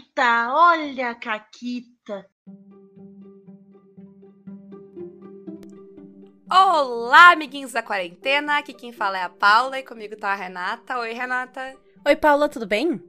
Caquita, 0.00 0.52
olha 0.54 1.10
a 1.10 1.14
Caquita. 1.14 2.26
Olá, 6.50 7.32
amiguinhos 7.32 7.72
da 7.72 7.82
quarentena. 7.82 8.58
Aqui 8.58 8.72
quem 8.72 8.92
fala 8.92 9.18
é 9.18 9.22
a 9.22 9.28
Paula 9.28 9.78
e 9.78 9.82
comigo 9.82 10.16
tá 10.16 10.30
a 10.30 10.34
Renata. 10.34 10.98
Oi, 10.98 11.12
Renata. 11.12 11.76
Oi, 12.06 12.16
Paula, 12.16 12.48
tudo 12.48 12.66
bem? 12.66 13.02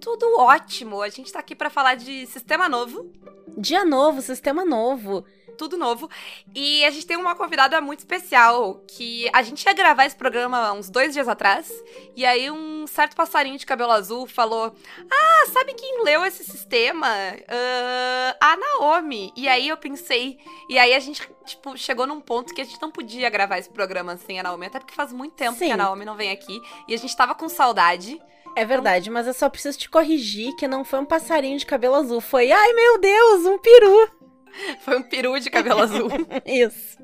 Tudo 0.00 0.38
ótimo. 0.38 1.02
A 1.02 1.08
gente 1.10 1.32
tá 1.32 1.38
aqui 1.38 1.54
para 1.54 1.68
falar 1.68 1.96
de 1.96 2.26
sistema 2.26 2.68
novo. 2.68 3.12
Dia 3.58 3.84
novo, 3.84 4.22
sistema 4.22 4.64
novo 4.64 5.24
tudo 5.60 5.76
novo. 5.76 6.08
E 6.54 6.82
a 6.86 6.90
gente 6.90 7.06
tem 7.06 7.18
uma 7.18 7.34
convidada 7.34 7.78
muito 7.82 7.98
especial, 7.98 8.82
que 8.88 9.28
a 9.30 9.42
gente 9.42 9.62
ia 9.62 9.74
gravar 9.74 10.06
esse 10.06 10.16
programa 10.16 10.72
uns 10.72 10.88
dois 10.88 11.12
dias 11.12 11.28
atrás, 11.28 11.70
e 12.16 12.24
aí 12.24 12.50
um 12.50 12.86
certo 12.86 13.14
passarinho 13.14 13.58
de 13.58 13.66
cabelo 13.66 13.92
azul 13.92 14.26
falou: 14.26 14.74
Ah, 15.12 15.46
sabe 15.52 15.74
quem 15.74 16.02
leu 16.02 16.24
esse 16.24 16.42
sistema? 16.44 17.08
Uh, 17.08 18.36
a 18.40 18.56
Naomi. 18.56 19.32
E 19.36 19.46
aí 19.46 19.68
eu 19.68 19.76
pensei, 19.76 20.38
e 20.66 20.78
aí 20.78 20.94
a 20.94 20.98
gente, 20.98 21.28
tipo, 21.44 21.76
chegou 21.76 22.06
num 22.06 22.22
ponto 22.22 22.54
que 22.54 22.62
a 22.62 22.64
gente 22.64 22.80
não 22.80 22.90
podia 22.90 23.28
gravar 23.28 23.58
esse 23.58 23.68
programa 23.68 24.16
sem 24.16 24.40
a 24.40 24.42
Naomi, 24.42 24.66
até 24.66 24.78
porque 24.78 24.94
faz 24.94 25.12
muito 25.12 25.34
tempo 25.34 25.58
Sim. 25.58 25.66
que 25.66 25.72
a 25.72 25.76
Naomi 25.76 26.06
não 26.06 26.16
vem 26.16 26.30
aqui, 26.30 26.58
e 26.88 26.94
a 26.94 26.96
gente 26.96 27.14
tava 27.14 27.34
com 27.34 27.50
saudade. 27.50 28.18
É 28.56 28.64
verdade, 28.64 29.10
mas 29.10 29.26
eu 29.26 29.34
só 29.34 29.48
preciso 29.48 29.78
te 29.78 29.88
corrigir 29.88 30.56
que 30.56 30.66
não 30.66 30.84
foi 30.84 30.98
um 30.98 31.04
passarinho 31.04 31.58
de 31.58 31.66
cabelo 31.66 31.94
azul, 31.94 32.20
foi, 32.20 32.50
ai 32.50 32.72
meu 32.72 32.98
Deus, 32.98 33.44
um 33.44 33.58
peru. 33.58 34.19
Foi 34.80 34.98
um 34.98 35.02
peru 35.02 35.38
de 35.38 35.50
cabelo 35.50 35.82
azul. 35.82 36.08
Isso. 36.44 36.98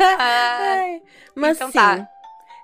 Ah, 0.00 0.98
mas 1.34 1.56
então 1.56 1.68
sim. 1.68 1.74
Tá. 1.74 2.08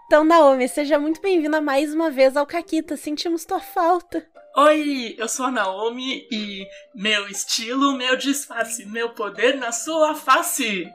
Então, 0.06 0.24
Naomi, 0.24 0.66
seja 0.68 0.98
muito 0.98 1.20
bem-vinda 1.20 1.60
mais 1.60 1.92
uma 1.92 2.10
vez 2.10 2.36
ao 2.36 2.46
Caquita. 2.46 2.96
Sentimos 2.96 3.44
tua 3.44 3.60
falta. 3.60 4.26
Oi, 4.56 5.14
eu 5.18 5.28
sou 5.28 5.46
a 5.46 5.50
Naomi 5.50 6.26
e 6.32 6.66
meu 6.94 7.28
estilo, 7.28 7.92
meu 7.92 8.16
disfarce, 8.16 8.86
meu 8.86 9.10
poder 9.10 9.56
na 9.56 9.70
sua 9.70 10.14
face. 10.14 10.90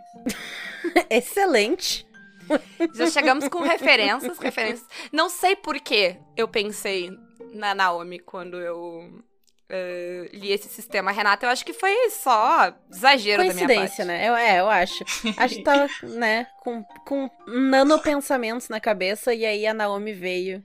Excelente. 1.09 2.05
Já 2.94 3.08
chegamos 3.08 3.47
com 3.47 3.61
referências, 3.61 4.38
referências. 4.38 4.86
Não 5.11 5.30
sei 5.30 5.55
por 5.55 5.80
que 5.80 6.17
eu 6.36 6.47
pensei 6.47 7.11
na 7.53 7.73
Naomi 7.73 8.19
quando 8.19 8.58
eu 8.58 9.23
uh, 9.73 10.29
li 10.31 10.52
esse 10.52 10.69
sistema, 10.69 11.11
Renata, 11.11 11.45
eu 11.45 11.49
acho 11.49 11.66
que 11.66 11.73
foi 11.73 12.09
só 12.09 12.73
exagero 12.91 13.45
da 13.45 13.53
minha 13.53 13.67
parte. 13.67 13.77
Coincidência, 13.77 14.05
né? 14.05 14.30
Eu, 14.30 14.35
é, 14.35 14.59
eu 14.59 14.69
acho. 14.69 15.03
Acho 15.35 15.55
que 15.55 15.63
tava, 15.63 15.88
né, 16.03 16.47
com, 16.61 16.83
com 17.05 17.30
nanopensamentos 17.47 18.69
na 18.69 18.80
cabeça 18.80 19.33
e 19.33 19.45
aí 19.45 19.65
a 19.65 19.73
Naomi 19.73 20.13
veio. 20.13 20.63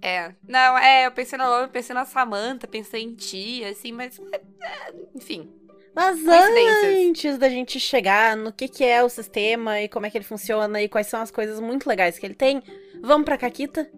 É. 0.00 0.32
Não, 0.46 0.78
é, 0.78 1.06
eu 1.06 1.12
pensei 1.12 1.38
na 1.38 1.48
Naomi, 1.48 1.68
pensei 1.68 1.94
na 1.94 2.04
Samantha, 2.04 2.66
pensei 2.66 3.02
em 3.02 3.14
ti, 3.14 3.64
assim, 3.64 3.92
mas. 3.92 4.18
É, 4.32 4.36
é 4.36 4.94
enfim. 5.14 5.50
Mas 5.94 6.26
antes 6.26 7.36
da 7.36 7.50
gente 7.50 7.78
chegar 7.78 8.34
no 8.34 8.50
que, 8.50 8.66
que 8.66 8.82
é 8.82 9.04
o 9.04 9.10
sistema 9.10 9.82
e 9.82 9.88
como 9.88 10.06
é 10.06 10.10
que 10.10 10.16
ele 10.16 10.24
funciona 10.24 10.80
e 10.80 10.88
quais 10.88 11.06
são 11.06 11.20
as 11.20 11.30
coisas 11.30 11.60
muito 11.60 11.86
legais 11.86 12.18
que 12.18 12.24
ele 12.24 12.34
tem, 12.34 12.62
vamos 13.02 13.26
pra 13.26 13.36
Caquita? 13.36 13.90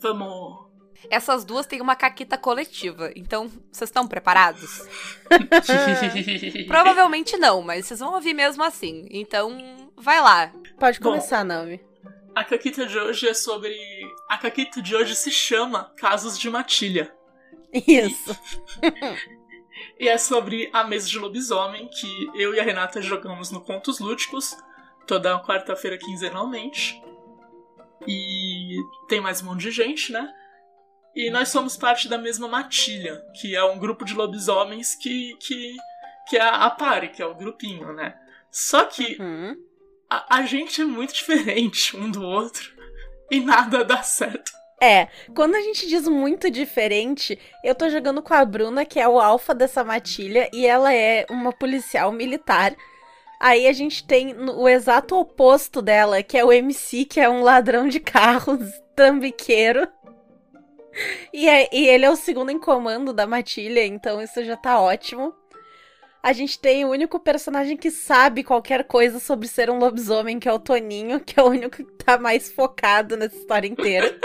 Vamos! 0.00 0.61
Essas 1.10 1.44
duas 1.44 1.66
têm 1.66 1.80
uma 1.80 1.96
caquita 1.96 2.38
coletiva. 2.38 3.10
Então, 3.16 3.48
vocês 3.70 3.88
estão 3.88 4.06
preparados? 4.06 4.86
Provavelmente 6.66 7.36
não, 7.36 7.62
mas 7.62 7.86
vocês 7.86 8.00
vão 8.00 8.14
ouvir 8.14 8.34
mesmo 8.34 8.62
assim. 8.62 9.06
Então, 9.10 9.90
vai 9.96 10.20
lá. 10.20 10.52
Pode 10.78 11.00
começar, 11.00 11.44
Naomi. 11.44 11.80
A 12.34 12.44
caquita 12.44 12.86
de 12.86 12.98
hoje 12.98 13.28
é 13.28 13.34
sobre. 13.34 13.74
A 14.28 14.38
caquita 14.38 14.80
de 14.80 14.96
hoje 14.96 15.14
se 15.14 15.30
chama 15.30 15.92
Casos 15.96 16.38
de 16.38 16.48
Matilha. 16.48 17.12
Isso. 17.72 18.36
E... 19.98 20.04
e 20.04 20.08
é 20.08 20.16
sobre 20.16 20.70
a 20.72 20.84
mesa 20.84 21.08
de 21.08 21.18
lobisomem 21.18 21.88
que 21.88 22.30
eu 22.34 22.54
e 22.54 22.60
a 22.60 22.62
Renata 22.62 23.02
jogamos 23.02 23.50
no 23.50 23.60
Contos 23.60 23.98
Lúdicos 23.98 24.56
toda 25.06 25.38
quarta-feira 25.40 25.98
quinzenalmente. 25.98 27.02
E 28.06 28.76
tem 29.08 29.20
mais 29.20 29.42
um 29.42 29.46
monte 29.46 29.62
de 29.62 29.70
gente, 29.70 30.10
né? 30.12 30.28
E 31.14 31.30
nós 31.30 31.48
somos 31.48 31.76
parte 31.76 32.08
da 32.08 32.16
mesma 32.16 32.48
matilha, 32.48 33.22
que 33.40 33.54
é 33.54 33.62
um 33.64 33.78
grupo 33.78 34.04
de 34.04 34.14
lobisomens 34.14 34.94
que, 34.94 35.36
que, 35.40 35.76
que 36.28 36.36
é 36.36 36.42
a 36.42 36.70
pare, 36.70 37.08
que 37.08 37.20
é 37.20 37.26
o 37.26 37.34
grupinho, 37.34 37.92
né? 37.92 38.14
Só 38.50 38.84
que 38.84 39.16
uhum. 39.20 39.56
a, 40.08 40.38
a 40.38 40.42
gente 40.46 40.80
é 40.80 40.84
muito 40.84 41.12
diferente 41.12 41.96
um 41.96 42.10
do 42.10 42.22
outro 42.22 42.72
e 43.30 43.40
nada 43.40 43.84
dá 43.84 44.02
certo. 44.02 44.52
É, 44.82 45.06
quando 45.32 45.54
a 45.54 45.60
gente 45.60 45.86
diz 45.86 46.08
muito 46.08 46.50
diferente, 46.50 47.38
eu 47.62 47.72
tô 47.72 47.88
jogando 47.88 48.20
com 48.20 48.34
a 48.34 48.44
Bruna, 48.44 48.84
que 48.84 48.98
é 48.98 49.06
o 49.06 49.20
alfa 49.20 49.54
dessa 49.54 49.84
matilha, 49.84 50.50
e 50.52 50.66
ela 50.66 50.92
é 50.92 51.24
uma 51.30 51.52
policial 51.52 52.10
militar. 52.10 52.74
Aí 53.38 53.68
a 53.68 53.72
gente 53.72 54.04
tem 54.04 54.34
o 54.36 54.68
exato 54.68 55.14
oposto 55.16 55.80
dela, 55.80 56.20
que 56.22 56.36
é 56.36 56.44
o 56.44 56.52
MC, 56.52 57.04
que 57.04 57.20
é 57.20 57.28
um 57.28 57.42
ladrão 57.42 57.86
de 57.86 58.00
carros, 58.00 58.58
trambiqueiro. 58.96 59.86
E, 61.32 61.48
é, 61.48 61.68
e 61.72 61.86
ele 61.88 62.04
é 62.04 62.10
o 62.10 62.16
segundo 62.16 62.50
em 62.50 62.58
comando 62.58 63.12
da 63.12 63.26
matilha, 63.26 63.84
então 63.84 64.20
isso 64.20 64.44
já 64.44 64.56
tá 64.56 64.80
ótimo. 64.80 65.34
A 66.22 66.32
gente 66.32 66.58
tem 66.58 66.84
o 66.84 66.90
único 66.90 67.18
personagem 67.18 67.76
que 67.76 67.90
sabe 67.90 68.44
qualquer 68.44 68.84
coisa 68.84 69.18
sobre 69.18 69.48
ser 69.48 69.68
um 69.68 69.78
lobisomem, 69.78 70.38
que 70.38 70.48
é 70.48 70.52
o 70.52 70.58
Toninho, 70.58 71.18
que 71.18 71.38
é 71.38 71.42
o 71.42 71.48
único 71.48 71.76
que 71.78 72.04
tá 72.04 72.16
mais 72.16 72.52
focado 72.52 73.16
nessa 73.16 73.36
história 73.36 73.66
inteira. 73.66 74.16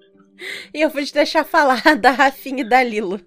e 0.72 0.80
eu 0.80 0.88
vou 0.88 1.04
te 1.04 1.12
deixar 1.12 1.44
falar 1.44 1.82
da 2.00 2.12
Rafinha 2.12 2.62
e 2.62 2.68
da 2.68 2.82
Lilo. 2.82 3.20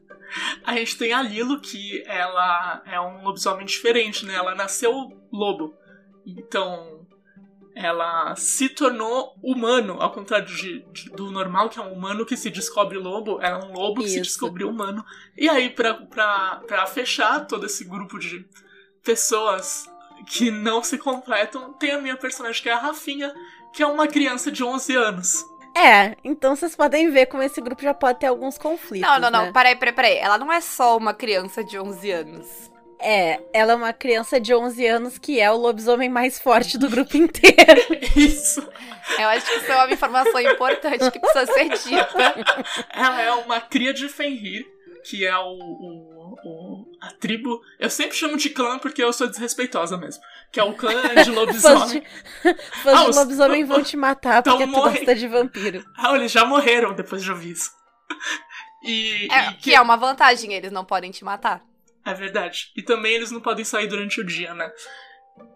A 0.63 0.75
gente 0.77 0.97
tem 0.97 1.13
a 1.13 1.21
Lilo, 1.21 1.61
que 1.61 2.03
ela 2.07 2.81
é 2.87 2.99
um 2.99 3.21
lobisomem 3.21 3.65
diferente, 3.65 4.25
né? 4.25 4.33
Ela 4.33 4.55
nasceu 4.55 4.91
lobo. 5.31 5.75
Então, 6.25 6.90
ela 7.85 8.35
se 8.35 8.69
tornou 8.69 9.35
humano, 9.41 9.97
ao 9.99 10.11
contrário 10.11 10.45
de, 10.45 10.85
de, 10.91 11.09
do 11.09 11.31
normal, 11.31 11.69
que 11.69 11.79
é 11.79 11.81
um 11.81 11.93
humano 11.93 12.25
que 12.25 12.37
se 12.37 12.49
descobre 12.49 12.97
lobo, 12.97 13.39
ela 13.41 13.59
é 13.59 13.65
um 13.65 13.73
lobo 13.73 14.01
Isso. 14.01 14.07
que 14.07 14.13
se 14.15 14.21
descobriu 14.21 14.69
humano. 14.69 15.03
E 15.37 15.49
aí, 15.49 15.69
pra, 15.69 15.93
pra, 15.93 16.61
pra 16.67 16.85
fechar 16.87 17.45
todo 17.47 17.65
esse 17.65 17.83
grupo 17.83 18.19
de 18.19 18.45
pessoas 19.03 19.89
que 20.27 20.51
não 20.51 20.83
se 20.83 20.97
completam, 20.97 21.73
tem 21.73 21.91
a 21.91 22.01
minha 22.01 22.17
personagem 22.17 22.61
que 22.61 22.69
é 22.69 22.73
a 22.73 22.79
Rafinha, 22.79 23.33
que 23.73 23.81
é 23.81 23.87
uma 23.87 24.07
criança 24.07 24.51
de 24.51 24.63
11 24.63 24.95
anos. 24.95 25.45
É, 25.75 26.17
então 26.23 26.55
vocês 26.55 26.75
podem 26.75 27.09
ver 27.09 27.27
como 27.27 27.43
esse 27.43 27.61
grupo 27.61 27.81
já 27.81 27.93
pode 27.93 28.19
ter 28.19 28.27
alguns 28.27 28.57
conflitos. 28.57 29.09
Não, 29.09 29.19
não, 29.19 29.31
não, 29.31 29.45
né? 29.45 29.51
peraí, 29.53 29.75
peraí, 29.75 29.93
peraí. 29.93 30.17
Ela 30.17 30.37
não 30.37 30.51
é 30.51 30.59
só 30.59 30.97
uma 30.97 31.13
criança 31.13 31.63
de 31.63 31.79
11 31.79 32.11
anos. 32.11 32.70
É, 33.03 33.39
ela 33.51 33.73
é 33.73 33.75
uma 33.75 33.93
criança 33.93 34.39
de 34.39 34.53
11 34.53 34.85
anos 34.85 35.17
que 35.17 35.39
é 35.39 35.51
o 35.51 35.57
lobisomem 35.57 36.09
mais 36.09 36.39
forte 36.39 36.77
do 36.77 36.89
grupo 36.89 37.17
inteiro. 37.17 37.81
Isso. 38.15 38.61
Eu 39.17 39.27
acho 39.29 39.45
que 39.45 39.57
isso 39.57 39.71
é 39.71 39.75
uma 39.75 39.91
informação 39.91 40.39
importante 40.39 41.11
que 41.11 41.19
precisa 41.19 41.45
ser 41.47 41.69
dita. 41.69 42.35
Ela 42.93 43.21
é 43.21 43.31
uma 43.33 43.59
cria 43.59 43.93
de 43.93 44.07
Fenrir, 44.07 44.65
que 45.03 45.25
é 45.25 45.35
o, 45.37 45.53
o, 45.53 46.35
o, 46.45 46.85
a 47.01 47.11
tribo. 47.13 47.61
Eu 47.79 47.89
sempre 47.89 48.15
chamo 48.15 48.37
de 48.37 48.49
clã 48.49 48.77
porque 48.79 49.03
eu 49.03 49.11
sou 49.11 49.27
desrespeitosa 49.27 49.97
mesmo. 49.97 50.21
Que 50.51 50.59
é 50.59 50.63
o 50.63 50.73
clã 50.73 50.93
de 51.23 51.31
lobisomem. 51.31 52.03
fãs 52.83 52.99
de, 52.99 53.05
ah, 53.07 53.09
de 53.09 53.15
lobisomem 53.15 53.65
vão 53.65 53.83
te 53.83 53.97
matar 53.97 54.43
porque 54.43 54.65
tu 54.65 54.71
gosta 54.71 55.15
de 55.15 55.27
vampiro. 55.27 55.83
Ah, 55.97 56.15
eles 56.15 56.31
já 56.31 56.45
morreram 56.45 56.93
depois 56.93 57.23
de 57.23 57.31
ouvir 57.31 57.51
isso. 57.51 57.71
E, 58.83 59.27
é, 59.31 59.49
e 59.49 59.53
que... 59.53 59.61
que 59.63 59.75
é 59.75 59.81
uma 59.81 59.95
vantagem, 59.95 60.53
eles 60.53 60.71
não 60.71 60.85
podem 60.85 61.11
te 61.11 61.23
matar. 61.23 61.61
É 62.05 62.13
verdade. 62.13 62.71
E 62.75 62.81
também 62.81 63.13
eles 63.13 63.31
não 63.31 63.41
podem 63.41 63.63
sair 63.63 63.87
durante 63.87 64.19
o 64.19 64.25
dia, 64.25 64.53
né? 64.53 64.71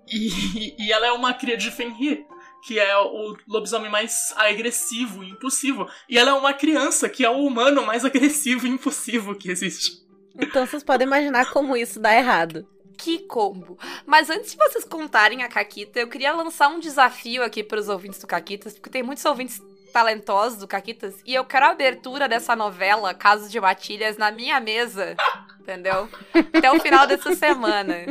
E, 0.08 0.76
e 0.80 0.92
ela 0.92 1.08
é 1.08 1.12
uma 1.12 1.34
cria 1.34 1.58
de 1.58 1.72
Fenrir, 1.72 2.26
que 2.66 2.80
é 2.80 2.98
o 2.98 3.36
lobisomem 3.48 3.90
mais 3.90 4.34
agressivo 4.36 5.24
e 5.24 5.30
impossível. 5.30 5.88
E 6.10 6.18
ela 6.18 6.32
é 6.32 6.34
uma 6.34 6.54
criança, 6.54 7.10
que 7.10 7.26
é 7.26 7.30
o 7.30 7.46
humano 7.46 7.86
mais 7.86 8.06
agressivo 8.06 8.66
e 8.68 8.70
impossível 8.70 9.36
que 9.36 9.50
existe. 9.50 10.04
Então 10.38 10.66
vocês 10.66 10.84
podem 10.84 11.08
imaginar 11.08 11.50
como 11.52 11.78
isso 11.78 12.00
dá 12.00 12.14
errado. 12.14 12.68
Que 12.98 13.20
combo! 13.20 13.78
Mas 14.06 14.30
antes 14.30 14.52
de 14.52 14.58
vocês 14.58 14.84
contarem 14.84 15.44
a 15.44 15.50
Caquita, 15.50 16.00
eu 16.00 16.08
queria 16.08 16.34
lançar 16.34 16.70
um 16.70 16.80
desafio 16.80 17.44
aqui 17.44 17.64
para 17.64 17.80
os 17.80 17.90
ouvintes 17.90 18.20
do 18.20 18.28
Caquitas, 18.28 18.74
porque 18.74 18.90
tem 18.90 19.04
muitos 19.04 19.26
ouvintes 19.26 19.62
talentosos 19.92 20.60
do 20.60 20.68
Caquitas. 20.68 21.16
E 21.26 21.34
eu 21.34 21.46
quero 21.46 21.66
a 21.66 21.70
abertura 21.70 22.28
dessa 22.28 22.56
novela, 22.56 23.14
Casos 23.14 23.52
de 23.52 23.60
Matilhas, 23.60 24.18
na 24.18 24.32
minha 24.32 24.60
mesa. 24.60 25.16
Entendeu? 25.66 26.08
Até 26.54 26.72
o 26.72 26.80
final 26.80 27.08
dessa 27.08 27.36
semana. 27.36 28.06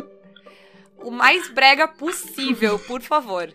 O 0.98 1.08
mais 1.08 1.48
brega 1.50 1.86
possível, 1.86 2.80
por 2.80 3.00
favor. 3.00 3.48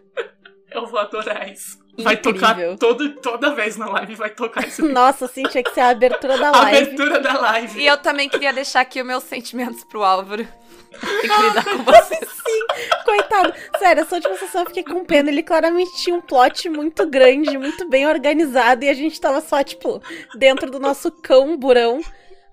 Eu 0.72 0.88
vou 0.88 0.98
adorar 0.98 1.52
isso. 1.52 1.78
Vai 1.98 2.14
Incrível. 2.14 2.40
tocar 2.40 2.78
todo, 2.78 3.10
toda 3.16 3.54
vez 3.54 3.76
na 3.76 3.90
live, 3.90 4.16
vai 4.16 4.30
tocar 4.30 4.66
isso. 4.66 4.88
Nossa, 4.88 5.28
sim, 5.28 5.44
tinha 5.44 5.62
que 5.62 5.74
ser 5.74 5.82
a 5.82 5.90
abertura 5.90 6.38
da 6.38 6.50
live. 6.52 6.78
A 6.78 6.82
abertura 6.82 7.20
da 7.20 7.34
live. 7.42 7.78
E 7.82 7.86
eu 7.86 7.98
também 7.98 8.30
queria 8.30 8.54
deixar 8.54 8.80
aqui 8.80 9.02
os 9.02 9.06
meus 9.06 9.24
sentimentos 9.26 9.84
pro 9.84 10.02
Álvaro. 10.02 10.48
Tem 10.92 11.30
que 11.30 11.42
lidar 11.42 11.66
com 11.66 11.84
vocês. 11.84 12.30
Sim, 12.50 12.66
coitado. 13.06 13.54
Sério, 13.78 14.02
essa 14.02 14.16
última 14.16 14.36
sessão 14.38 14.62
eu 14.62 14.68
fiquei 14.68 14.84
com 14.84 15.06
pena. 15.06 15.30
Ele 15.30 15.44
claramente 15.44 15.96
tinha 15.98 16.16
um 16.16 16.22
plot 16.22 16.68
muito 16.70 17.06
grande, 17.06 17.58
muito 17.58 17.88
bem 17.88 18.08
organizado. 18.08 18.84
E 18.86 18.90
a 18.90 18.94
gente 18.94 19.20
tava 19.20 19.40
só, 19.42 19.62
tipo, 19.64 20.02
dentro 20.36 20.72
do 20.72 20.80
nosso 20.80 21.12
cão 21.12 21.56
burão, 21.58 22.02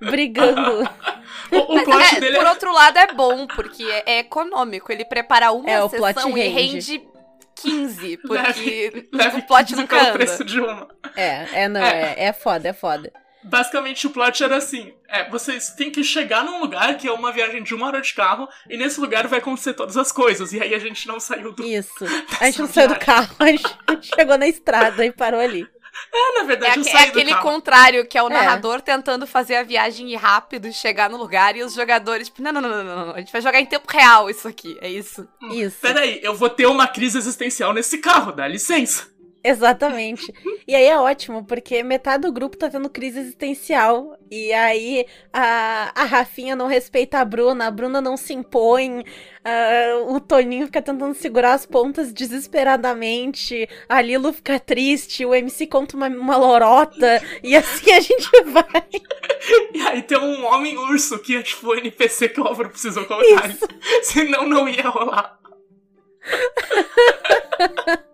brigando. 0.00 0.88
O, 1.50 1.58
o 1.58 1.74
Mas 1.76 1.84
plot 1.84 2.16
é, 2.16 2.20
dele 2.20 2.38
por 2.38 2.46
é. 2.46 2.50
outro 2.50 2.72
lado 2.72 2.98
é 2.98 3.12
bom, 3.12 3.46
porque 3.46 3.84
é, 3.84 4.02
é 4.06 4.18
econômico. 4.20 4.90
Ele 4.90 5.04
prepara 5.04 5.52
uma 5.52 5.70
É, 5.70 5.80
o 5.80 5.88
plot 5.88 6.14
sessão 6.14 6.36
e 6.36 6.40
rende. 6.48 6.96
rende 6.96 7.08
15, 7.54 8.16
porque 8.26 9.08
Leve 9.12 9.38
o 9.38 9.42
plot 9.46 9.66
15 9.66 9.76
não 9.80 9.86
pelo 9.86 10.00
anda. 10.00 10.12
preço 10.12 10.44
de 10.44 10.60
uma. 10.60 10.88
É, 11.14 11.62
é, 11.62 11.68
não, 11.68 11.80
é, 11.80 12.14
é 12.16 12.32
foda, 12.32 12.68
é 12.68 12.72
foda. 12.72 13.12
Basicamente, 13.44 14.08
o 14.08 14.10
plot 14.10 14.42
era 14.42 14.56
assim: 14.56 14.92
é, 15.08 15.28
vocês 15.30 15.70
têm 15.70 15.90
que 15.90 16.02
chegar 16.02 16.42
num 16.44 16.58
lugar 16.60 16.96
que 16.96 17.06
é 17.06 17.12
uma 17.12 17.30
viagem 17.30 17.62
de 17.62 17.74
uma 17.74 17.86
hora 17.86 18.00
de 18.00 18.12
carro, 18.12 18.48
e 18.68 18.76
nesse 18.76 18.98
lugar 19.00 19.28
vai 19.28 19.38
acontecer 19.38 19.74
todas 19.74 19.96
as 19.96 20.10
coisas. 20.10 20.52
E 20.52 20.60
aí 20.60 20.74
a 20.74 20.80
gente 20.80 21.06
não 21.06 21.20
saiu 21.20 21.52
do. 21.52 21.62
Isso. 21.64 22.04
A 22.40 22.46
gente 22.46 22.58
não 22.58 22.66
saiu 22.68 22.88
do 22.88 22.98
carro, 22.98 23.34
a 23.38 23.46
gente 23.46 23.64
chegou 24.14 24.36
na 24.36 24.48
estrada 24.48 25.04
e 25.06 25.12
parou 25.12 25.38
ali. 25.40 25.64
É, 26.12 26.32
na 26.34 26.40
É, 26.40 26.44
verdade, 26.44 26.76
eu 26.78 26.82
é 26.82 26.84
saí 26.84 27.06
do 27.06 27.18
aquele 27.18 27.30
carro. 27.32 27.42
contrário, 27.42 28.06
que 28.06 28.16
é 28.18 28.22
o 28.22 28.26
É. 28.28 28.30
narrador 28.30 28.80
tentando 28.80 29.26
fazer 29.26 29.56
a 29.56 29.62
viagem 29.62 30.10
ir 30.12 30.16
rápido, 30.16 30.72
chegar 30.72 31.10
no 31.10 31.16
lugar, 31.16 31.56
e 31.56 31.62
os 31.62 31.74
jogadores, 31.74 32.28
tipo, 32.28 32.42
não, 32.42 32.52
não, 32.52 32.60
não, 32.60 32.68
não, 32.70 32.84
não, 32.84 33.06
não, 33.06 33.14
a 33.14 33.18
gente 33.18 33.32
vai 33.32 33.40
jogar 33.40 33.60
em 33.60 33.66
tempo 33.66 33.90
real 33.90 34.28
isso 34.30 34.46
aqui, 34.48 34.76
é 34.80 34.88
isso. 34.88 35.26
Isso. 35.50 35.78
Peraí, 35.80 36.20
eu 36.22 36.34
vou 36.34 36.48
ter 36.50 36.66
uma 36.66 36.86
crise 36.86 37.18
existencial 37.18 37.72
nesse 37.72 37.98
carro, 37.98 38.32
dá 38.32 38.46
licença. 38.46 39.08
Exatamente. 39.46 40.34
E 40.66 40.74
aí 40.74 40.86
é 40.86 40.98
ótimo, 40.98 41.44
porque 41.44 41.80
metade 41.84 42.22
do 42.22 42.32
grupo 42.32 42.56
tá 42.56 42.68
tendo 42.68 42.90
crise 42.90 43.20
existencial. 43.20 44.18
E 44.28 44.52
aí 44.52 45.06
a, 45.32 45.92
a 45.94 46.04
Rafinha 46.04 46.56
não 46.56 46.66
respeita 46.66 47.20
a 47.20 47.24
Bruna, 47.24 47.68
a 47.68 47.70
Bruna 47.70 48.00
não 48.00 48.16
se 48.16 48.34
impõe, 48.34 49.04
ah, 49.44 50.02
o 50.08 50.18
Toninho 50.18 50.66
fica 50.66 50.82
tentando 50.82 51.14
segurar 51.14 51.52
as 51.54 51.64
pontas 51.64 52.12
desesperadamente, 52.12 53.68
a 53.88 54.02
Lilo 54.02 54.32
fica 54.32 54.58
triste, 54.58 55.24
o 55.24 55.32
MC 55.32 55.68
conta 55.68 55.96
uma, 55.96 56.08
uma 56.08 56.36
lorota, 56.36 57.22
e 57.44 57.54
assim 57.54 57.92
a 57.92 58.00
gente 58.00 58.28
vai. 58.46 58.84
E 59.72 59.80
aí 59.82 60.02
tem 60.02 60.18
um 60.18 60.44
homem 60.44 60.76
urso 60.76 61.20
que 61.20 61.36
é 61.36 61.42
tipo 61.44 61.68
o 61.68 61.76
NPC 61.76 62.30
que 62.30 62.40
o 62.40 62.44
Álvaro 62.48 62.70
precisou 62.70 63.04
colocar. 63.04 63.48
Senão 64.02 64.44
não 64.48 64.68
ia 64.68 64.88
rolar. 64.88 65.38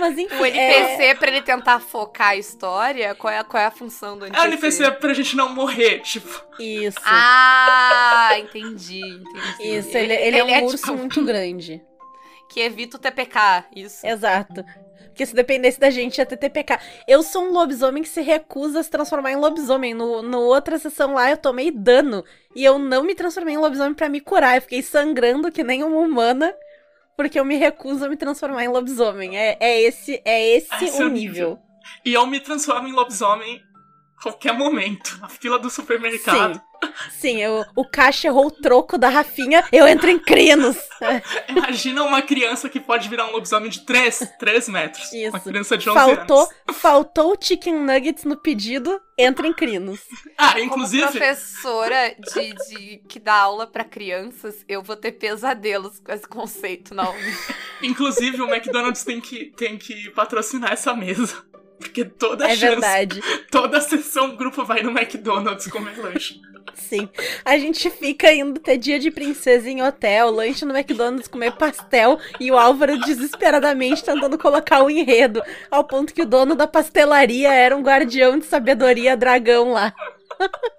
Mas 0.00 0.18
enfim. 0.18 0.34
O 0.40 0.44
é- 0.44 0.48
NPC, 0.50 1.14
pra 1.18 1.28
ele 1.28 1.42
tentar 1.42 1.78
focar 1.80 2.28
a 2.30 2.36
história, 2.36 3.14
qual 3.14 3.32
é, 3.32 3.38
a- 3.38 3.44
qual 3.44 3.62
é 3.62 3.66
a 3.66 3.70
função 3.70 4.18
do 4.18 4.24
É 4.24 4.28
NPC? 4.28 4.44
o 4.44 4.48
NPC 4.48 4.90
pra 4.92 5.14
gente 5.14 5.36
não 5.36 5.48
morrer, 5.54 6.00
tipo. 6.00 6.44
Isso. 6.58 6.98
Ah, 7.04 8.32
entendi, 8.38 9.00
entendi. 9.00 9.76
Isso, 9.78 9.96
ele, 9.96 10.12
ele 10.14 10.38
é 10.38 10.44
um 10.60 10.64
urso 10.64 10.76
tipo, 10.84 10.96
muito 10.96 11.24
grande. 11.24 11.82
que 12.48 12.60
evita 12.60 12.96
o 12.96 13.00
TPK, 13.00 13.64
isso. 13.74 14.06
Exato. 14.06 14.64
Porque 15.08 15.26
se 15.26 15.34
dependesse 15.34 15.78
da 15.78 15.90
gente, 15.90 16.16
ia 16.18 16.24
ter 16.26 16.36
TPK. 16.38 16.78
Eu 17.06 17.22
sou 17.22 17.44
um 17.44 17.52
lobisomem 17.52 18.02
que 18.02 18.08
se 18.08 18.22
recusa 18.22 18.80
a 18.80 18.82
se 18.82 18.90
transformar 18.90 19.30
em 19.32 19.36
lobisomem. 19.36 19.92
No, 19.92 20.22
no 20.22 20.40
outra 20.40 20.78
sessão 20.78 21.12
lá, 21.14 21.30
eu 21.30 21.36
tomei 21.36 21.70
dano. 21.70 22.24
E 22.56 22.64
eu 22.64 22.78
não 22.78 23.02
me 23.04 23.14
transformei 23.14 23.54
em 23.54 23.58
lobisomem 23.58 23.92
pra 23.94 24.08
me 24.08 24.20
curar. 24.22 24.56
Eu 24.56 24.62
fiquei 24.62 24.82
sangrando 24.82 25.52
que 25.52 25.62
nem 25.62 25.82
uma 25.82 25.98
humana. 26.00 26.54
Porque 27.16 27.38
eu 27.38 27.44
me 27.44 27.56
recuso 27.56 28.04
a 28.04 28.08
me 28.08 28.16
transformar 28.16 28.64
em 28.64 28.68
lobisomem. 28.68 29.36
É, 29.36 29.56
é 29.60 29.82
esse, 29.82 30.20
é 30.24 30.56
esse 30.56 30.84
Esse 30.84 31.02
é 31.02 31.04
o 31.04 31.08
nível. 31.08 31.58
E 32.04 32.12
eu 32.12 32.26
me 32.26 32.40
transformo 32.40 32.88
em 32.88 32.92
lobisomem 32.92 33.62
a 34.18 34.22
qualquer 34.22 34.52
momento. 34.52 35.18
Na 35.20 35.28
fila 35.28 35.58
do 35.58 35.68
supermercado. 35.68 36.54
Sim, 36.54 36.60
eu, 37.24 37.64
o 37.76 37.84
caixa 37.84 38.28
errou 38.28 38.46
o 38.46 38.50
troco 38.50 38.98
da 38.98 39.08
Rafinha, 39.08 39.64
eu 39.72 39.86
entro 39.86 40.10
em 40.10 40.18
crinos. 40.18 40.76
Imagina 41.48 42.02
uma 42.04 42.22
criança 42.22 42.68
que 42.68 42.80
pode 42.80 43.08
virar 43.08 43.26
um 43.26 43.32
lobisomem 43.32 43.70
de 43.70 43.80
3, 43.86 44.32
3 44.38 44.68
metros. 44.68 45.12
Isso. 45.12 45.30
Uma 45.30 45.40
criança 45.40 45.78
de 45.78 45.88
11 45.88 45.98
Faltou, 45.98 46.38
anos. 46.40 46.76
faltou 46.78 47.32
o 47.32 47.36
chicken 47.40 47.74
nuggets 47.74 48.24
no 48.24 48.36
pedido, 48.36 49.00
entra 49.16 49.46
em 49.46 49.52
crinos. 49.52 50.00
Ah, 50.36 50.52
Como 50.52 50.64
inclusive. 50.64 51.02
professora 51.10 52.14
de, 52.18 52.52
de- 52.54 53.02
que 53.08 53.18
dá 53.18 53.34
aula 53.34 53.66
pra 53.66 53.84
crianças, 53.84 54.64
eu 54.68 54.82
vou 54.82 54.96
ter 54.96 55.12
pesadelos 55.12 55.98
com 56.00 56.12
esse 56.12 56.26
conceito 56.26 56.94
na 56.94 57.08
uni. 57.10 57.34
Inclusive, 57.82 58.40
o 58.42 58.48
McDonald's 58.52 59.04
tem 59.04 59.20
que, 59.20 59.46
tem 59.56 59.76
que 59.78 60.10
patrocinar 60.10 60.72
essa 60.72 60.94
mesa. 60.94 61.44
Porque 61.82 62.04
toda 62.04 62.44
É 62.46 62.50
chance, 62.56 62.60
verdade. 62.60 63.20
toda 63.50 63.80
sessão 63.80 64.30
o 64.30 64.36
grupo 64.36 64.64
vai 64.64 64.82
no 64.82 64.90
McDonald's 64.90 65.66
comer 65.66 65.98
lanche. 65.98 66.40
Sim. 66.74 67.08
A 67.44 67.58
gente 67.58 67.90
fica 67.90 68.32
indo 68.32 68.58
ter 68.60 68.78
dia 68.78 68.98
de 68.98 69.10
princesa 69.10 69.68
em 69.68 69.82
hotel, 69.82 70.30
lanche 70.30 70.64
no 70.64 70.74
McDonald's, 70.76 71.28
comer 71.28 71.52
pastel 71.56 72.18
e 72.40 72.50
o 72.50 72.56
Álvaro 72.56 72.98
desesperadamente 73.00 74.02
tentando 74.04 74.38
colocar 74.38 74.82
o 74.82 74.88
enredo, 74.90 75.42
ao 75.70 75.84
ponto 75.84 76.14
que 76.14 76.22
o 76.22 76.26
dono 76.26 76.54
da 76.54 76.66
pastelaria 76.66 77.52
era 77.52 77.76
um 77.76 77.82
guardião 77.82 78.38
de 78.38 78.46
sabedoria 78.46 79.16
dragão 79.16 79.72
lá. 79.72 79.92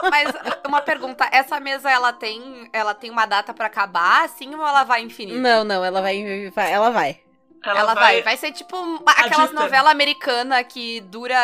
Mas 0.09 0.33
uma 0.67 0.81
pergunta, 0.81 1.27
essa 1.31 1.59
mesa 1.59 1.89
ela 1.89 2.11
tem, 2.11 2.69
ela 2.73 2.93
tem 2.93 3.09
uma 3.11 3.25
data 3.25 3.53
pra 3.53 3.67
acabar, 3.67 4.25
assim, 4.25 4.53
ou 4.55 4.65
ela 4.65 4.83
vai 4.83 5.01
infinito? 5.01 5.39
Não, 5.39 5.63
não, 5.63 5.83
ela 5.85 6.01
vai, 6.01 6.49
vai- 6.49 6.71
ela 6.71 6.89
vai. 6.89 7.19
Ela, 7.63 7.93
vai. 7.93 8.21
vai, 8.21 8.37
ser 8.37 8.51
tipo 8.51 8.75
aquelas 9.05 9.51
novelas 9.51 9.91
americanas 9.91 10.65
que 10.67 11.01
dura 11.01 11.37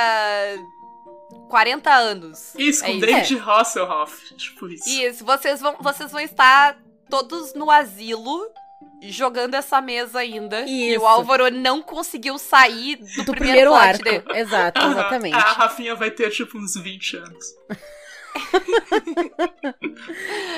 40 1.50 1.89
anos. 1.92 2.54
Isso, 2.57 2.83
com 2.83 2.92
É. 2.92 3.00
David 3.00 3.39
Hasselhoff. 3.39 4.36
Tipo 4.36 4.68
isso. 4.69 4.89
Isso, 4.89 5.25
vocês 5.25 5.62
vão, 5.62 5.75
vocês 5.80 6.12
vão 6.12 6.19
estar 6.19 6.77
todos 7.10 7.54
no 7.54 7.71
asilo 7.71 8.48
jogando 9.01 9.56
essa 9.56 9.80
mesa 9.81 10.19
ainda. 10.19 10.62
E 10.68 10.92
Isso. 10.94 11.01
o 11.01 11.07
Álvaro 11.07 11.50
não 11.50 11.81
conseguiu 11.81 12.38
sair 12.38 12.98
do, 12.98 13.24
Do 13.24 13.31
primeiro, 13.31 13.72
primeiro 13.72 13.74
arco. 13.74 14.04
dele. 14.04 14.24
Exato, 14.36 14.80
exatamente. 14.80 15.36
A 15.36 15.39
Rafinha 15.39 15.95
vai 15.95 16.12
ter 16.12 16.30
tipo 16.31 16.57
uns 16.57 16.75
20 16.75 17.18
anos. 17.18 17.45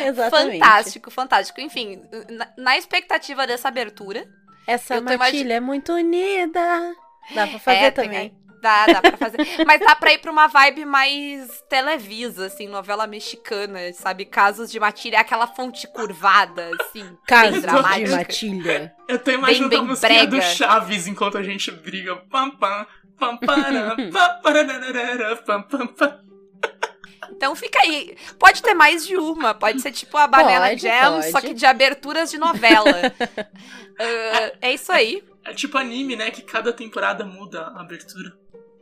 Exatamente. 0.06 0.60
Fantástico, 0.60 1.12
fantástico. 1.12 1.62
Enfim, 1.62 2.02
na, 2.30 2.48
na 2.58 2.78
expectativa 2.78 3.48
dessa 3.48 3.68
abertura. 3.70 4.28
Essa 4.68 4.96
Eu 4.96 5.02
matilha 5.02 5.54
é 5.56 5.60
muito 5.60 5.94
unida. 5.94 6.96
Dá 7.34 7.48
pra 7.48 7.60
fazer 7.60 7.78
é, 7.78 7.92
tem- 7.92 8.06
também. 8.06 8.42
Dá, 8.62 8.86
dá 8.86 9.02
pra 9.02 9.18
fazer. 9.18 9.38
Mas 9.66 9.80
dá 9.80 9.96
pra 9.96 10.14
ir 10.14 10.20
pra 10.20 10.32
uma 10.32 10.46
vibe 10.48 10.86
mais 10.86 11.64
televisa, 11.68 12.46
assim, 12.46 12.68
novela 12.68 13.08
mexicana, 13.08 13.80
sabe? 13.94 14.24
Casos 14.26 14.72
de 14.72 14.80
matilha, 14.80 15.20
aquela 15.20 15.48
fonte 15.48 15.88
curvada, 15.88 16.70
assim. 16.80 17.04
bem 17.04 17.18
Caso 17.28 17.54
de 17.54 17.62
dramática. 17.62 18.16
matilha. 18.18 18.96
Eu 19.08 19.18
tô 19.18 19.32
imaginando 19.32 19.70
bem 19.70 19.80
a 19.80 19.84
musiquinha 19.84 20.28
do. 20.28 20.42
Chaves 20.42 21.08
enquanto 21.08 21.40
a 21.40 21.44
gente 21.44 21.72
briga. 21.72 22.16
Pam, 22.30 22.52
pam, 22.52 22.86
pam, 23.18 23.38
para, 23.38 23.96
pam, 23.96 24.42
parararara, 24.44 25.36
pam, 25.38 25.62
pam, 25.64 25.88
pam. 25.88 26.20
Então 27.42 27.56
fica 27.56 27.80
aí. 27.82 28.16
Pode 28.38 28.62
ter 28.62 28.76
mais 28.76 29.04
de 29.08 29.18
uma. 29.18 29.56
Pode 29.56 29.82
ser 29.82 29.92
tipo 29.92 30.16
a 30.16 30.28
Banana 30.28 30.68
Pode, 30.68 30.82
Jam, 30.84 31.14
pode. 31.14 31.32
só 31.32 31.42
que 31.42 31.56
de 31.56 31.66
aberturas 31.66 32.30
de 32.30 32.38
novela. 32.38 32.92
Ah, 34.04 34.54
é 34.62 34.74
isso 34.74 34.92
aí. 34.92 35.24
É 35.46 35.54
tipo 35.54 35.78
anime, 35.78 36.16
né? 36.16 36.32
Que 36.32 36.42
cada 36.42 36.74
temporada 36.74 37.24
muda 37.24 37.62
a 37.68 37.82
abertura. 37.82 38.32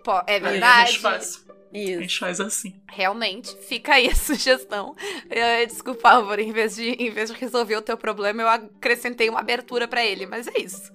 Pô, 0.01 0.13
é 0.25 0.35
Aí 0.35 0.35
a 0.37 0.39
verdade. 0.39 0.91
gente 0.91 1.01
faz. 1.01 1.45
A 1.73 1.77
Isso. 1.77 2.01
gente 2.01 2.19
faz 2.19 2.39
assim. 2.39 2.81
Realmente, 2.89 3.53
fica 3.67 3.95
aí 3.95 4.07
a 4.07 4.15
sugestão. 4.15 4.95
Eh, 5.29 5.65
desculpa, 5.65 6.09
Álvaro, 6.11 6.39
em 6.39 6.53
vez, 6.53 6.75
de, 6.75 6.89
em 6.91 7.09
vez 7.09 7.29
de 7.29 7.37
resolver 7.37 7.75
o 7.75 7.81
teu 7.81 7.97
problema, 7.97 8.41
eu 8.43 8.47
acrescentei 8.47 9.29
uma 9.29 9.41
abertura 9.41 9.89
pra 9.89 10.05
ele, 10.05 10.25
mas 10.25 10.47
é 10.47 10.61
isso. 10.61 10.89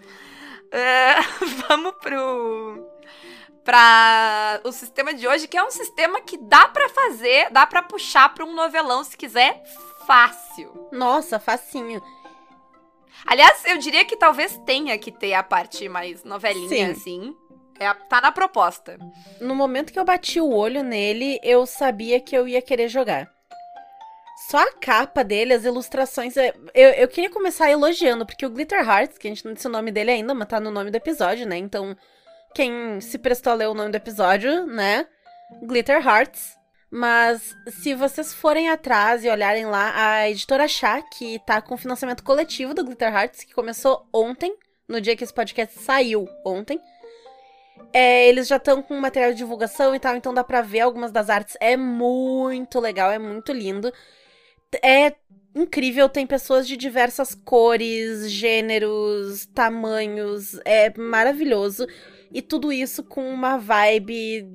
Eh, 0.73 1.15
vamos 1.69 1.93
pro. 2.01 2.89
Pra 3.65 4.61
o 4.63 4.71
sistema 4.73 5.15
de 5.15 5.27
hoje, 5.27 5.49
que 5.49 5.57
é 5.57 5.65
um 5.65 5.71
sistema 5.71 6.21
que 6.21 6.37
dá 6.37 6.69
pra 6.69 6.89
fazer, 6.91 7.49
dá 7.51 7.67
pra 7.67 7.83
puxar 7.83 8.33
pra 8.35 8.45
um 8.45 8.55
novelão 8.55 9.03
se 9.03 9.17
quiser, 9.17 9.63
fácil. 10.07 10.89
Nossa, 10.93 11.39
facinho. 11.39 12.03
Aliás, 13.27 13.65
eu 13.65 13.79
diria 13.79 14.05
que 14.05 14.17
talvez 14.17 14.57
tenha 14.67 14.99
que 14.99 15.11
ter 15.11 15.33
a 15.33 15.43
parte 15.43 15.89
mais 15.89 16.25
novelinha, 16.25 16.69
Sim. 16.69 16.91
assim. 16.91 17.37
É, 17.81 17.93
tá 17.95 18.21
na 18.21 18.31
proposta. 18.31 18.99
No 19.41 19.55
momento 19.55 19.93
que 19.93 19.99
eu 19.99 20.05
bati 20.05 20.41
o 20.41 20.51
olho 20.53 20.83
nele, 20.83 21.41
eu 21.43 21.65
sabia 21.67 22.21
que 22.21 22.37
eu 22.37 22.47
ia 22.47 22.61
querer 22.61 22.89
jogar. 22.89 23.29
Só 24.49 24.59
a 24.59 24.73
capa 24.73 25.25
dele, 25.25 25.55
as 25.55 25.65
ilustrações. 25.65 26.37
é- 26.37 26.55
Eu, 26.75 26.91
eu 26.91 27.09
queria 27.09 27.31
começar 27.31 27.71
elogiando, 27.71 28.27
porque 28.27 28.45
o 28.45 28.51
Glitter 28.51 28.87
Hearts, 28.87 29.17
que 29.17 29.27
a 29.27 29.31
gente 29.31 29.45
não 29.45 29.55
disse 29.55 29.67
o 29.67 29.71
nome 29.71 29.91
dele 29.91 30.11
ainda, 30.11 30.35
mas 30.35 30.47
tá 30.49 30.61
no 30.61 30.71
nome 30.71 30.91
do 30.91 30.97
episódio, 30.97 31.49
né? 31.49 31.57
Então, 31.57 31.97
quem 32.55 33.01
se 33.01 33.19
prestou 33.19 33.53
a 33.53 33.57
ler 33.57 33.69
o 33.69 33.75
nome 33.75 33.91
do 33.91 33.97
episódio, 33.97 34.65
né? 34.67 35.07
Glitter 35.63 36.07
Hearts. 36.07 36.57
Mas 36.91 37.57
se 37.67 37.93
vocês 37.93 38.33
forem 38.33 38.71
atrás 38.71 39.25
e 39.25 39.29
olharem 39.29 39.67
lá, 39.67 39.93
a 39.95 40.31
editora 40.31 40.69
Chá, 40.69 41.03
que 41.03 41.41
tá 41.41 41.61
com 41.61 41.77
financiamento 41.77 42.23
coletivo 42.23 42.73
do 42.73 42.85
Glitter 42.85 43.13
Hearts, 43.13 43.43
que 43.43 43.53
começou 43.53 44.07
ontem, 44.13 44.57
no 44.87 45.01
dia 45.01 45.17
que 45.17 45.25
esse 45.25 45.35
podcast 45.35 45.77
saiu 45.81 46.29
ontem. 46.45 46.81
É, 47.93 48.29
eles 48.29 48.47
já 48.47 48.57
estão 48.57 48.81
com 48.81 48.95
material 49.01 49.33
de 49.33 49.39
divulgação 49.39 49.93
e 49.93 49.99
tal, 49.99 50.15
então 50.15 50.33
dá 50.33 50.45
pra 50.45 50.63
ver 50.63 50.81
algumas 50.81 51.11
das 51.11 51.29
artes. 51.29 51.57
É 51.61 51.77
muito 51.77 52.79
legal, 52.79 53.11
é 53.11 53.19
muito 53.19 53.53
lindo. 53.53 53.93
É 54.83 55.15
incrível, 55.55 56.09
tem 56.09 56.27
pessoas 56.27 56.67
de 56.67 56.77
diversas 56.77 57.35
cores, 57.35 58.31
gêneros, 58.31 59.47
tamanhos. 59.47 60.61
É 60.65 60.97
maravilhoso. 60.97 61.89
E 62.35 62.43
tudo 62.43 62.71
isso 62.73 63.03
com 63.05 63.33
uma 63.33 63.57
vibe 63.57 64.47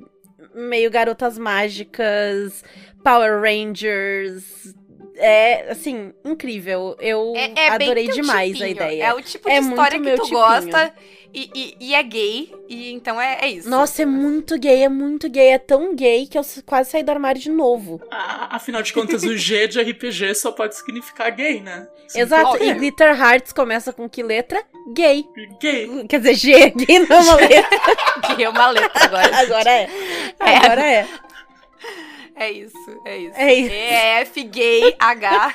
meio 0.53 0.91
garotas 0.91 1.37
mágicas, 1.37 2.63
Power 3.03 3.41
Rangers. 3.41 4.75
É, 5.15 5.71
assim, 5.71 6.13
incrível. 6.25 6.95
Eu 6.99 7.33
É, 7.35 7.53
é 7.55 7.69
adorei 7.69 8.07
demais 8.09 8.51
a 8.51 8.53
tipinho. 8.53 8.71
ideia. 8.71 9.03
É 9.05 9.13
o 9.13 9.21
tipo 9.21 9.49
É 9.49 9.55
de 9.55 9.61
muito 9.61 9.71
história 9.73 9.99
que 9.99 10.11
tu 10.15 10.23
tipinho. 10.23 10.39
gosta 10.39 10.93
e, 11.33 11.49
e- 11.53 11.77
e 11.89 11.93
é 11.95 12.03
gay. 12.03 12.53
E 12.67 12.91
então 12.91 13.19
é, 13.19 13.39
é 13.41 13.47
isso. 13.49 13.69
Nossa, 13.69 14.01
é 14.01 14.05
muito 14.05 14.57
gay, 14.57 14.83
é 14.83 14.89
muito 14.89 15.29
gay. 15.29 15.49
É 15.49 15.57
tão 15.57 15.95
gay 15.95 16.25
que 16.27 16.37
eu 16.37 16.41
quase 16.65 16.91
saí 16.91 17.03
do 17.03 17.11
armário 17.11 17.39
de 17.41 17.49
novo. 17.51 18.01
A- 18.11 18.55
Afinal 18.55 18.81
de 18.81 18.91
contas, 18.93 19.23
o 19.23 19.35
G 19.37 19.67
de 19.67 19.81
RPG 19.81 20.33
só 20.35 20.51
pode 20.51 20.75
significar 20.75 21.31
gay, 21.31 21.59
né? 21.61 21.87
Exato. 22.15 22.49
óbvio. 22.49 22.69
E 22.69 22.73
Glitter 22.73 23.19
Hearts 23.19 23.53
começa 23.53 23.93
com 23.93 24.09
que 24.09 24.23
letra? 24.23 24.63
Gay. 24.93 25.25
Gay. 25.61 26.05
Quer 26.07 26.19
dizer, 26.19 26.33
G, 26.35 26.69
gay 26.71 26.99
não 26.99 27.15
é 27.17 27.19
uma 27.21 27.35
letra. 27.47 27.79
Que 28.35 28.43
é 28.43 28.49
uma 28.49 28.69
letra 28.71 29.03
agora. 29.05 29.37
Agora 29.37 29.69
é. 29.71 29.89
Agora 30.39 30.85
é. 30.85 31.07
É 32.35 32.51
isso, 32.51 33.01
é 33.05 33.17
isso. 33.17 33.35
É 33.37 33.53
isso. 33.53 33.73
F, 34.31 34.43
gay, 34.45 34.95
H. 34.97 35.53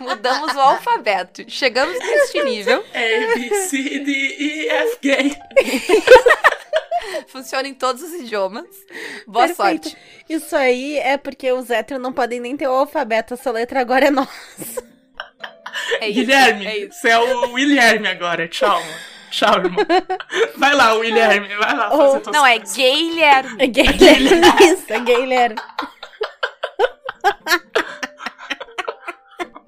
Mudamos 0.00 0.54
o 0.54 0.60
alfabeto. 0.60 1.44
Chegamos 1.48 1.98
neste 1.98 2.42
nível. 2.42 2.84
A, 2.94 2.98
B, 3.38 3.54
C, 3.66 3.98
D, 4.00 4.10
E, 4.38 4.68
F, 4.68 4.98
gay. 5.02 5.36
Funciona 7.28 7.68
em 7.68 7.74
todos 7.74 8.02
os 8.02 8.12
idiomas. 8.14 8.64
Boa 9.26 9.46
Perfeito. 9.46 9.88
sorte. 9.90 9.96
Isso 10.28 10.56
aí 10.56 10.98
é 10.98 11.16
porque 11.16 11.50
os 11.52 11.70
héteros 11.70 12.02
não 12.02 12.12
podem 12.12 12.40
nem 12.40 12.56
ter 12.56 12.66
o 12.68 12.72
alfabeto. 12.72 13.34
Essa 13.34 13.50
letra 13.50 13.80
agora 13.80 14.06
é 14.06 14.10
nossa. 14.10 14.84
É 16.00 16.08
isso. 16.08 16.20
Guilherme, 16.20 16.66
É 16.66 16.78
isso. 16.78 16.98
você 17.00 17.10
é 17.10 17.18
o 17.18 17.52
William 17.52 18.08
agora. 18.10 18.48
Tchau. 18.48 18.80
Tchau, 19.30 19.54
irmão. 19.58 19.84
Vai 20.56 20.74
lá, 20.74 20.94
William. 20.94 21.28
Vai 21.58 21.76
lá 21.76 21.90
Oh, 21.92 21.98
fazer 22.12 22.20
tuas 22.20 22.36
Não, 22.36 22.46
é 22.46 22.56
coisas. 22.58 22.76
Guilherme. 22.76 23.56
É 23.58 23.66
gay. 23.66 23.84
Isso, 24.72 24.92
é 24.92 25.00
gay, 25.00 25.26
Ler. 25.26 25.54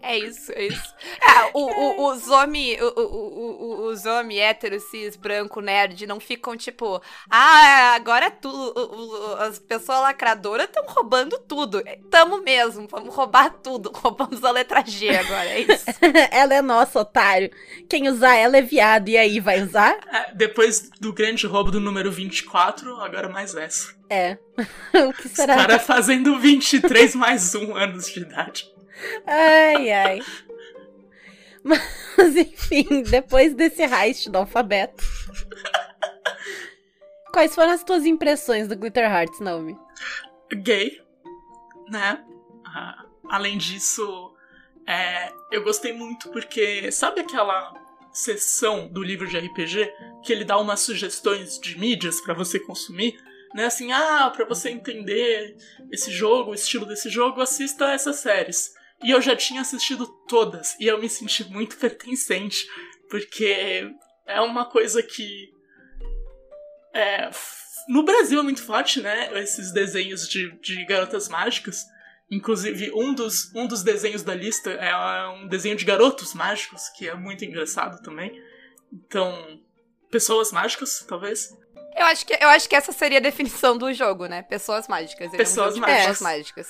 É 0.08 0.18
isso, 0.18 0.52
é 0.52 0.66
isso. 0.66 0.94
Ah, 1.20 1.50
o, 1.54 1.60
o, 1.64 2.12
os 2.12 2.28
homem, 2.28 2.80
o, 2.80 2.86
o, 2.86 3.02
o, 3.02 3.62
o- 3.86 3.86
os 3.88 4.04
homem 4.06 4.38
hétero, 4.38 4.78
cis, 4.78 5.16
branco, 5.16 5.60
nerd, 5.60 6.06
não 6.06 6.20
ficam 6.20 6.56
tipo, 6.56 7.00
ah, 7.30 7.94
agora 7.94 8.30
tu, 8.30 8.48
o- 8.48 9.32
o- 9.32 9.34
as 9.42 9.58
pessoas 9.58 10.00
lacradoras 10.00 10.66
estão 10.66 10.84
roubando 10.86 11.38
tudo. 11.48 11.82
É, 11.84 11.98
Tamo 12.10 12.42
mesmo, 12.42 12.86
vamos 12.88 13.14
roubar 13.14 13.50
tudo. 13.62 13.90
Roubamos 13.96 14.44
a 14.44 14.50
letra 14.50 14.84
G 14.86 15.08
agora, 15.10 15.46
é 15.48 15.60
isso. 15.60 15.84
Ela 16.30 16.54
é 16.54 16.62
nossa, 16.62 17.00
otário. 17.00 17.50
Quem 17.88 18.08
usar 18.08 18.34
ela 18.36 18.56
é 18.56 18.62
viado. 18.62 19.08
E 19.08 19.16
aí, 19.16 19.40
vai 19.40 19.62
usar? 19.62 19.96
É, 20.12 20.32
depois 20.34 20.88
do 21.00 21.12
grande 21.12 21.46
roubo 21.46 21.70
do 21.70 21.80
número 21.80 22.10
24, 22.12 23.00
agora 23.00 23.28
mais 23.28 23.54
essa. 23.54 23.94
É. 24.08 24.38
o 24.94 25.12
que 25.12 25.26
Os 25.26 25.32
será? 25.32 25.56
caras 25.56 25.82
fazendo 25.82 26.38
23 26.38 27.14
mais 27.16 27.54
um 27.56 27.74
anos 27.74 28.06
de 28.06 28.20
idade. 28.20 28.75
Ai, 29.26 29.90
ai. 29.90 30.20
Mas, 31.62 32.36
enfim, 32.36 33.02
depois 33.02 33.54
desse 33.54 33.82
heist 33.82 34.30
do 34.30 34.38
alfabeto. 34.38 35.04
Quais 37.32 37.54
foram 37.54 37.72
as 37.72 37.84
tuas 37.84 38.06
impressões 38.06 38.68
do 38.68 38.76
Glitter 38.76 39.04
Hearts, 39.04 39.40
Naomi? 39.40 39.76
Gay, 40.62 41.02
né? 41.88 42.24
Ah, 42.64 43.04
além 43.28 43.58
disso, 43.58 44.34
é, 44.86 45.32
eu 45.50 45.62
gostei 45.62 45.92
muito 45.92 46.30
porque 46.30 46.90
sabe 46.92 47.20
aquela 47.20 47.74
sessão 48.12 48.88
do 48.88 49.02
livro 49.02 49.26
de 49.26 49.36
RPG 49.36 49.92
que 50.24 50.32
ele 50.32 50.44
dá 50.44 50.56
umas 50.56 50.80
sugestões 50.80 51.58
de 51.58 51.78
mídias 51.78 52.20
pra 52.20 52.32
você 52.32 52.58
consumir? 52.58 53.18
Né? 53.54 53.66
Assim, 53.66 53.92
ah, 53.92 54.30
pra 54.34 54.44
você 54.44 54.70
entender 54.70 55.56
esse 55.90 56.10
jogo, 56.10 56.52
o 56.52 56.54
estilo 56.54 56.86
desse 56.86 57.10
jogo, 57.10 57.40
assista 57.40 57.92
essas 57.92 58.16
séries. 58.16 58.74
E 59.02 59.10
eu 59.10 59.20
já 59.20 59.36
tinha 59.36 59.60
assistido 59.60 60.06
todas 60.26 60.74
e 60.80 60.86
eu 60.86 60.98
me 60.98 61.08
senti 61.08 61.44
muito 61.44 61.76
pertencente, 61.76 62.66
porque 63.10 63.90
é 64.26 64.40
uma 64.40 64.64
coisa 64.64 65.02
que 65.02 65.52
é, 66.94 67.30
no 67.88 68.02
Brasil 68.02 68.40
é 68.40 68.42
muito 68.42 68.62
forte, 68.62 69.00
né? 69.00 69.30
Esses 69.40 69.72
desenhos 69.72 70.28
de, 70.28 70.50
de 70.60 70.84
garotas 70.86 71.28
mágicas. 71.28 71.84
Inclusive, 72.30 72.90
um 72.92 73.14
dos, 73.14 73.54
um 73.54 73.66
dos 73.66 73.84
desenhos 73.84 74.22
da 74.22 74.34
lista 74.34 74.70
é 74.70 75.28
um 75.28 75.46
desenho 75.46 75.76
de 75.76 75.84
garotos 75.84 76.34
mágicos, 76.34 76.88
que 76.88 77.08
é 77.08 77.14
muito 77.14 77.44
engraçado 77.44 78.02
também. 78.02 78.42
Então, 78.92 79.60
pessoas 80.10 80.50
mágicas, 80.50 81.04
talvez. 81.06 81.56
Eu 81.94 82.06
acho, 82.06 82.26
que, 82.26 82.34
eu 82.34 82.48
acho 82.48 82.68
que 82.68 82.74
essa 82.74 82.92
seria 82.92 83.18
a 83.18 83.22
definição 83.22 83.78
do 83.78 83.92
jogo, 83.92 84.26
né? 84.26 84.42
Pessoas 84.42 84.88
mágicas. 84.88 85.30
Pessoas 85.30 85.76
é 85.76 85.78
um 85.78 85.80
de 85.80 85.86
pessoas 85.86 86.20
mágicas. 86.20 86.68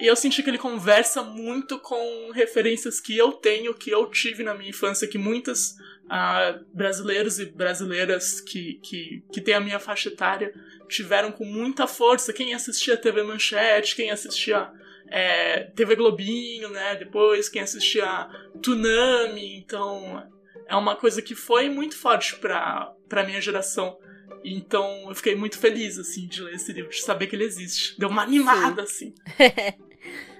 E 0.00 0.06
eu 0.06 0.16
senti 0.16 0.42
que 0.42 0.48
ele 0.48 0.56
conversa 0.56 1.22
muito 1.22 1.78
com 1.78 2.30
referências 2.32 2.98
que 2.98 3.16
eu 3.16 3.32
tenho, 3.32 3.74
que 3.74 3.90
eu 3.90 4.06
tive 4.06 4.42
na 4.42 4.54
minha 4.54 4.70
infância, 4.70 5.06
que 5.06 5.18
muitas 5.18 5.76
ah, 6.08 6.58
brasileiros 6.72 7.38
e 7.38 7.44
brasileiras 7.44 8.40
que, 8.40 8.80
que, 8.82 9.22
que 9.30 9.40
têm 9.42 9.54
a 9.54 9.60
minha 9.60 9.78
faixa 9.78 10.08
etária 10.08 10.54
tiveram 10.88 11.30
com 11.30 11.44
muita 11.44 11.86
força. 11.86 12.32
Quem 12.32 12.54
assistia 12.54 12.96
TV 12.96 13.22
Manchete, 13.22 13.94
quem 13.94 14.10
assistia 14.10 14.72
é, 15.08 15.64
TV 15.76 15.96
Globinho, 15.96 16.70
né? 16.70 16.96
Depois, 16.96 17.50
quem 17.50 17.60
assistia 17.60 18.26
Tsunami. 18.58 19.58
Então, 19.58 20.26
é 20.66 20.74
uma 20.76 20.96
coisa 20.96 21.20
que 21.20 21.34
foi 21.34 21.68
muito 21.68 21.94
forte 21.94 22.36
pra, 22.36 22.90
pra 23.06 23.22
minha 23.22 23.40
geração. 23.40 23.98
Então, 24.42 25.10
eu 25.10 25.14
fiquei 25.14 25.34
muito 25.34 25.58
feliz, 25.58 25.98
assim, 25.98 26.26
de 26.26 26.42
ler 26.42 26.54
esse 26.54 26.72
livro, 26.72 26.90
de 26.90 27.02
saber 27.02 27.26
que 27.26 27.36
ele 27.36 27.44
existe. 27.44 27.98
Deu 27.98 28.08
uma 28.08 28.22
animada, 28.22 28.82
assim. 28.82 29.14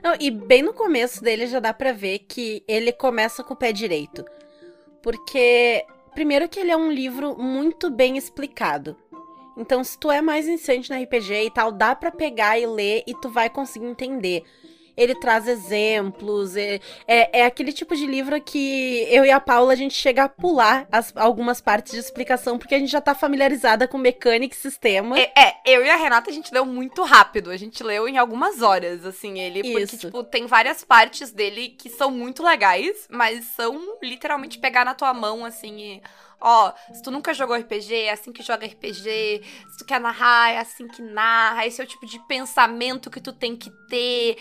Não, 0.03 0.15
e 0.19 0.31
bem 0.31 0.63
no 0.63 0.73
começo 0.73 1.23
dele 1.23 1.47
já 1.47 1.61
dá 1.61 1.75
pra 1.75 1.93
ver 1.93 2.21
que 2.21 2.65
ele 2.67 2.93
começa 2.93 3.45
com 3.45 3.55
o 3.55 3.57
pé 3.57 3.73
direito. 3.73 4.25
Porque, 5.03 5.85
primeiro 6.15 6.49
que 6.49 6.61
ele 6.61 6.71
é 6.71 6.77
um 6.77 6.91
livro 6.91 7.37
muito 7.37 7.91
bem 7.91 8.17
explicado. 8.17 8.97
Então, 9.57 9.85
se 9.85 9.99
tu 9.99 10.11
é 10.11 10.23
mais 10.23 10.47
iniciante 10.47 10.91
no 10.91 11.03
RPG 11.03 11.47
e 11.47 11.51
tal, 11.51 11.71
dá 11.71 11.95
pra 11.95 12.11
pegar 12.11 12.59
e 12.59 12.67
ler 12.67 13.03
e 13.07 13.15
tu 13.21 13.29
vai 13.29 13.51
conseguir 13.51 13.87
entender. 13.87 14.45
Ele 14.97 15.15
traz 15.15 15.47
exemplos, 15.49 16.57
é, 16.57 16.81
é, 17.07 17.41
é 17.41 17.45
aquele 17.47 17.73
tipo 17.73 17.95
de 17.97 18.07
livro 18.07 18.41
que 18.41 19.07
eu 19.11 19.25
e 19.25 19.31
a 19.31 19.41
Paula 19.41 19.73
a 19.73 19.77
gente 19.77 19.95
chega 19.95 20.25
a 20.25 20.29
pular 20.29 20.87
as- 20.91 21.13
algumas 21.17 21.61
partes 21.61 21.93
de 21.93 21.99
explicação, 21.99 22.59
porque 22.59 22.75
a 22.75 22.79
gente 22.79 22.91
já 22.91 23.01
tá 23.01 23.15
familiarizada 23.15 23.87
com 23.89 23.99
mecânica 23.99 24.55
e 24.55 24.59
sistema. 24.59 25.19
É, 25.19 25.33
é, 25.37 25.55
eu 25.67 25.85
e 25.85 25.91
a 25.91 25.97
Renata 25.97 26.31
a 26.31 26.33
gente 26.33 26.53
leu 26.53 26.65
muito 26.65 27.03
rápido. 27.03 27.51
A 27.51 27.57
gente 27.57 27.83
leu 27.83 28.09
em 28.09 28.19
algumas 28.19 28.63
horas, 28.63 29.05
assim, 29.05 29.39
ele. 29.41 29.63
Porque, 29.63 29.83
Isso. 29.85 29.99
tipo, 29.99 30.23
tem 30.25 30.47
várias 30.47 30.85
partes 30.85 31.31
dele 31.33 31.71
que 31.71 31.89
são 31.89 32.11
muito 32.11 32.43
legais, 32.43 33.07
mas 33.11 33.45
são 33.47 33.99
literalmente 34.03 34.59
pegar 34.59 34.85
na 34.85 34.95
tua 34.95 35.13
mão, 35.15 35.45
assim, 35.45 35.79
e. 35.79 36.03
Ó, 36.43 36.73
se 36.95 37.03
tu 37.03 37.11
nunca 37.11 37.35
jogou 37.35 37.55
RPG, 37.55 37.95
é 37.95 38.13
assim 38.13 38.33
que 38.33 38.43
joga 38.43 38.67
RPG. 38.67 39.43
Se 39.69 39.77
tu 39.79 39.85
quer 39.85 40.01
narrar, 40.01 40.51
é 40.51 40.59
assim 40.59 40.89
que 40.89 41.03
narra. 41.03 41.67
Esse 41.67 41.83
é 41.83 41.85
o 41.85 41.87
tipo 41.87 42.07
de 42.07 42.19
pensamento 42.21 43.11
que 43.11 43.21
tu 43.21 43.31
tem 43.31 43.55
que 43.55 43.71
ter. 43.91 44.39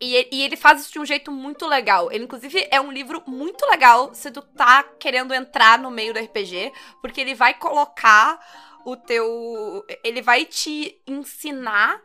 E, 0.00 0.28
ele 0.42 0.56
faz 0.56 0.80
isso 0.82 0.92
de 0.92 0.98
um 0.98 1.04
jeito 1.04 1.30
muito 1.30 1.66
legal. 1.66 2.10
Ele, 2.10 2.24
inclusive, 2.24 2.66
é 2.70 2.80
um 2.80 2.90
livro 2.90 3.22
muito 3.26 3.64
legal 3.66 4.14
se 4.14 4.30
tu 4.30 4.42
tá 4.42 4.82
querendo 4.82 5.34
entrar 5.34 5.78
no 5.78 5.90
meio 5.90 6.12
do 6.12 6.18
RPG, 6.18 6.72
porque 7.00 7.20
ele 7.20 7.34
vai 7.34 7.54
colocar 7.54 8.40
o 8.84 8.96
teu. 8.96 9.84
Ele 10.02 10.22
vai 10.22 10.44
te 10.46 10.98
ensinar 11.06 12.00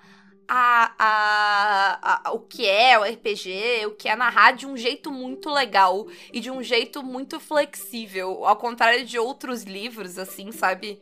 a, 0.47 0.91
a, 0.99 2.19
a- 2.29 2.31
o 2.33 2.39
que 2.41 2.67
é 2.67 2.97
o 2.99 3.03
RPG, 3.03 3.85
o 3.87 3.91
que 3.91 4.07
é 4.09 4.15
narrar 4.15 4.51
de 4.51 4.65
um 4.67 4.77
jeito 4.77 5.11
muito 5.11 5.49
legal 5.49 6.07
e 6.31 6.39
de 6.39 6.51
um 6.51 6.61
jeito 6.61 7.01
muito 7.03 7.39
flexível. 7.39 8.45
Ao 8.45 8.55
contrário 8.55 9.05
de 9.05 9.17
outros 9.17 9.63
livros, 9.63 10.17
assim, 10.19 10.51
sabe? 10.51 11.01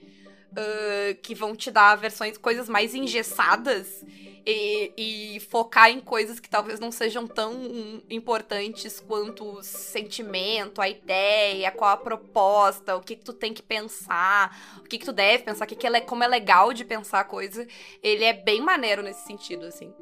Ah, 0.56 1.16
que 1.22 1.34
vão 1.34 1.56
te 1.56 1.72
dar 1.72 1.96
versões, 1.96 2.38
coisas 2.38 2.70
mais 2.70 2.94
engessadas 2.94 4.04
e, 4.46 5.36
e 5.36 5.40
focar 5.40 5.90
em 5.90 6.00
coisas 6.00 6.40
que 6.40 6.50
talvez 6.50 6.80
não 6.80 6.92
sejam 6.92 7.26
tão 7.26 8.02
importantes 8.10 9.00
quanto 9.00 9.46
o 9.46 9.64
sentimento, 9.64 10.82
a 10.82 10.88
ideia, 10.88 11.72
qual 11.72 11.92
a 11.92 11.98
proposta, 11.98 12.96
o 12.96 13.02
que, 13.02 13.16
que 13.16 13.24
tu 13.24 13.34
tem 13.34 13.54
que 13.54 13.64
pensar, 13.64 14.80
o 14.80 14.84
que, 14.84 15.00
que 15.00 15.06
tu 15.06 15.14
deve 15.14 15.44
pensar, 15.44 15.66
que 15.66 15.76
que 15.76 15.88
é, 15.88 16.02
como 16.02 16.24
é 16.24 16.28
legal 16.28 16.72
de 16.74 16.86
pensar 16.86 17.22
a 17.22 17.26
coisa. 17.26 17.66
Ele 18.02 18.24
é 18.24 18.34
bem 18.34 18.62
maneiro 18.62 19.02
nesse 19.02 19.26
sentido, 19.26 19.66
assim. 19.66 19.94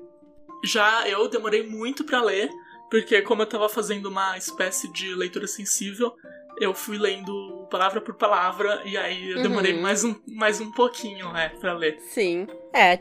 Já 0.64 1.08
eu 1.08 1.28
demorei 1.28 1.66
muito 1.66 2.04
pra 2.04 2.22
ler, 2.22 2.50
porque 2.90 3.22
como 3.22 3.42
eu 3.42 3.48
tava 3.48 3.70
fazendo 3.70 4.08
uma 4.08 4.38
espécie 4.38 4.92
de 4.92 5.16
leitura 5.16 5.48
sensível, 5.48 6.14
eu 6.60 6.74
fui 6.74 6.98
lendo 6.98 7.61
palavra 7.72 8.02
por 8.02 8.14
palavra 8.16 8.82
e 8.86 8.96
aí 8.98 9.32
eu 9.32 9.42
demorei 9.42 9.74
Uhum. 9.74 9.82
mais, 9.82 10.04
um, 10.04 10.14
mais 10.28 10.60
um 10.62 10.72
pouquinho, 10.72 11.36
é, 11.36 11.50
pra 11.50 11.74
ler. 11.74 11.98
Sim, 12.02 12.46
é. 12.74 13.00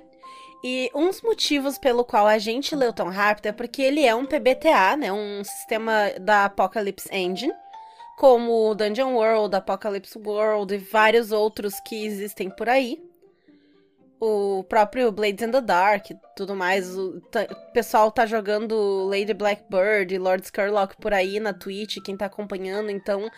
E 0.64 0.90
uns 0.94 1.22
motivos 1.22 1.78
pelo 1.78 2.04
qual 2.04 2.26
a 2.26 2.38
gente 2.38 2.74
leu 2.76 2.92
tão 2.92 3.08
rápido 3.08 3.46
é 3.46 3.52
porque 3.52 3.82
ele 3.82 4.04
é 4.04 4.14
um 4.14 4.26
PBTA, 4.26 4.96
né? 4.96 5.10
Um 5.12 5.42
sistema 5.42 6.10
da 6.20 6.44
Apocalypse 6.46 7.08
Engine, 7.12 7.52
como 8.18 8.74
Dungeon 8.74 9.14
World, 9.14 9.56
Apocalypse 9.56 10.18
World 10.18 10.74
e 10.74 10.78
vários 10.78 11.32
outros 11.32 11.74
que 11.80 12.04
existem 12.04 12.50
por 12.50 12.68
aí. 12.68 12.98
o 14.22 14.62
próprio 14.68 15.10
Blades 15.10 15.42
in 15.46 15.50
the 15.50 15.62
Dark, 15.62 16.08
tudo 16.36 16.54
mais. 16.54 16.94
O, 16.94 17.16
o 17.16 17.72
pessoal 17.72 18.10
tá 18.10 18.26
jogando 18.26 19.06
Lady 19.08 19.32
Blackbird 19.32 20.14
e 20.14 20.18
Lord 20.18 20.46
Scarlock 20.46 20.94
por 21.00 21.14
aí 21.14 21.40
na 21.40 21.54
Twitch, 21.54 21.96
quem 22.04 22.18
tá 22.18 22.26
acompanhando, 22.26 22.90
então 22.90 23.30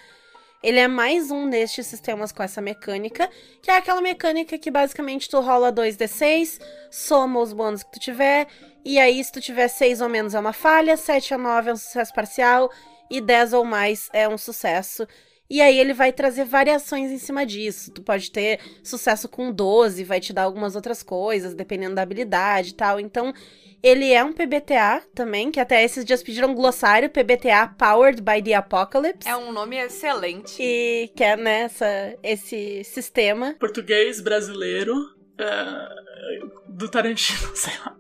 ele 0.63 0.79
é 0.79 0.87
mais 0.87 1.31
um 1.31 1.51
destes 1.51 1.87
sistemas 1.87 2.31
com 2.31 2.43
essa 2.43 2.61
mecânica, 2.61 3.29
que 3.61 3.71
é 3.71 3.77
aquela 3.77 4.01
mecânica 4.01 4.57
que 4.59 4.71
basicamente 4.71 5.29
tu 5.29 5.41
rola 5.41 5.73
2d6, 5.73 6.61
soma 6.91 7.41
os 7.41 7.53
bônus 7.53 7.83
que 7.83 7.93
tu 7.93 8.01
tiver, 8.01 8.47
e 8.85 8.99
aí 8.99 9.23
se 9.23 9.33
tu 9.33 9.41
tiver 9.41 9.69
6 9.69 10.01
ou 10.01 10.09
menos 10.09 10.35
é 10.35 10.41
uma 10.41 10.53
falha, 10.53 10.97
7 10.97 11.35
a 11.35 11.39
9 11.39 11.71
é 11.71 11.73
um 11.73 11.77
sucesso 11.77 12.15
parcial, 12.15 12.71
e 13.11 13.21
10 13.21 13.53
ou 13.53 13.65
mais 13.65 14.09
é 14.13 14.29
um 14.29 14.39
sucesso. 14.39 15.07
E 15.55 15.61
aí 15.61 15.79
ele 15.79 15.93
vai 15.93 16.11
trazer 16.15 16.47
variações 16.47 17.11
em 17.11 17.19
cima 17.19 17.45
disso. 17.45 17.91
Tu 17.93 18.01
pode 18.01 18.31
ter 18.31 18.59
sucesso 18.83 19.29
com 19.29 19.53
12, 19.53 20.03
vai 20.03 20.19
te 20.19 20.33
dar 20.33 20.45
algumas 20.45 20.75
outras 20.75 21.03
coisas, 21.03 21.53
dependendo 21.53 21.95
da 21.95 22.01
habilidade 22.01 22.71
e 22.71 22.75
tal. 22.75 22.99
Então, 22.99 23.35
ele 23.83 24.11
é 24.11 24.25
um 24.25 24.33
PBTA 24.33 25.03
também, 25.15 25.51
que 25.51 25.61
até 25.61 25.85
esses 25.85 26.07
dias 26.07 26.23
pediram 26.23 26.53
um 26.53 26.55
glossário, 26.55 27.11
PBTA 27.11 27.69
Powered 27.77 28.23
by 28.23 28.43
the 28.43 28.55
Apocalypse. 28.55 29.29
É 29.29 29.37
um 29.37 29.53
nome 29.53 29.77
excelente. 29.77 30.57
E 30.59 31.11
que 31.15 31.23
é, 31.23 31.37
né, 31.37 31.61
essa- 31.65 32.17
esse 32.23 32.83
sistema. 32.85 33.55
Português 33.61 34.23
brasileiro 34.23 34.95
é, 35.39 36.39
do 36.67 36.89
Tarantino, 36.89 37.39
sei 37.55 37.75
lá. 37.85 37.95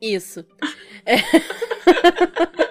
Isso. 0.00 0.46
É. 1.04 1.16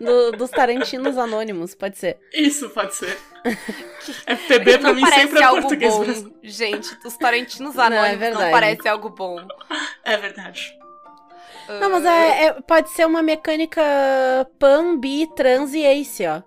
Do- 0.00 0.32
dos 0.32 0.50
Tarantinos 0.50 1.16
Anônimos, 1.18 1.74
pode 1.74 1.98
ser. 1.98 2.18
Isso 2.32 2.68
pode 2.70 2.94
ser. 2.94 3.16
FPB 4.26 4.78
pra 4.78 4.88
não 4.88 4.94
mim 4.94 5.06
sempre 5.06 5.40
é 5.40 5.42
algo 5.44 5.62
português 5.62 5.92
bom, 5.94 6.04
brasileiro. 6.04 6.38
gente. 6.42 6.98
Os 7.04 7.16
Tarantinos 7.16 7.74
Não, 7.74 7.82
é 7.84 7.86
anônimos 7.86 8.12
não, 8.12 8.18
verdade. 8.18 8.50
parece 8.52 8.88
algo 8.88 9.10
bom. 9.10 9.36
É 10.04 10.16
verdade. 10.16 10.76
Não, 11.80 11.90
mas 11.90 12.04
é, 12.04 12.44
é- 12.46 12.52
pode 12.62 12.88
ser 12.90 13.06
uma 13.06 13.22
mecânica 13.22 13.82
pan, 14.58 14.96
bi, 14.96 15.26
trans 15.36 15.74
e 15.74 15.84
ace, 15.84 16.26
ó. 16.26 16.42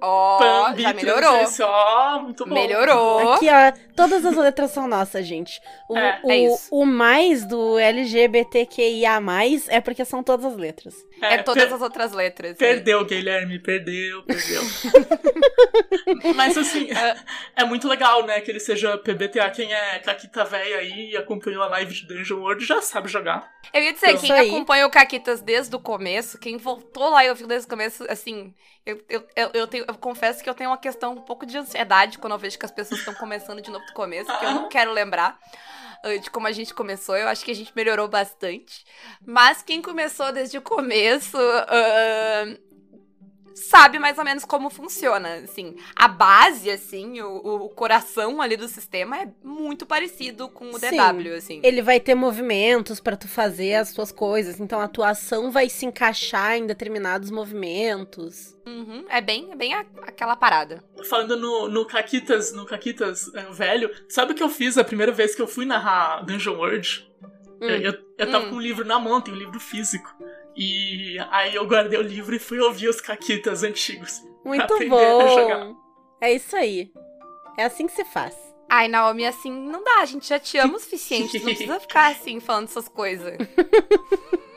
Ó, 0.00 0.38
Pan, 0.38 0.74
já 0.76 0.92
melhorou. 0.92 2.22
muito 2.22 2.44
bom. 2.44 2.54
Melhorou. 2.54 3.32
Aqui, 3.34 3.46
ó, 3.48 3.72
todas 3.96 4.24
as 4.24 4.36
letras 4.36 4.70
são 4.70 4.86
nossas, 4.86 5.26
gente. 5.26 5.60
O, 5.88 5.96
É, 5.96 6.20
o, 6.22 6.30
é 6.30 6.36
isso. 6.40 6.68
o 6.70 6.84
mais 6.84 7.46
do 7.46 7.78
LGBTQIA+, 7.78 9.18
é 9.68 9.80
porque 9.80 10.04
são 10.04 10.22
todas 10.22 10.44
as 10.44 10.56
letras. 10.58 10.94
É, 11.22 11.38
todas 11.42 11.64
per- 11.64 11.74
as 11.74 11.80
outras 11.80 12.12
letras. 12.12 12.50
né? 12.52 12.56
Perdeu, 12.58 13.04
Guilherme, 13.04 13.58
perdeu, 13.58 14.22
perdeu. 14.24 14.60
Mas 16.34 16.56
assim, 16.58 16.90
é, 16.90 17.16
é 17.56 17.64
muito 17.64 17.88
legal, 17.88 18.24
né, 18.26 18.40
que 18.40 18.50
ele 18.50 18.60
seja 18.60 18.98
PBTA. 18.98 19.48
Quem 19.50 19.72
é 19.72 19.98
Caquita 20.00 20.44
véia 20.44 20.78
aí 20.78 21.10
e 21.12 21.16
acompanhou 21.16 21.62
a 21.62 21.68
live 21.68 21.94
de 21.94 22.06
Dungeon 22.06 22.40
World 22.40 22.64
já 22.64 22.82
sabe 22.82 23.08
jogar. 23.08 23.50
Eu 23.72 23.82
ia 23.82 23.92
dizer, 23.92 24.14
Isso 24.14 24.26
quem 24.26 24.32
aí. 24.32 24.48
acompanha 24.50 24.86
o 24.86 24.90
Caquitas 24.90 25.40
desde 25.40 25.74
o 25.74 25.80
começo, 25.80 26.38
quem 26.38 26.56
voltou 26.58 27.08
lá 27.10 27.24
e 27.24 27.30
ouviu 27.30 27.46
desde 27.46 27.66
o 27.66 27.70
começo, 27.70 28.04
assim, 28.10 28.52
eu, 28.86 29.02
eu, 29.08 29.26
eu, 29.34 29.50
eu 29.54 29.66
tenho, 29.66 29.84
eu 29.88 29.94
confesso 29.94 30.42
que 30.42 30.48
eu 30.48 30.54
tenho 30.54 30.70
uma 30.70 30.78
questão 30.78 31.12
um 31.12 31.22
pouco 31.22 31.46
de 31.46 31.56
ansiedade 31.56 32.18
quando 32.18 32.34
eu 32.34 32.38
vejo 32.38 32.58
que 32.58 32.66
as 32.66 32.70
pessoas 32.70 33.00
estão 33.00 33.14
começando 33.14 33.60
de 33.62 33.70
novo 33.70 33.84
do 33.86 33.92
começo, 33.92 34.38
que 34.38 34.44
eu 34.44 34.50
não 34.50 34.68
quero 34.68 34.92
lembrar 34.92 35.38
ah, 36.02 36.16
de 36.18 36.30
como 36.30 36.46
a 36.46 36.52
gente 36.52 36.74
começou. 36.74 37.16
Eu 37.16 37.28
acho 37.28 37.44
que 37.44 37.50
a 37.50 37.54
gente 37.54 37.72
melhorou 37.74 38.06
bastante. 38.08 38.84
Mas 39.24 39.62
quem 39.62 39.80
começou 39.80 40.30
desde 40.32 40.58
o 40.58 40.62
começo. 40.62 41.38
ah, 41.38 42.44
Sabe 43.54 43.98
mais 44.00 44.18
ou 44.18 44.24
menos 44.24 44.44
como 44.44 44.68
funciona, 44.68 45.36
assim. 45.36 45.76
A 45.94 46.08
base, 46.08 46.68
assim, 46.70 47.20
o, 47.20 47.36
o 47.36 47.68
coração 47.68 48.42
ali 48.42 48.56
do 48.56 48.66
sistema 48.66 49.16
é 49.18 49.28
muito 49.44 49.86
parecido 49.86 50.48
com 50.48 50.70
o 50.70 50.78
Sim. 50.78 50.90
DW, 50.96 51.34
assim. 51.36 51.60
Ele 51.62 51.80
vai 51.80 52.00
ter 52.00 52.14
movimentos 52.16 52.98
pra 52.98 53.16
tu 53.16 53.28
fazer 53.28 53.74
as 53.74 53.92
tuas 53.92 54.10
coisas, 54.10 54.58
então 54.58 54.80
a 54.80 54.88
tua 54.88 55.10
ação 55.10 55.50
vai 55.52 55.68
se 55.68 55.86
encaixar 55.86 56.56
em 56.56 56.66
determinados 56.66 57.30
movimentos. 57.30 58.54
Uhum, 58.66 59.04
é 59.08 59.20
bem, 59.20 59.52
é 59.52 59.56
bem 59.56 59.74
a- 59.74 59.84
aquela 60.02 60.34
parada. 60.34 60.82
Falando 61.08 61.36
no, 61.36 61.68
no 61.68 61.84
Caquitas, 61.86 62.52
no 62.52 62.64
Caquitas 62.66 63.32
é, 63.34 63.42
velho, 63.52 63.90
sabe 64.08 64.32
o 64.32 64.34
que 64.34 64.42
eu 64.42 64.48
fiz 64.48 64.76
a 64.78 64.84
primeira 64.84 65.12
vez 65.12 65.34
que 65.34 65.42
eu 65.42 65.46
fui 65.46 65.64
narrar 65.64 66.22
Dungeon 66.24 66.56
World? 66.56 67.08
Hum. 67.60 67.68
Eu, 67.68 67.76
eu, 67.92 67.94
eu 68.18 68.30
tava 68.30 68.46
Hum. 68.46 68.50
com 68.50 68.56
um 68.56 68.60
livro 68.60 68.84
na 68.84 68.98
mão, 68.98 69.20
tem 69.20 69.32
um 69.32 69.36
livro 69.36 69.60
físico. 69.60 70.08
E 70.56 71.16
aí 71.30 71.54
eu 71.54 71.66
guardei 71.66 71.98
o 71.98 72.02
livro 72.02 72.34
e 72.34 72.38
fui 72.38 72.60
ouvir 72.60 72.88
os 72.88 73.00
Caquitas 73.00 73.62
antigos. 73.62 74.22
Muito 74.44 74.88
bom. 74.88 75.76
É 76.20 76.32
isso 76.32 76.54
aí. 76.56 76.90
É 77.58 77.64
assim 77.64 77.86
que 77.86 77.92
se 77.92 78.04
faz. 78.04 78.34
Ai, 78.68 78.88
Naomi, 78.88 79.26
assim, 79.26 79.52
não 79.52 79.84
dá, 79.84 80.00
a 80.00 80.06
gente 80.06 80.28
já 80.28 80.38
te 80.38 80.56
ama 80.58 80.76
o 80.76 80.80
suficiente, 80.80 81.38
tu 81.38 81.44
não 81.44 81.54
precisa 81.54 81.80
ficar 81.80 82.12
assim, 82.12 82.40
falando 82.40 82.64
essas 82.64 82.88
coisas. 82.88 83.36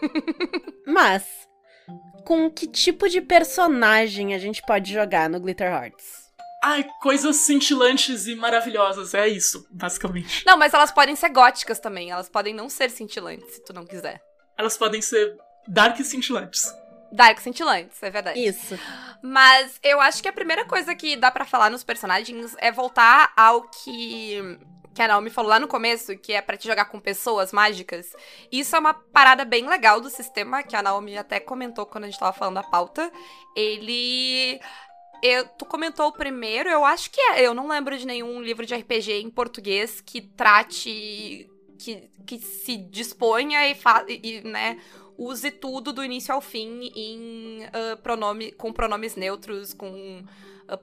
Mas, 0.88 1.25
com 2.25 2.49
que 2.49 2.67
tipo 2.67 3.10
de 3.10 3.21
personagem 3.21 4.33
a 4.33 4.38
gente 4.38 4.62
pode 4.65 4.93
jogar 4.93 5.29
no 5.29 5.39
Glitter 5.39 5.71
Hearts? 5.71 6.27
Ai, 6.63 6.86
coisas 7.01 7.36
cintilantes 7.36 8.27
e 8.27 8.36
maravilhosas, 8.36 9.13
é 9.13 9.27
isso, 9.27 9.67
basicamente. 9.69 10.43
Não, 10.45 10.57
mas 10.57 10.73
elas 10.73 10.91
podem 10.91 11.15
ser 11.15 11.29
góticas 11.29 11.79
também, 11.79 12.10
elas 12.10 12.27
podem 12.27 12.53
não 12.53 12.67
ser 12.67 12.89
cintilantes, 12.89 13.55
se 13.55 13.63
tu 13.63 13.73
não 13.73 13.86
quiser. 13.86 14.19
Elas 14.57 14.75
podem 14.75 15.01
ser 15.01 15.38
dark 15.67 15.97
cintilantes. 16.03 16.73
Dark 17.12 17.39
cintilantes, 17.39 18.01
é 18.03 18.10
verdade. 18.10 18.39
Isso. 18.39 18.77
Mas 19.21 19.80
eu 19.82 19.99
acho 20.01 20.21
que 20.21 20.27
a 20.27 20.34
primeira 20.34 20.65
coisa 20.65 20.93
que 20.93 21.15
dá 21.15 21.32
pra 21.32 21.45
falar 21.45 21.69
nos 21.69 21.84
personagens 21.84 22.56
é 22.60 22.71
voltar 22.71 23.32
ao 23.36 23.63
que 23.63 24.60
que 24.93 25.01
a 25.03 25.08
Naomi 25.08 25.30
falou 25.30 25.51
lá 25.51 25.60
no 25.60 25.67
começo, 25.67 26.17
que 26.17 26.34
é 26.34 26.41
pra 26.41 26.58
te 26.58 26.67
jogar 26.67 26.86
com 26.86 26.99
pessoas 26.99 27.51
mágicas. 27.51 28.15
Isso 28.51 28.75
é 28.75 28.80
uma 28.80 28.95
parada 28.95 29.45
bem 29.45 29.67
legal 29.69 30.01
do 30.01 30.10
sistema, 30.10 30.63
que 30.63 30.75
a 30.75 30.82
Naomi 30.82 31.15
até 31.15 31.39
comentou 31.39 31.86
quando 31.86 32.06
a 32.06 32.08
gente 32.08 32.19
tava 32.19 32.34
falando 32.34 32.56
da 32.56 32.63
pauta. 32.63 33.12
Ele 33.56 34.60
eu, 35.21 35.47
tu 35.49 35.65
comentou 35.65 36.08
o 36.08 36.12
primeiro, 36.12 36.67
eu 36.67 36.84
acho 36.84 37.12
que 37.12 37.21
é. 37.21 37.45
Eu 37.45 37.53
não 37.53 37.67
lembro 37.67 37.95
de 37.95 38.08
nenhum 38.08 38.41
livro 38.41 38.65
de 38.65 38.75
RPG 38.75 39.21
em 39.21 39.30
português 39.30 40.01
que 40.01 40.19
trate. 40.19 41.47
que, 41.77 42.10
que 42.25 42.39
se 42.39 42.77
disponha 42.77 43.69
e, 43.69 43.75
fa, 43.75 44.03
e, 44.08 44.41
né, 44.41 44.80
use 45.17 45.49
tudo 45.51 45.91
do 45.91 46.03
início 46.03 46.34
ao 46.34 46.41
fim 46.41 46.91
em 46.95 47.65
ah, 47.73 47.97
pronome, 48.01 48.51
com 48.51 48.71
pronomes 48.71 49.15
neutros, 49.15 49.73
com. 49.73 50.23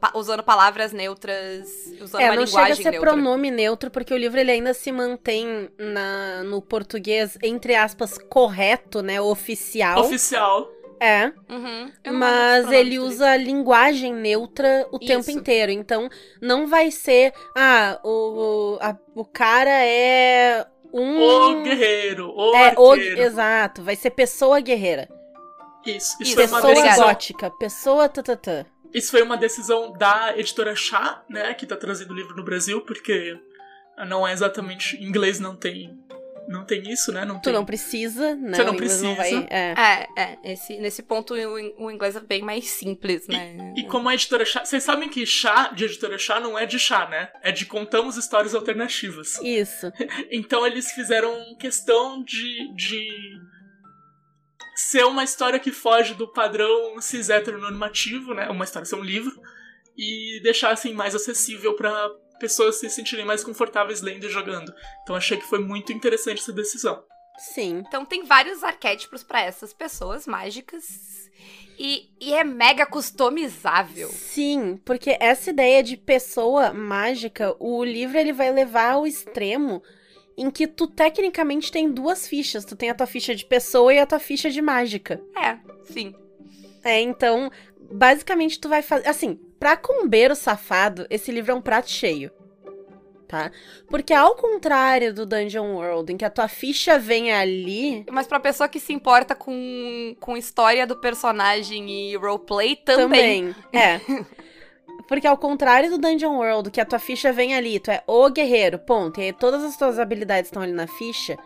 pa- 0.00 0.12
usando 0.14 0.42
palavras 0.42 0.92
neutras, 0.92 1.68
usando 2.00 2.20
É, 2.22 2.30
uma 2.30 2.36
não 2.36 2.46
chega 2.46 2.58
a 2.58 2.62
linguagem 2.64 2.82
ser 2.82 2.90
neutra. 2.92 3.10
pronome 3.12 3.50
neutro, 3.50 3.90
porque 3.90 4.12
o 4.14 4.16
livro 4.16 4.40
ele 4.40 4.50
ainda 4.50 4.72
se 4.74 4.90
mantém 4.90 5.68
na, 5.78 6.42
no 6.44 6.60
português, 6.62 7.36
entre 7.42 7.74
aspas, 7.74 8.16
correto, 8.18 9.02
né? 9.02 9.20
Oficial. 9.20 10.00
Oficial. 10.00 10.70
é. 11.00 11.26
Uhum, 11.50 11.92
Mas 12.14 12.70
ele 12.72 12.98
usa 12.98 13.36
linguagem 13.36 14.14
neutra 14.14 14.86
o 14.90 14.98
tempo 14.98 15.28
Isso. 15.28 15.38
inteiro. 15.38 15.70
Então, 15.70 16.08
não 16.40 16.66
vai 16.66 16.90
ser. 16.90 17.32
Ah, 17.54 18.00
o, 18.02 18.78
a- 18.80 18.96
o 19.14 19.24
cara 19.24 19.70
é 19.70 20.66
um. 20.94 21.20
O 21.60 21.62
guerreiro, 21.62 22.32
o 22.34 22.54
é, 22.54 22.74
o, 22.76 22.94
exato, 22.94 23.82
vai 23.82 23.96
ser 23.96 24.10
pessoa 24.10 24.60
guerreira. 24.60 25.08
Isso, 25.84 26.16
isso, 26.20 26.22
Isso, 26.22 26.34
foi 26.34 26.46
uma 26.46 26.60
Pessoa 26.62 26.74
decisão. 26.82 27.06
gótica, 27.06 27.50
pessoa 27.50 28.08
tatatã. 28.08 28.64
Isso 28.92 29.10
foi 29.10 29.22
uma 29.22 29.36
decisão 29.36 29.92
da 29.92 30.32
editora 30.36 30.74
Chá, 30.76 31.22
né, 31.28 31.52
que 31.52 31.66
tá 31.66 31.76
trazendo 31.76 32.12
o 32.12 32.14
livro 32.14 32.34
no 32.36 32.44
Brasil, 32.44 32.80
porque 32.80 33.36
não 34.06 34.26
é 34.26 34.32
exatamente. 34.32 34.96
Em 34.96 35.04
inglês 35.04 35.40
não 35.40 35.54
tem. 35.56 35.98
Não 36.46 36.64
tem 36.64 36.82
isso, 36.90 37.10
né? 37.10 37.24
Não 37.24 37.38
Tu 37.40 37.44
tem. 37.44 37.52
não 37.54 37.64
precisa, 37.64 38.34
né? 38.34 38.54
Você 38.56 38.64
não 38.64 38.76
precisa. 38.76 39.14
vai. 39.14 39.46
É. 39.50 39.74
É, 39.76 40.08
é. 40.16 40.38
Esse, 40.52 40.76
nesse 40.78 41.02
ponto 41.02 41.32
o, 41.34 41.58
in- 41.58 41.74
o 41.78 41.90
inglês 41.90 42.16
é 42.16 42.20
bem 42.20 42.42
mais 42.42 42.66
simples, 42.68 43.26
né? 43.26 43.72
E 43.76 43.84
como 43.84 44.08
a 44.08 44.14
editora 44.14 44.44
Chá. 44.44 44.64
Vocês 44.64 44.82
sabem 44.82 45.08
que 45.08 45.24
chá 45.24 45.68
de 45.74 45.84
editora 45.86 46.18
Chá 46.18 46.38
não 46.40 46.58
é 46.58 46.66
de 46.66 46.78
chá, 46.78 47.08
né? 47.08 47.30
É 47.42 47.50
de 47.50 47.64
contamos 47.66 48.16
histórias 48.16 48.54
alternativas. 48.54 49.38
Isso. 49.42 49.90
Então 50.30 50.66
eles 50.66 50.92
fizeram 50.92 51.56
questão 51.58 52.22
de, 52.22 52.74
de 52.74 53.08
ser 54.74 55.04
uma 55.04 55.22
história 55.24 55.58
que 55.58 55.70
foge 55.72 56.14
do 56.14 56.28
padrão 56.32 57.00
cis 57.00 57.30
heteronormativo, 57.30 58.34
né? 58.34 58.48
Uma 58.50 58.64
história 58.64 58.84
ser 58.86 58.96
um 58.96 59.02
livro. 59.02 59.32
E 59.96 60.40
deixar 60.42 60.72
assim 60.72 60.92
mais 60.92 61.14
acessível 61.14 61.74
para 61.74 62.10
pessoas 62.38 62.76
se 62.76 62.88
sentirem 62.90 63.24
mais 63.24 63.44
confortáveis 63.44 64.00
lendo 64.00 64.26
e 64.26 64.30
jogando. 64.30 64.72
Então 65.02 65.16
achei 65.16 65.36
que 65.36 65.46
foi 65.46 65.58
muito 65.58 65.92
interessante 65.92 66.40
essa 66.40 66.52
decisão. 66.52 67.02
Sim. 67.38 67.82
Então 67.86 68.04
tem 68.04 68.24
vários 68.24 68.62
arquétipos 68.62 69.22
pra 69.22 69.42
essas 69.42 69.72
pessoas 69.72 70.26
mágicas. 70.26 71.30
E, 71.78 72.10
e 72.20 72.32
é 72.32 72.44
mega 72.44 72.86
customizável. 72.86 74.08
Sim, 74.08 74.80
porque 74.84 75.16
essa 75.18 75.50
ideia 75.50 75.82
de 75.82 75.96
pessoa 75.96 76.72
mágica, 76.72 77.54
o 77.58 77.82
livro 77.82 78.16
ele 78.16 78.32
vai 78.32 78.52
levar 78.52 78.92
ao 78.92 79.06
extremo 79.06 79.82
em 80.36 80.50
que 80.50 80.66
tu 80.66 80.86
tecnicamente 80.86 81.72
tem 81.72 81.90
duas 81.90 82.28
fichas. 82.28 82.64
Tu 82.64 82.76
tem 82.76 82.90
a 82.90 82.94
tua 82.94 83.06
ficha 83.06 83.34
de 83.34 83.44
pessoa 83.44 83.92
e 83.92 83.98
a 83.98 84.06
tua 84.06 84.20
ficha 84.20 84.50
de 84.50 84.62
mágica. 84.62 85.20
É, 85.36 85.58
sim. 85.92 86.14
É, 86.84 87.00
então, 87.00 87.50
basicamente 87.90 88.60
tu 88.60 88.68
vai 88.68 88.82
fazer. 88.82 89.08
Assim, 89.08 89.40
pra 89.64 89.78
combeiro 89.78 90.36
safado, 90.36 91.06
esse 91.08 91.32
livro 91.32 91.52
é 91.52 91.54
um 91.54 91.60
prato 91.62 91.90
cheio. 91.90 92.30
tá? 93.26 93.50
Porque 93.88 94.12
ao 94.12 94.34
contrário 94.36 95.14
do 95.14 95.24
Dungeon 95.24 95.76
World, 95.76 96.12
em 96.12 96.18
que 96.18 96.24
a 96.26 96.28
tua 96.28 96.48
ficha 96.48 96.98
vem 96.98 97.32
ali, 97.32 98.04
Mas 98.10 98.26
pra 98.26 98.38
pessoa 98.38 98.68
que 98.68 98.78
se 98.78 98.92
importa 98.92 99.34
com, 99.34 100.14
com 100.20 100.36
história 100.36 100.86
do 100.86 100.96
personagem 100.96 101.88
e 101.90 102.14
roleplay 102.14 102.76
também. 102.76 103.54
também. 103.54 103.56
É. 103.72 104.00
Porque 105.08 105.26
ao 105.26 105.38
contrário 105.38 105.88
do 105.88 105.96
Dungeon 105.96 106.36
World, 106.36 106.70
que 106.70 106.80
a 106.80 106.84
tua 106.84 106.98
ficha 106.98 107.32
vem 107.32 107.54
ali, 107.54 107.80
tu 107.80 107.90
é 107.90 108.02
o 108.06 108.28
guerreiro, 108.28 108.78
ponto. 108.78 109.18
E 109.18 109.24
aí 109.24 109.32
todas 109.32 109.64
as 109.64 109.78
tuas 109.78 109.98
habilidades 109.98 110.48
estão 110.48 110.62
ali 110.62 110.72
na 110.72 110.86
ficha. 110.86 111.38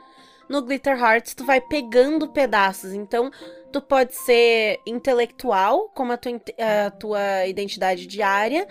No 0.48 0.62
Glitter 0.62 0.98
Hearts, 0.98 1.34
tu 1.34 1.44
vai 1.44 1.61
pegando 1.61 2.28
pedaços. 2.28 2.92
Então, 2.92 3.30
tu 3.70 3.80
pode 3.82 4.14
ser 4.14 4.80
intelectual, 4.87 5.90
como 5.94 6.12
a 6.12 6.16
tua, 6.16 6.40
a 6.87 6.90
tua 6.90 7.46
identidade 7.46 8.06
diária, 8.06 8.66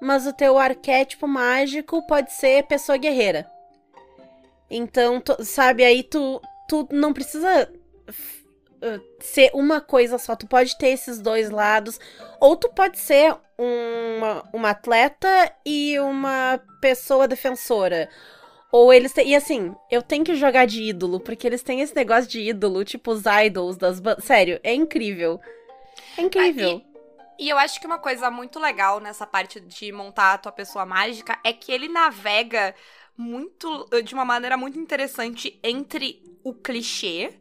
mas 0.00 0.26
o 0.26 0.32
teu 0.32 0.58
arquétipo 0.58 1.26
mágico 1.26 2.06
pode 2.06 2.32
ser 2.32 2.64
pessoa 2.64 2.98
guerreira. 2.98 3.50
Então, 4.70 5.20
tu- 5.20 5.42
sabe, 5.44 5.84
aí 5.84 6.02
tu, 6.02 6.40
tu 6.68 6.86
não 6.90 7.12
precisa 7.12 7.70
uh, 8.08 9.00
ser 9.20 9.50
uma 9.54 9.80
coisa 9.80 10.18
só. 10.18 10.34
Tu 10.36 10.46
pode 10.46 10.76
ter 10.76 10.88
esses 10.88 11.20
dois 11.20 11.48
lados. 11.50 11.98
Ou 12.40 12.56
tu 12.56 12.68
pode 12.70 12.98
ser 12.98 13.34
uma, 13.56 14.44
uma 14.52 14.70
atleta 14.70 15.28
e 15.64 15.98
uma 16.00 16.60
pessoa 16.80 17.28
defensora. 17.28 18.08
Ou 18.74 18.92
eles 18.92 19.12
têm. 19.12 19.28
E 19.28 19.36
assim, 19.36 19.72
eu 19.88 20.02
tenho 20.02 20.24
que 20.24 20.34
jogar 20.34 20.66
de 20.66 20.82
ídolo, 20.82 21.20
porque 21.20 21.46
eles 21.46 21.62
têm 21.62 21.80
esse 21.80 21.94
negócio 21.94 22.28
de 22.28 22.40
ídolo, 22.40 22.84
tipo 22.84 23.12
os 23.12 23.22
idols 23.46 23.76
das 23.76 24.00
bandas. 24.00 24.24
Sério, 24.24 24.58
é 24.64 24.74
incrível. 24.74 25.40
É 26.18 26.22
incrível. 26.22 26.82
E 27.38 27.48
eu 27.48 27.56
acho 27.56 27.78
que 27.80 27.86
uma 27.86 27.98
coisa 27.98 28.32
muito 28.32 28.58
legal 28.58 28.98
nessa 28.98 29.24
parte 29.24 29.60
de 29.60 29.92
montar 29.92 30.32
a 30.32 30.38
tua 30.38 30.50
pessoa 30.50 30.84
mágica 30.84 31.38
é 31.44 31.52
que 31.52 31.70
ele 31.70 31.86
navega 31.88 32.74
muito 33.16 33.88
de 34.04 34.12
uma 34.12 34.24
maneira 34.24 34.56
muito 34.56 34.76
interessante 34.76 35.56
entre 35.62 36.20
o 36.42 36.52
clichê 36.52 37.32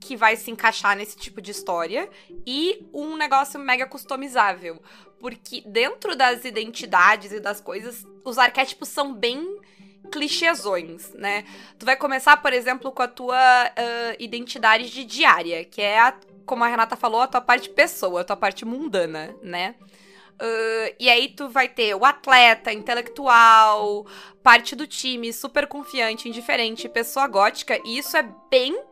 que 0.00 0.16
vai 0.16 0.34
se 0.34 0.50
encaixar 0.50 0.96
nesse 0.96 1.14
tipo 1.14 1.42
de 1.42 1.50
história 1.50 2.08
e 2.46 2.88
um 2.94 3.18
negócio 3.18 3.60
mega 3.60 3.86
customizável, 3.86 4.80
porque 5.18 5.60
dentro 5.60 6.16
das 6.16 6.46
identidades 6.46 7.32
e 7.32 7.38
das 7.38 7.60
coisas, 7.60 8.06
os 8.24 8.38
arquétipos 8.38 8.88
são 8.88 9.12
bem 9.12 9.60
clichêsões, 10.10 11.12
né? 11.14 11.44
Tu 11.78 11.86
vai 11.86 11.96
começar, 11.96 12.36
por 12.38 12.52
exemplo, 12.52 12.90
com 12.92 13.02
a 13.02 13.08
tua 13.08 13.36
ah, 13.36 14.16
identidade 14.18 14.90
de 14.90 15.04
diária, 15.04 15.64
que 15.64 15.80
é 15.80 15.98
a 15.98 16.14
como 16.50 16.64
a 16.64 16.66
Renata 16.66 16.96
falou, 16.96 17.20
a 17.20 17.28
tua 17.28 17.40
parte 17.40 17.70
pessoa, 17.70 18.22
a 18.22 18.24
tua 18.24 18.36
parte 18.36 18.64
mundana, 18.64 19.32
né? 19.40 19.76
Uh, 20.40 20.94
e 20.98 21.08
aí 21.08 21.28
tu 21.28 21.48
vai 21.48 21.68
ter 21.68 21.94
o 21.94 22.04
atleta, 22.04 22.72
intelectual, 22.72 24.04
parte 24.42 24.74
do 24.74 24.84
time, 24.84 25.32
super 25.32 25.68
confiante, 25.68 26.28
indiferente, 26.28 26.88
pessoa 26.88 27.28
gótica, 27.28 27.78
e 27.84 27.98
isso 27.98 28.16
é 28.16 28.28
bem 28.50 28.82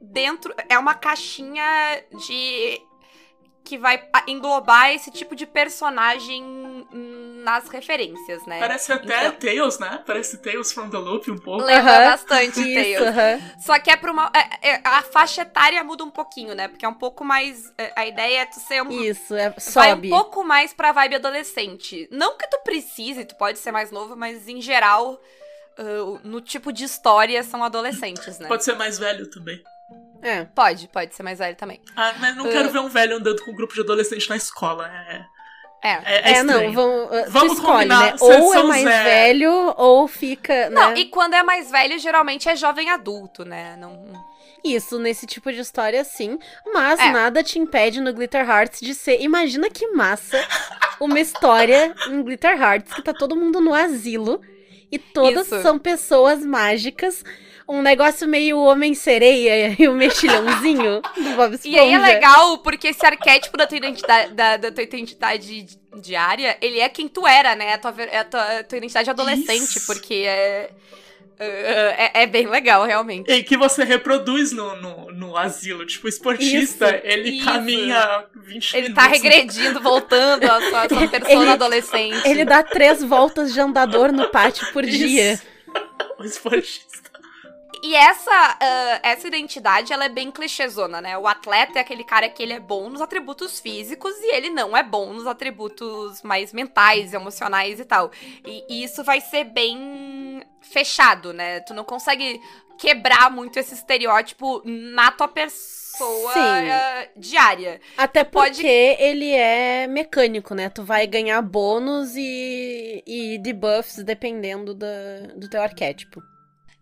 dentro. 0.00 0.54
É 0.68 0.78
uma 0.78 0.94
caixinha 0.94 1.64
de. 2.26 2.80
que 3.64 3.76
vai 3.76 4.08
englobar 4.28 4.92
esse 4.92 5.10
tipo 5.10 5.34
de 5.34 5.44
personagem 5.44 6.44
nas 7.46 7.68
referências, 7.68 8.44
né? 8.44 8.58
Parece 8.58 8.92
até 8.92 9.26
Então- 9.28 9.38
Tails, 9.38 9.78
né? 9.78 10.02
Parece 10.04 10.38
Tales 10.38 10.72
from 10.72 10.90
the 10.90 10.98
Loop 10.98 11.30
um 11.30 11.38
pouco. 11.38 11.64
Lembra 11.64 12.10
bastante 12.10 12.58
Isso, 12.60 12.74
Tails. 12.74 13.02
aham. 13.06 13.40
Só 13.60 13.78
que 13.78 13.88
é 13.88 13.96
pra 13.96 14.10
uma. 14.10 14.32
é- 14.34 14.70
é- 14.72 14.80
a 14.84 15.00
faixa 15.02 15.42
etária 15.42 15.82
muda 15.84 16.02
um 16.02 16.10
pouquinho, 16.10 16.54
né? 16.56 16.66
Porque 16.66 16.84
é 16.84 16.88
um 16.88 16.94
pouco 16.94 17.24
mais. 17.24 17.72
é, 17.78 17.92
A 17.94 18.04
ideia 18.04 18.40
é 18.42 18.46
tu 18.46 18.58
ser 18.58 18.82
um. 18.82 18.90
Isso, 18.90 19.32
é, 19.34 19.50
Vai 19.50 19.92
um 19.92 19.94
sobe. 19.96 20.08
pouco 20.10 20.42
mais 20.42 20.72
pra 20.74 20.90
vibe 20.90 21.14
adolescente. 21.14 22.08
Não 22.10 22.36
que 22.36 22.46
tu 22.48 22.58
precise, 22.64 23.24
tu 23.24 23.36
pode 23.36 23.58
ser 23.60 23.70
mais 23.70 23.92
novo, 23.92 24.16
mas 24.16 24.48
em 24.48 24.60
geral, 24.60 25.18
ah, 25.78 26.20
no 26.24 26.40
tipo 26.40 26.72
de 26.72 26.82
história, 26.84 27.40
são 27.44 27.62
adolescentes, 27.62 28.38
né? 28.40 28.48
Pode 28.48 28.64
ser 28.64 28.74
mais 28.74 28.98
velho 28.98 29.30
também. 29.30 29.62
É. 30.22 30.44
Pode, 30.46 30.88
pode 30.88 31.14
ser 31.14 31.22
mais 31.22 31.38
velho 31.38 31.54
também. 31.56 31.80
Ah, 31.94 32.14
mas 32.18 32.34
não 32.34 32.46
Uh. 32.46 32.50
quero 32.50 32.70
ver 32.70 32.80
um 32.80 32.88
velho 32.88 33.16
andando 33.18 33.44
com 33.44 33.52
um 33.52 33.54
grupo 33.54 33.74
de 33.74 33.80
adolescente 33.82 34.28
na 34.28 34.34
escola. 34.36 34.88
É, 34.88 35.24
É. 35.82 35.90
é, 35.90 36.00
é 36.04 36.32
É, 36.38 36.42
não, 36.42 36.68
uh, 36.70 37.08
tu 37.24 37.30
Vamos 37.30 37.58
escolhe, 37.58 37.88
combinar, 37.88 38.12
né? 38.12 38.16
Ou 38.20 38.54
é 38.54 38.62
mais 38.62 38.82
zero. 38.82 39.04
velho, 39.04 39.74
ou 39.76 40.08
fica, 40.08 40.70
Não, 40.70 40.90
né? 40.90 40.98
e 40.98 41.04
quando 41.06 41.34
é 41.34 41.42
mais 41.42 41.70
velho, 41.70 41.98
geralmente 41.98 42.48
é 42.48 42.56
jovem 42.56 42.90
adulto, 42.90 43.44
né? 43.44 43.76
Não... 43.78 44.12
Isso, 44.64 44.98
nesse 44.98 45.26
tipo 45.26 45.52
de 45.52 45.60
história, 45.60 46.02
sim. 46.02 46.38
Mas 46.72 46.98
É. 46.98 47.10
nada 47.10 47.42
te 47.42 47.58
impede 47.58 48.00
no 48.00 48.12
Glitter 48.12 48.48
Hearts 48.48 48.80
de 48.80 48.94
ser. 48.94 49.20
Imagina 49.22 49.70
que 49.70 49.86
massa 49.88 50.44
uma 50.98 51.20
história 51.20 51.94
em 52.10 52.22
Glitter 52.22 52.60
Hearts 52.60 52.92
que 52.92 53.02
tá 53.02 53.14
todo 53.14 53.36
mundo 53.36 53.60
no 53.60 53.72
asilo 53.72 54.40
e 54.90 54.98
todas 54.98 55.46
Isso. 55.46 55.62
são 55.62 55.78
pessoas 55.78 56.44
mágicas. 56.44 57.22
Um 57.68 57.82
negócio 57.82 58.28
meio 58.28 58.58
Homem-Sereia 58.60 59.74
e 59.76 59.88
o 59.88 59.92
mexilhãozinho 59.92 61.02
do 61.16 61.30
Bob 61.36 61.54
Esponja. 61.54 61.76
E 61.76 61.78
aí 61.78 61.92
é 61.92 61.98
legal, 61.98 62.58
porque 62.58 62.88
esse 62.88 63.04
arquétipo 63.04 63.56
da 63.56 63.66
tua 63.66 63.76
identidade, 63.76 64.32
da, 64.34 64.56
da 64.56 64.70
tua 64.70 64.84
identidade 64.84 65.62
di- 65.64 65.78
diária, 66.00 66.56
ele 66.60 66.78
é 66.78 66.88
quem 66.88 67.08
tu 67.08 67.26
era, 67.26 67.56
né? 67.56 67.74
A 67.74 67.78
tua, 67.78 67.94
é 68.02 68.18
a 68.18 68.24
tua, 68.24 68.58
a 68.60 68.64
tua 68.64 68.78
identidade 68.78 69.10
adolescente, 69.10 69.78
Isso. 69.78 69.86
porque 69.86 70.14
é, 70.14 70.70
é. 71.38 72.22
é 72.22 72.26
bem 72.26 72.46
legal, 72.46 72.84
realmente. 72.84 73.30
E 73.32 73.42
que 73.42 73.56
você 73.56 73.82
reproduz 73.82 74.52
no, 74.52 74.76
no, 74.76 75.10
no 75.12 75.36
asilo. 75.36 75.84
Tipo, 75.84 76.06
o 76.06 76.08
esportista, 76.08 76.86
Isso, 76.96 77.00
ele 77.04 77.30
isso. 77.30 77.44
caminha 77.46 78.24
20 78.34 78.74
Ele 78.74 78.82
minutos. 78.90 79.04
tá 79.04 79.10
regredindo, 79.10 79.80
voltando 79.80 80.44
a 80.44 80.60
sua, 80.70 80.82
a 80.82 80.88
sua 80.88 81.08
persona 81.08 81.42
Ele- 81.42 81.50
adolescente. 81.50 82.28
Ele 82.28 82.44
dá 82.44 82.62
três 82.62 83.02
voltas 83.02 83.52
de 83.52 83.58
andador 83.60 84.12
no 84.12 84.28
pátio 84.28 84.72
por 84.72 84.84
Isso. 84.84 84.98
dia. 84.98 85.40
O 86.18 86.24
esportista. 86.24 86.85
E 87.82 87.94
essa, 87.94 88.30
ah, 88.60 89.00
essa 89.02 89.26
identidade, 89.26 89.92
ela 89.92 90.04
é 90.06 90.08
bem 90.08 90.30
clichêzona, 90.30 91.00
né? 91.00 91.16
O 91.18 91.26
atleta 91.26 91.78
é 91.78 91.82
aquele 91.82 92.04
cara 92.04 92.28
que 92.28 92.42
ele 92.42 92.52
é 92.52 92.60
bom 92.60 92.88
nos 92.88 93.00
atributos 93.00 93.60
físicos 93.60 94.14
e 94.20 94.34
ele 94.34 94.50
não 94.50 94.76
é 94.76 94.82
bom 94.82 95.12
nos 95.12 95.26
atributos 95.26 96.22
mais 96.22 96.52
mentais, 96.52 97.12
emocionais 97.12 97.78
e 97.80 97.84
tal. 97.84 98.10
E, 98.44 98.64
e 98.68 98.84
isso 98.84 99.04
vai 99.04 99.20
ser 99.20 99.44
bem 99.44 100.42
fechado, 100.60 101.32
né? 101.32 101.60
Tu 101.60 101.74
não 101.74 101.84
consegue 101.84 102.40
quebrar 102.78 103.30
muito 103.30 103.58
esse 103.58 103.74
estereótipo 103.74 104.62
na 104.64 105.10
tua 105.10 105.28
pessoa 105.28 106.32
ah, 106.34 107.08
diária. 107.16 107.80
Até 107.96 108.24
Pode- 108.24 108.56
porque 108.56 108.96
ele 108.98 109.32
é 109.32 109.86
mecânico, 109.86 110.54
né? 110.54 110.68
Tu 110.68 110.82
vai 110.84 111.06
ganhar 111.06 111.40
bônus 111.42 112.14
e, 112.16 113.02
e 113.06 113.38
debuffs 113.38 114.02
dependendo 114.04 114.74
da, 114.74 114.88
do 115.36 115.48
teu 115.48 115.62
arquétipo. 115.62 116.22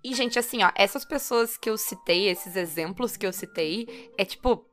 E, 0.05 0.15
gente, 0.15 0.39
assim, 0.39 0.63
ó, 0.63 0.71
essas 0.75 1.05
pessoas 1.05 1.57
que 1.57 1.71
eu 1.71 1.79
citei, 1.79 2.29
esses 2.29 2.55
exemplos 2.57 3.17
que 3.17 3.27
eu 3.27 3.33
citei, 3.33 4.13
é 4.19 4.25
tipo 4.25 4.67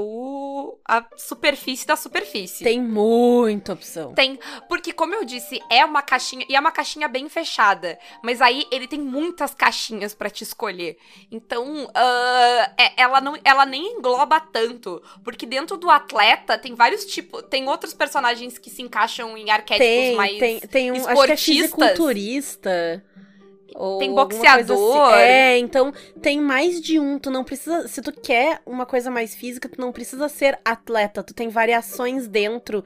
o 0.00 0.78
a 0.86 1.04
superfície 1.16 1.84
da 1.84 1.96
superfície. 1.96 2.62
Tem 2.62 2.80
muita 2.80 3.72
opção. 3.72 4.14
Tem, 4.14 4.38
porque 4.68 4.92
como 4.92 5.12
eu 5.12 5.24
disse, 5.24 5.60
é 5.68 5.84
uma 5.84 6.02
caixinha, 6.02 6.46
e 6.48 6.54
é 6.54 6.60
uma 6.60 6.70
caixinha 6.70 7.08
bem 7.08 7.28
fechada, 7.28 7.98
mas 8.22 8.40
aí 8.40 8.64
ele 8.70 8.86
tem 8.86 9.00
muitas 9.00 9.52
caixinhas 9.52 10.14
pra 10.14 10.30
te 10.30 10.44
escolher. 10.44 10.96
Então, 11.32 11.90
ah, 11.92 12.72
é- 12.78 12.92
ela 13.02 13.20
não, 13.20 13.36
ela 13.42 13.66
nem 13.66 13.94
engloba 13.94 14.38
tanto, 14.40 15.02
porque 15.24 15.44
dentro 15.44 15.76
do 15.76 15.90
atleta 15.90 16.56
tem 16.56 16.76
vários 16.76 17.04
tipos, 17.04 17.42
tem 17.50 17.66
outros 17.68 17.92
personagens 17.92 18.56
que 18.56 18.70
se 18.70 18.82
encaixam 18.82 19.36
em 19.36 19.50
arquétipos 19.50 19.84
Tem, 19.84 20.14
mais 20.14 20.38
tem, 20.38 20.60
tem 20.60 20.92
um. 20.92 20.94
Acho 20.94 21.02
que 21.02 21.10
é 21.10 21.12
esportistas. 21.12 21.44
fisiculturista. 21.44 23.04
Ou 23.74 23.98
Tem 23.98 24.12
coisa 24.14 24.24
boxeador. 24.28 25.02
assim. 25.12 25.20
É, 25.22 25.58
então 25.58 25.92
tem 26.20 26.40
mais 26.40 26.80
de 26.80 26.98
um. 26.98 27.18
Tu 27.18 27.30
não 27.30 27.44
precisa. 27.44 27.86
Se 27.88 28.00
tu 28.02 28.12
quer 28.12 28.60
uma 28.66 28.86
coisa 28.86 29.10
mais 29.10 29.34
física, 29.34 29.68
tu 29.68 29.80
não 29.80 29.92
precisa 29.92 30.28
ser 30.28 30.58
atleta. 30.64 31.22
Tu 31.22 31.34
tem 31.34 31.48
variações 31.48 32.26
dentro 32.26 32.84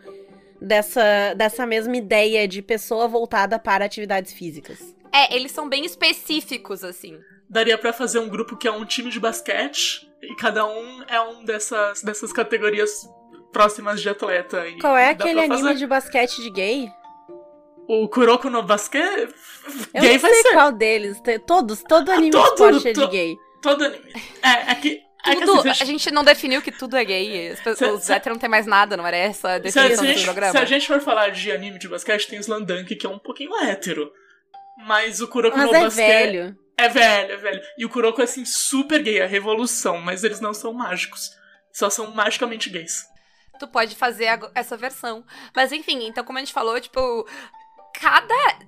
dessa, 0.60 1.34
dessa 1.34 1.66
mesma 1.66 1.96
ideia 1.96 2.46
de 2.46 2.62
pessoa 2.62 3.08
voltada 3.08 3.58
para 3.58 3.84
atividades 3.84 4.32
físicas. 4.32 4.94
É, 5.12 5.34
eles 5.34 5.52
são 5.52 5.68
bem 5.68 5.84
específicos 5.84 6.82
assim. 6.84 7.18
Daria 7.48 7.76
pra 7.76 7.92
fazer 7.92 8.18
um 8.18 8.28
grupo 8.28 8.56
que 8.56 8.66
é 8.66 8.72
um 8.72 8.84
time 8.84 9.10
de 9.10 9.20
basquete 9.20 10.10
e 10.22 10.34
cada 10.36 10.66
um 10.66 11.02
é 11.06 11.20
um 11.20 11.44
dessas, 11.44 12.02
dessas 12.02 12.32
categorias 12.32 13.06
próximas 13.52 14.00
de 14.00 14.08
atleta. 14.08 14.66
E 14.66 14.78
Qual 14.78 14.96
é 14.96 15.10
aquele 15.10 15.40
anime 15.40 15.60
fazer. 15.62 15.74
de 15.74 15.86
basquete 15.86 16.40
de 16.40 16.50
gay? 16.50 16.90
O 17.94 18.08
Kuroko 18.08 18.48
no 18.48 18.62
basquete? 18.62 19.34
Eu 19.92 20.00
Gay 20.00 20.12
não 20.14 20.18
vai 20.20 20.32
sei 20.32 20.42
ser. 20.42 20.52
qual 20.54 20.72
deles. 20.72 21.20
Todos, 21.46 21.82
todo 21.82 22.10
anime 22.10 22.30
todo, 22.30 22.44
de 22.44 22.52
esporte 22.78 22.88
é 22.88 22.92
de 22.92 23.06
gay. 23.08 23.36
Todo 23.60 23.84
anime. 23.84 24.12
É, 24.42 24.72
é 24.72 24.74
que. 24.76 25.00
É 25.24 25.36
Tudo, 25.36 25.60
assim, 25.70 25.82
a 25.82 25.86
gente 25.86 26.10
não 26.10 26.24
definiu 26.24 26.60
que 26.62 26.72
tudo 26.72 26.96
é 26.96 27.04
gay. 27.04 27.54
Se- 27.54 27.84
os 27.86 28.02
se- 28.02 28.12
héteros 28.12 28.34
não 28.36 28.40
tem 28.40 28.50
mais 28.50 28.66
nada, 28.66 28.96
não 28.96 29.06
era 29.06 29.16
essa 29.16 29.50
a 29.50 29.54
Se, 29.56 29.60
definição 29.60 29.94
se 29.94 30.00
a 30.00 30.12
do 30.12 30.12
gente, 30.18 30.24
programa? 30.24 30.50
se 30.52 30.58
a 30.58 30.64
gente 30.64 30.86
for 30.88 31.00
falar 31.00 31.28
de 31.30 31.52
anime 31.52 31.78
de 31.78 31.86
basquete, 31.86 32.26
tem 32.28 32.40
Slandunk, 32.40 32.96
que 32.96 33.06
é 33.06 33.08
um 33.10 33.20
pouquinho 33.20 33.54
hétero. 33.56 34.10
Mas 34.86 35.20
o 35.20 35.28
Kuroko 35.28 35.56
Mas 35.56 35.70
no 35.70 35.76
é 35.76 35.80
basquete. 35.82 36.06
velho. 36.08 36.56
É 36.76 36.88
velho, 36.88 37.32
é 37.32 37.36
velho. 37.36 37.60
E 37.78 37.84
o 37.84 37.88
Kuroko 37.88 38.20
é 38.20 38.24
assim, 38.24 38.44
super 38.44 39.00
gay, 39.00 39.20
é 39.20 39.26
revolução, 39.26 39.98
mas 40.00 40.24
eles 40.24 40.40
não 40.40 40.52
são 40.52 40.72
mágicos. 40.72 41.30
Só 41.72 41.88
são 41.88 42.10
magicamente 42.12 42.68
gays. 42.68 43.04
tu 43.60 43.68
pode 43.68 43.94
fazer 43.94 44.26
essa 44.56 44.76
versão. 44.76 45.24
Mas 45.54 45.70
enfim, 45.70 46.04
então 46.08 46.24
como 46.24 46.38
a 46.38 46.40
gente 46.40 46.52
falou, 46.52 46.80
tipo, 46.80 47.24
cada. 47.94 48.58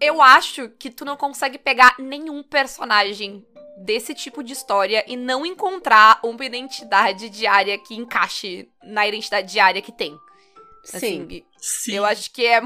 Eu 0.00 0.22
acho 0.22 0.68
que 0.70 0.90
tu 0.90 1.04
não 1.04 1.16
consegue 1.16 1.58
pegar 1.58 1.96
nenhum 1.98 2.42
personagem 2.42 3.44
desse 3.78 4.14
tipo 4.14 4.42
de 4.42 4.52
história 4.52 5.04
e 5.06 5.16
não 5.16 5.46
encontrar 5.46 6.20
uma 6.22 6.44
identidade 6.44 7.28
diária 7.28 7.78
que 7.78 7.94
encaixe 7.94 8.68
na 8.82 9.06
identidade 9.06 9.50
diária 9.50 9.82
que 9.82 9.92
tem. 9.92 10.18
Sim. 10.84 10.96
Assim, 10.96 11.44
Sim. 11.58 11.94
eu 11.94 12.04
acho 12.04 12.30
que 12.32 12.44
é. 12.44 12.60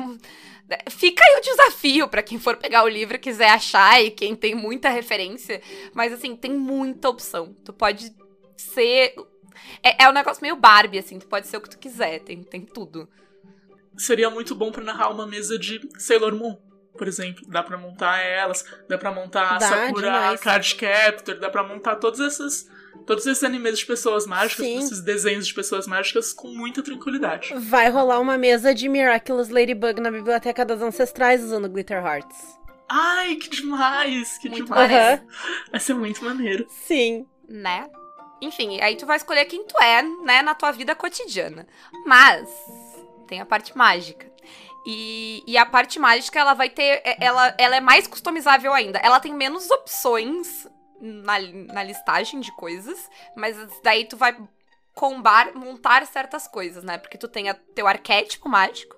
Fica 0.88 1.22
aí 1.22 1.38
o 1.38 1.42
desafio 1.42 2.08
pra 2.08 2.22
quem 2.22 2.38
for 2.38 2.56
pegar 2.56 2.84
o 2.84 2.88
livro 2.88 3.16
e 3.16 3.20
quiser 3.20 3.50
achar 3.50 4.02
e 4.02 4.10
quem 4.10 4.34
tem 4.34 4.54
muita 4.54 4.88
referência. 4.88 5.60
Mas 5.92 6.12
assim, 6.12 6.34
tem 6.34 6.52
muita 6.52 7.08
opção. 7.08 7.54
Tu 7.64 7.72
pode 7.72 8.14
ser. 8.56 9.14
É, 9.82 10.04
é 10.04 10.08
um 10.08 10.12
negócio 10.12 10.42
meio 10.42 10.56
Barbie, 10.56 10.98
assim, 10.98 11.18
tu 11.18 11.26
pode 11.26 11.46
ser 11.46 11.56
o 11.56 11.60
que 11.60 11.70
tu 11.70 11.78
quiser, 11.78 12.20
tem, 12.20 12.42
tem 12.42 12.62
tudo. 12.62 13.08
Seria 13.96 14.30
muito 14.30 14.54
bom 14.54 14.72
pra 14.72 14.82
narrar 14.82 15.10
uma 15.10 15.26
mesa 15.26 15.58
de 15.58 15.80
Sailor 15.98 16.34
Moon, 16.34 16.56
por 16.96 17.06
exemplo. 17.06 17.44
Dá 17.48 17.62
pra 17.62 17.76
montar 17.76 18.18
elas, 18.20 18.64
dá 18.88 18.96
pra 18.98 19.12
montar 19.12 19.54
a 19.54 19.58
Dá, 19.58 19.68
Sakura 19.68 20.06
demais. 20.06 20.40
Card 20.40 20.74
Captor, 20.76 21.38
dá 21.38 21.50
pra 21.50 21.62
montar 21.62 21.96
todos 21.96 22.18
esses, 22.20 22.68
todos 23.06 23.26
esses 23.26 23.44
animes 23.44 23.78
de 23.78 23.86
pessoas 23.86 24.26
mágicas, 24.26 24.64
Sim. 24.66 24.78
esses 24.78 25.00
desenhos 25.02 25.46
de 25.46 25.54
pessoas 25.54 25.86
mágicas 25.86 26.32
com 26.32 26.48
muita 26.48 26.82
tranquilidade. 26.82 27.52
Vai 27.68 27.90
rolar 27.90 28.18
uma 28.20 28.38
mesa 28.38 28.74
de 28.74 28.88
Miraculous 28.88 29.48
Ladybug 29.50 30.00
na 30.00 30.10
Biblioteca 30.10 30.64
das 30.64 30.80
Ancestrais 30.80 31.42
usando 31.44 31.68
Glitter 31.68 32.04
Hearts. 32.04 32.58
Ai, 32.88 33.36
que 33.36 33.48
demais! 33.48 34.36
Que 34.38 34.48
Muito 34.50 34.64
demais! 34.66 34.90
maneiro. 34.90 35.22
Vai 35.70 35.80
ser 35.80 35.94
muito 35.94 36.24
maneiro. 36.24 36.66
Sim. 36.68 37.26
né? 37.48 37.88
Enfim, 38.42 38.80
aí 38.80 38.96
tu 38.96 39.06
vai 39.06 39.16
escolher 39.16 39.44
quem 39.44 39.64
tu 39.64 39.80
é, 39.80 40.02
né, 40.02 40.42
na 40.42 40.52
tua 40.54 40.72
vida 40.72 40.94
cotidiana. 40.96 41.64
Mas 42.04 42.48
tem 43.32 43.40
a 43.40 43.46
parte 43.46 43.74
mágica. 43.74 44.30
E, 44.84 45.42
e 45.46 45.56
a 45.56 45.64
parte 45.64 45.98
mágica, 45.98 46.38
ela 46.38 46.52
vai 46.52 46.68
ter. 46.68 47.00
é- 47.02 47.16
Ela, 47.18 47.54
ela 47.56 47.76
é 47.76 47.80
mais 47.80 48.06
customizável 48.06 48.74
ainda. 48.74 48.98
Ela 48.98 49.18
tem 49.20 49.32
menos 49.32 49.70
opções 49.70 50.68
na, 51.00 51.38
na 51.72 51.82
listagem 51.82 52.40
de 52.40 52.52
coisas, 52.52 53.08
mas 53.34 53.56
daí 53.82 54.04
tu 54.04 54.18
vai 54.18 54.36
combar, 54.94 55.54
montar 55.54 56.06
certas 56.06 56.46
coisas, 56.46 56.84
né? 56.84 56.98
Porque 56.98 57.16
tu 57.16 57.26
tem 57.26 57.48
a, 57.48 57.54
teu 57.54 57.86
arquétipo 57.86 58.50
mágico, 58.50 58.94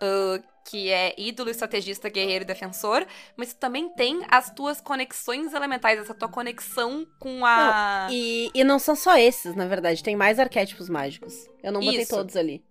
ah, 0.00 0.40
que 0.64 0.88
é 0.90 1.14
ídolo, 1.18 1.50
estrategista, 1.50 2.08
guerreiro 2.08 2.44
e 2.44 2.46
defensor, 2.46 3.06
mas 3.36 3.52
tu 3.52 3.58
também 3.58 3.90
tem 3.90 4.24
as 4.30 4.50
tuas 4.54 4.80
conexões 4.80 5.52
elementais, 5.52 5.98
essa 5.98 6.14
tua 6.14 6.28
conexão 6.28 7.06
com 7.18 7.44
a. 7.44 8.08
E, 8.10 8.50
e 8.54 8.64
não 8.64 8.78
são 8.78 8.96
só 8.96 9.18
esses, 9.18 9.54
na 9.54 9.66
verdade. 9.66 10.02
Tem 10.02 10.16
mais 10.16 10.38
arquétipos 10.38 10.88
mágicos. 10.88 11.34
Eu 11.62 11.72
não 11.72 11.80
botei 11.80 12.02
Isso. 12.02 12.14
todos 12.14 12.36
ali. 12.36 12.64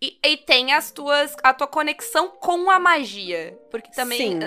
E, 0.00 0.18
e 0.24 0.36
tem 0.36 0.72
as 0.72 0.90
tuas 0.90 1.34
a 1.42 1.52
tua 1.52 1.66
conexão 1.66 2.28
com 2.28 2.70
a 2.70 2.78
magia, 2.78 3.58
porque 3.70 3.90
também 3.92 4.18
Sim. 4.18 4.40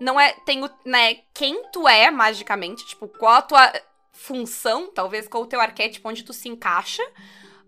não 0.00 0.18
é 0.18 0.32
tem 0.46 0.64
o, 0.64 0.70
né, 0.84 1.16
quem 1.34 1.64
tu 1.70 1.86
é 1.88 2.10
magicamente, 2.10 2.86
tipo, 2.86 3.06
qual 3.08 3.34
a 3.34 3.42
tua 3.42 3.72
função, 4.12 4.88
talvez 4.92 5.26
qual 5.28 5.42
o 5.42 5.46
teu 5.46 5.60
arquétipo 5.60 6.08
onde 6.08 6.22
tu 6.22 6.32
se 6.32 6.48
encaixa. 6.48 7.02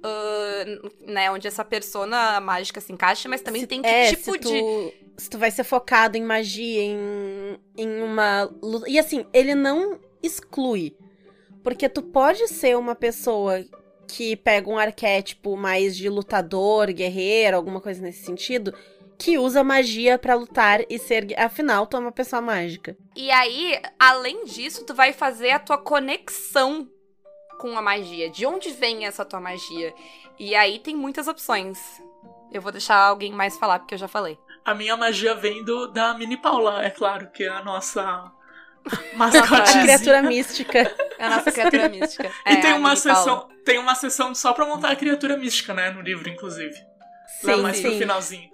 ah, 0.03 0.65
né, 1.01 1.31
onde 1.31 1.49
essa 1.49 1.65
persona 1.65 2.41
mágica 2.41 2.81
se 2.81 2.93
encaixa, 2.93 3.29
mas 3.29 3.41
também 3.41 3.63
Se- 3.63 3.67
tem 3.67 3.81
que 3.83 3.89
é, 3.89 4.11
tipo 4.11 4.33
se 4.33 4.39
tu, 4.39 4.49
de. 4.49 4.93
Se 5.17 5.31
tu 5.31 5.39
vai 5.39 5.51
ser 5.51 5.65
focado 5.65 6.17
em 6.17 6.23
magia, 6.23 6.83
em, 6.83 7.59
em 7.77 8.03
uma. 8.03 8.51
E 8.87 8.99
assim, 8.99 9.25
ele 9.33 9.55
não 9.55 9.99
exclui. 10.23 10.97
Porque 11.63 11.89
tu 11.89 12.03
pode 12.03 12.47
ser 12.49 12.77
uma 12.77 12.95
pessoa 12.95 13.65
que 14.15 14.37
pega 14.37 14.71
um 14.71 14.79
arquétipo 14.79 15.57
mais 15.57 15.97
de 15.97 16.09
lutador, 16.09 16.93
guerreiro, 16.93 17.57
alguma 17.57 17.81
coisa 17.81 18.01
nesse 18.01 18.25
sentido, 18.25 18.73
que 19.19 19.37
usa 19.37 19.65
magia 19.65 20.17
pra 20.17 20.37
lutar 20.37 20.83
e 20.89 21.01
ser. 21.01 21.27
Afinal, 21.37 21.85
tu 21.85 21.97
é 21.97 22.01
uma 22.01 22.13
pessoa 22.13 22.41
mágica. 22.41 22.97
E 23.17 23.29
aí, 23.33 23.81
além 23.99 24.45
disso, 24.45 24.85
tu 24.87 24.95
vai 24.95 25.13
fazer 25.13 25.51
a 25.51 25.59
tua 25.59 25.79
conexão 25.79 26.89
com 27.59 27.77
a 27.77 27.83
magia. 27.83 28.31
De 28.31 28.47
onde 28.47 28.71
vem 28.71 29.05
essa 29.05 29.25
tua 29.25 29.41
magia? 29.41 29.93
E 30.39 30.55
aí 30.55 30.79
tem 30.79 30.95
muitas 30.95 31.27
opções. 31.27 32.01
Eu 32.53 32.63
vou 32.63 32.71
deixar 32.71 32.97
alguém 32.97 33.33
mais 33.33 33.59
falar, 33.59 33.81
porque 33.81 33.95
eu 33.95 33.99
já 33.99 34.07
falei. 34.07 34.39
A 34.65 34.77
minha 34.77 34.97
magia 34.97 35.35
vem 35.35 35.65
do, 35.65 35.89
da 35.89 36.15
Mini 36.15 36.37
Paula, 36.37 36.85
é 36.85 36.91
claro, 36.91 37.31
que 37.33 37.43
é 37.43 37.49
a 37.49 37.65
nossa 37.65 38.31
mascotezinha. 39.15 39.83
Criatura 39.85 40.23
mística. 40.23 40.95
É 41.19 41.27
a 41.27 41.31
nossa 41.31 41.53
criatura 41.53 41.89
mística. 41.89 42.31
E 42.47 42.53
É, 42.53 42.57
tem 42.57 42.73
a 42.73 42.77
uma 42.77 42.95
Paula. 42.95 42.97
sessão, 42.97 43.49
tem 43.65 43.79
uma 43.79 43.95
sessão 43.95 44.35
só 44.35 44.53
pra 44.53 44.67
montar 44.67 44.91
a 44.91 44.97
criatura 44.97 45.37
mística, 45.37 45.73
né, 45.73 45.91
no 45.91 46.01
livro, 46.01 46.29
inclusive. 46.29 46.75
Lá 47.43 47.55
Sim, 47.57 47.63
mais 47.63 47.81
pro 47.81 47.91
sim. 47.91 47.99
finalzinho. 47.99 48.51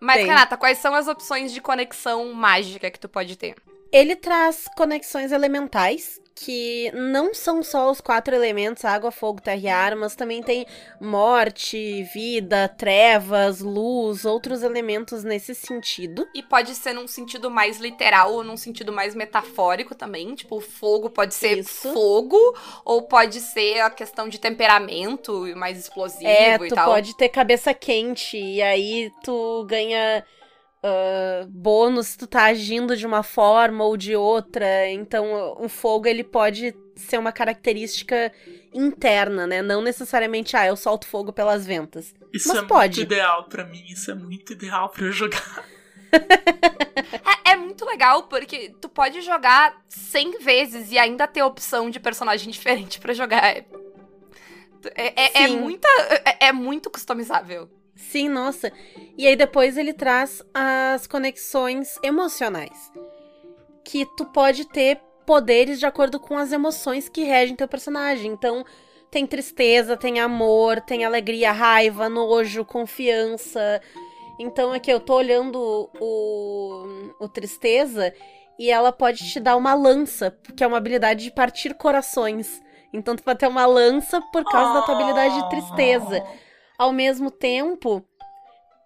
Mas, 0.00 0.16
Tem. 0.16 0.26
Renata, 0.26 0.56
quais 0.56 0.78
são 0.78 0.94
as 0.94 1.08
opções 1.08 1.52
de 1.52 1.60
conexão 1.60 2.32
mágica 2.34 2.90
que 2.90 3.00
tu 3.00 3.08
pode 3.08 3.36
ter? 3.36 3.54
Ele 3.92 4.14
traz 4.14 4.66
conexões 4.76 5.32
elementais, 5.32 6.20
que 6.38 6.92
não 6.92 7.32
são 7.32 7.62
só 7.62 7.90
os 7.90 7.98
quatro 7.98 8.34
elementos, 8.34 8.84
água, 8.84 9.10
fogo, 9.10 9.40
terra 9.40 9.56
e 9.56 9.68
ar, 9.68 9.96
mas 9.96 10.14
também 10.14 10.42
tem 10.42 10.66
morte, 11.00 12.02
vida, 12.12 12.68
trevas, 12.68 13.60
luz, 13.60 14.26
outros 14.26 14.62
elementos 14.62 15.24
nesse 15.24 15.54
sentido. 15.54 16.28
E 16.34 16.42
pode 16.42 16.74
ser 16.74 16.92
num 16.92 17.08
sentido 17.08 17.50
mais 17.50 17.78
literal 17.78 18.34
ou 18.34 18.44
num 18.44 18.56
sentido 18.56 18.92
mais 18.92 19.14
metafórico 19.14 19.94
também. 19.94 20.34
Tipo, 20.34 20.58
o 20.58 20.60
fogo 20.60 21.08
pode 21.08 21.34
ser 21.34 21.58
Isso. 21.58 21.90
fogo, 21.92 22.36
ou 22.84 23.02
pode 23.02 23.40
ser 23.40 23.80
a 23.80 23.88
questão 23.88 24.28
de 24.28 24.38
temperamento 24.38 25.50
mais 25.56 25.78
explosivo 25.78 26.28
É, 26.28 26.56
e 26.56 26.68
tu 26.68 26.74
tal. 26.74 26.90
pode 26.90 27.16
ter 27.16 27.30
cabeça 27.30 27.72
quente, 27.72 28.36
e 28.36 28.60
aí 28.60 29.10
tu 29.24 29.64
ganha 29.66 30.22
ah, 30.82 31.46
bônus 31.48 32.08
se 32.08 32.18
tu 32.18 32.26
tá 32.26 32.44
agindo 32.44 32.96
de 32.96 33.06
uma 33.06 33.22
forma 33.22 33.84
ou 33.84 33.96
de 33.96 34.14
outra. 34.14 34.88
Então, 34.90 35.56
o 35.58 35.68
fogo, 35.68 36.06
ele 36.06 36.24
pode 36.24 36.74
ser 36.94 37.18
uma 37.18 37.32
característica 37.32 38.32
interna, 38.72 39.46
né? 39.46 39.62
Não 39.62 39.82
necessariamente, 39.82 40.56
ah, 40.56 40.66
eu 40.66 40.76
solto 40.76 41.06
fogo 41.06 41.32
pelas 41.32 41.66
ventas. 41.66 42.14
Isso 42.32 42.48
Mas 42.48 42.58
é 42.58 42.62
pode. 42.62 43.00
muito 43.00 43.12
ideal 43.12 43.44
pra 43.44 43.64
mim, 43.64 43.84
isso 43.88 44.10
é 44.10 44.14
muito 44.14 44.52
ideal 44.52 44.88
pra 44.88 45.06
eu 45.06 45.12
jogar. 45.12 45.64
É, 47.46 47.52
é 47.52 47.56
muito 47.56 47.84
legal 47.84 48.22
porque 48.22 48.74
tu 48.80 48.88
pode 48.88 49.20
jogar 49.20 49.84
100 49.88 50.38
vezes 50.38 50.90
e 50.90 50.98
ainda 50.98 51.26
ter 51.26 51.42
opção 51.42 51.90
de 51.90 52.00
personagem 52.00 52.48
diferente 52.50 52.98
pra 52.98 53.12
jogar. 53.12 53.44
É, 53.44 53.66
é, 54.94 55.42
é 55.42 55.48
muita, 55.48 55.88
é, 56.24 56.46
é 56.46 56.52
muito 56.52 56.88
customizável. 56.88 57.68
Sim, 57.96 58.28
nossa. 58.28 58.70
E 59.16 59.26
aí 59.26 59.34
depois 59.34 59.76
ele 59.76 59.92
traz 59.92 60.42
as 60.52 61.06
conexões 61.06 61.98
emocionais. 62.02 62.92
Que 63.82 64.04
tu 64.16 64.26
pode 64.26 64.68
ter 64.68 65.00
poderes 65.24 65.80
de 65.80 65.86
acordo 65.86 66.20
com 66.20 66.36
as 66.36 66.52
emoções 66.52 67.08
que 67.08 67.24
regem 67.24 67.56
teu 67.56 67.66
personagem. 67.66 68.30
Então, 68.30 68.64
tem 69.10 69.26
tristeza, 69.26 69.96
tem 69.96 70.20
amor, 70.20 70.80
tem 70.80 71.04
alegria, 71.04 71.50
raiva, 71.50 72.08
nojo, 72.08 72.64
confiança. 72.64 73.80
Então 74.38 74.72
aqui 74.72 74.90
eu 74.90 75.00
tô 75.00 75.14
olhando 75.14 75.90
o, 75.98 77.12
o 77.18 77.28
tristeza 77.28 78.12
e 78.58 78.70
ela 78.70 78.92
pode 78.92 79.26
te 79.30 79.40
dar 79.40 79.56
uma 79.56 79.74
lança, 79.74 80.36
que 80.54 80.62
é 80.62 80.66
uma 80.66 80.76
habilidade 80.76 81.24
de 81.24 81.30
partir 81.30 81.74
corações. 81.74 82.60
Então 82.92 83.16
tu 83.16 83.22
vai 83.24 83.34
ter 83.34 83.48
uma 83.48 83.64
lança 83.64 84.20
por 84.32 84.44
causa 84.44 84.74
da 84.74 84.82
tua 84.82 84.94
habilidade 84.94 85.42
de 85.42 85.48
tristeza 85.48 86.22
ao 86.78 86.92
mesmo 86.92 87.30
tempo, 87.30 88.04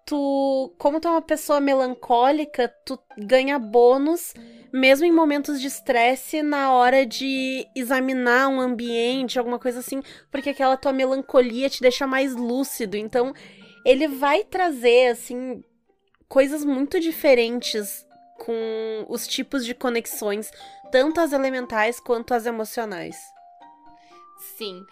tu, 0.05 0.73
como 0.77 0.99
tu 0.99 1.07
é 1.07 1.11
uma 1.11 1.21
pessoa 1.21 1.59
melancólica, 1.59 2.67
tu 2.85 2.99
ganha 3.17 3.57
bônus 3.59 4.33
mesmo 4.71 5.05
em 5.05 5.11
momentos 5.11 5.59
de 5.59 5.67
estresse 5.67 6.41
na 6.41 6.71
hora 6.71 7.05
de 7.05 7.67
examinar 7.75 8.47
um 8.47 8.61
ambiente, 8.61 9.37
alguma 9.37 9.59
coisa 9.59 9.79
assim, 9.79 10.01
porque 10.31 10.51
aquela 10.51 10.77
tua 10.77 10.93
melancolia 10.93 11.69
te 11.69 11.81
deixa 11.81 12.07
mais 12.07 12.35
lúcido. 12.35 12.95
Então, 12.95 13.33
ele 13.85 14.07
vai 14.07 14.43
trazer 14.43 15.07
assim 15.07 15.63
coisas 16.27 16.63
muito 16.63 16.99
diferentes 16.99 18.05
com 18.37 19.05
os 19.09 19.27
tipos 19.27 19.65
de 19.65 19.73
conexões, 19.73 20.49
tanto 20.91 21.19
as 21.19 21.33
elementais 21.33 21.99
quanto 21.99 22.33
as 22.33 22.45
emocionais. 22.45 23.17
Sim. 24.57 24.83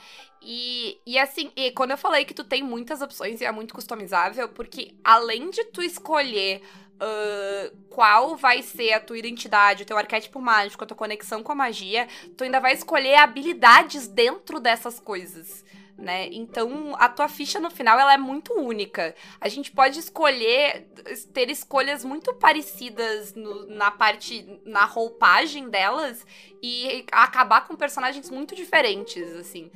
E, 0.41 0.99
e 1.05 1.17
assim, 1.19 1.51
e 1.55 1.71
quando 1.71 1.91
eu 1.91 1.97
falei 1.97 2.25
que 2.25 2.33
tu 2.33 2.43
tem 2.43 2.63
muitas 2.63 3.01
opções 3.01 3.41
e 3.41 3.45
é 3.45 3.51
muito 3.51 3.73
customizável, 3.73 4.49
porque 4.49 4.95
além 5.03 5.49
de 5.49 5.63
tu 5.65 5.81
escolher 5.81 6.61
ah, 6.99 7.71
qual 7.89 8.35
vai 8.35 8.61
ser 8.61 8.93
a 8.93 8.99
tua 8.99 9.17
identidade, 9.17 9.83
o 9.83 9.85
teu 9.85 9.97
arquétipo 9.97 10.39
mágico, 10.39 10.83
a 10.83 10.87
tua 10.87 10.97
conexão 10.97 11.41
com 11.41 11.51
a 11.51 11.55
magia, 11.55 12.07
tu 12.37 12.43
ainda 12.43 12.59
vai 12.59 12.73
escolher 12.73 13.15
habilidades 13.15 14.07
dentro 14.07 14.59
dessas 14.59 14.99
coisas. 14.99 15.63
Né? 15.97 16.29
Então, 16.31 16.95
a 16.97 17.09
tua 17.09 17.27
ficha 17.27 17.59
no 17.59 17.69
final 17.69 17.99
ela 17.99 18.13
é 18.13 18.17
muito 18.17 18.53
única. 18.53 19.13
A 19.41 19.49
gente 19.49 19.69
pode 19.69 19.99
escolher 19.99 20.87
ter 21.33 21.49
escolhas 21.49 22.05
muito 22.05 22.33
parecidas 22.35 23.33
no- 23.33 23.65
na 23.67 23.91
parte 23.91 24.61
na 24.63 24.85
roupagem 24.85 25.69
delas 25.69 26.25
e 26.63 27.05
acabar 27.11 27.67
com 27.67 27.75
personagens 27.75 28.29
muito 28.29 28.55
diferentes, 28.55 29.29
assim. 29.35 29.69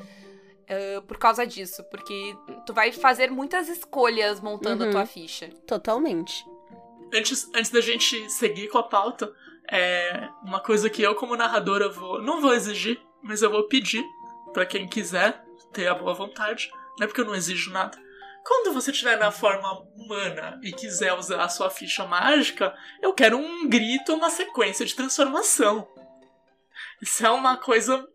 Por 1.07 1.17
causa 1.17 1.45
disso, 1.45 1.83
porque 1.91 2.35
tu 2.65 2.73
vai 2.73 2.91
fazer 2.91 3.29
muitas 3.31 3.67
escolhas 3.69 4.39
montando 4.39 4.83
Uhum. 4.83 4.89
a 4.89 4.93
tua 4.93 5.05
ficha. 5.05 5.49
Totalmente. 5.67 6.45
antes, 7.13 7.49
antes 7.53 7.69
da 7.71 7.79
gente 7.81 8.29
seguir 8.31 8.67
com 8.69 8.77
a 8.79 8.83
pauta, 8.83 9.31
é 9.71 10.27
uma 10.43 10.59
coisa 10.59 10.89
que 10.89 11.01
eu, 11.01 11.13
como 11.15 11.35
narradora, 11.35 11.87
vou. 11.89 12.21
Não 12.21 12.41
vou 12.41 12.53
exigir, 12.53 12.99
mas 13.21 13.41
eu 13.41 13.49
vou 13.51 13.67
pedir 13.67 14.03
para 14.51 14.65
quem 14.65 14.87
quiser 14.87 15.43
ter 15.71 15.87
a 15.87 15.93
boa 15.95 16.13
vontade. 16.13 16.71
Não 16.97 17.05
é 17.05 17.07
porque 17.07 17.21
eu 17.21 17.25
não 17.25 17.35
exijo 17.35 17.71
nada. 17.71 17.97
Quando 18.45 18.73
você 18.73 18.91
estiver 18.91 19.17
na 19.17 19.31
forma 19.31 19.71
humana 19.95 20.59
e 20.63 20.71
quiser 20.73 21.13
usar 21.13 21.43
a 21.43 21.49
sua 21.49 21.69
ficha 21.69 22.05
mágica, 22.05 22.75
eu 23.01 23.13
quero 23.13 23.37
um 23.37 23.69
grito, 23.69 24.13
uma 24.13 24.29
sequência 24.29 24.85
de 24.85 24.93
transformação. 24.93 25.87
Isso 27.01 27.25
é 27.25 27.29
uma 27.29 27.57
coisa 27.57 28.05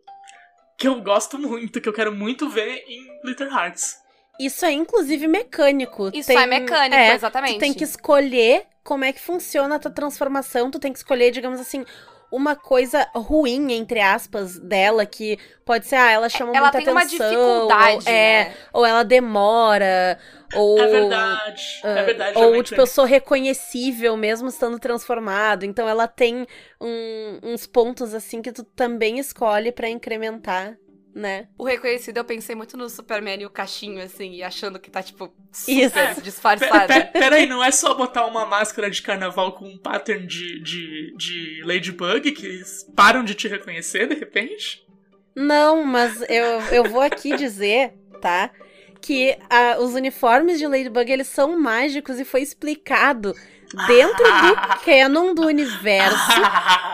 que 0.79 0.87
eu 0.87 1.01
gosto 1.01 1.37
muito, 1.37 1.81
que 1.81 1.89
eu 1.89 1.93
quero 1.93 2.11
muito 2.13 2.49
ver 2.49 2.83
em 2.87 3.21
Glitter 3.21 3.47
Hearts. 3.51 3.97
Isso 4.39 4.63
é 4.65 4.71
inclusive 4.71 5.27
mecânico. 5.27 6.09
Isso 6.13 6.27
Tem- 6.27 6.37
é 6.37 6.45
mecânico, 6.47 6.95
é, 6.95 7.13
exatamente. 7.13 7.55
Tu 7.55 7.59
tem 7.59 7.73
que 7.73 7.83
escolher 7.83 8.63
como 8.81 9.03
é 9.03 9.11
que 9.11 9.19
funciona 9.19 9.75
a 9.75 9.79
tua 9.79 9.91
transformação, 9.91 10.71
tu 10.71 10.79
tem 10.79 10.93
que 10.93 10.99
escolher, 10.99 11.31
digamos 11.31 11.59
assim, 11.59 11.85
uma 12.31 12.55
coisa 12.55 13.05
ruim, 13.13 13.73
entre 13.73 13.99
aspas, 13.99 14.57
dela, 14.57 15.05
que 15.05 15.37
pode 15.65 15.85
ser, 15.85 15.95
ah, 15.97 16.11
ela 16.11 16.29
chama 16.29 16.51
Ela 16.55 16.67
muita 16.67 16.77
tem 16.77 16.87
uma 16.89 17.01
atenção. 17.01 17.29
dificuldade, 17.29 18.05
ou, 18.07 18.13
é, 18.13 18.45
né? 18.45 18.55
ou 18.71 18.85
ela 18.85 19.03
demora, 19.03 20.17
ou... 20.55 20.79
É 20.79 20.87
verdade. 20.87 21.63
É 21.83 22.03
verdade. 22.03 22.37
é 22.37 22.45
Ou, 22.45 22.63
tipo, 22.63 22.79
eu 22.81 22.87
sou 22.87 23.05
reconhecível 23.05 24.15
mesmo 24.17 24.47
estando 24.47 24.79
transformado. 24.79 25.63
Então 25.65 25.87
ela 25.87 26.07
tem 26.07 26.45
um- 26.81 27.39
uns 27.43 27.65
pontos, 27.65 28.13
assim, 28.13 28.41
que 28.41 28.51
tu 28.51 28.63
também 28.63 29.19
escolhe 29.19 29.71
pra 29.71 29.89
incrementar, 29.89 30.77
né? 31.13 31.47
O 31.57 31.63
reconhecido, 31.65 32.17
eu 32.17 32.25
pensei 32.25 32.55
muito 32.55 32.77
no 32.77 32.89
Superman 32.89 33.41
e 33.41 33.45
o 33.45 33.49
cachinho, 33.49 34.01
assim, 34.01 34.33
e 34.33 34.43
achando 34.43 34.79
que 34.79 34.89
tá, 34.91 35.01
tipo, 35.03 35.33
Isso. 35.67 35.89
super 35.89 36.15
Pe- 36.15 36.21
disfarçado. 36.21 36.87
pe- 36.87 37.05
Peraí, 37.19 37.45
não 37.47 37.63
é 37.63 37.71
só 37.71 37.93
botar 37.93 38.25
uma 38.25 38.45
máscara 38.45 38.89
de 38.89 39.01
carnaval 39.01 39.53
com 39.53 39.65
um 39.65 39.77
pattern 39.77 40.25
de, 40.27 40.61
de, 40.63 41.15
de 41.17 41.61
Ladybug 41.65 42.31
que 42.31 42.45
eles 42.45 42.85
param 42.95 43.23
de 43.23 43.33
te 43.35 43.47
reconhecer 43.47 44.07
de 44.07 44.15
repente? 44.15 44.87
Não, 45.35 45.83
mas 45.85 46.21
eu, 46.29 46.59
eu 46.71 46.83
vou 46.85 47.01
aqui 47.01 47.35
dizer, 47.35 47.93
tá? 48.21 48.51
Que 49.01 49.37
os 49.79 49.93
uniformes 49.93 50.59
de 50.59 50.67
Ladybug, 50.67 51.11
eles 51.11 51.27
são 51.27 51.59
mágicos 51.59 52.19
e 52.19 52.25
foi 52.25 52.41
explicado 52.41 53.33
dentro 53.87 54.23
do 54.23 54.55
canon 54.83 55.33
do 55.33 55.45
universo 55.47 56.31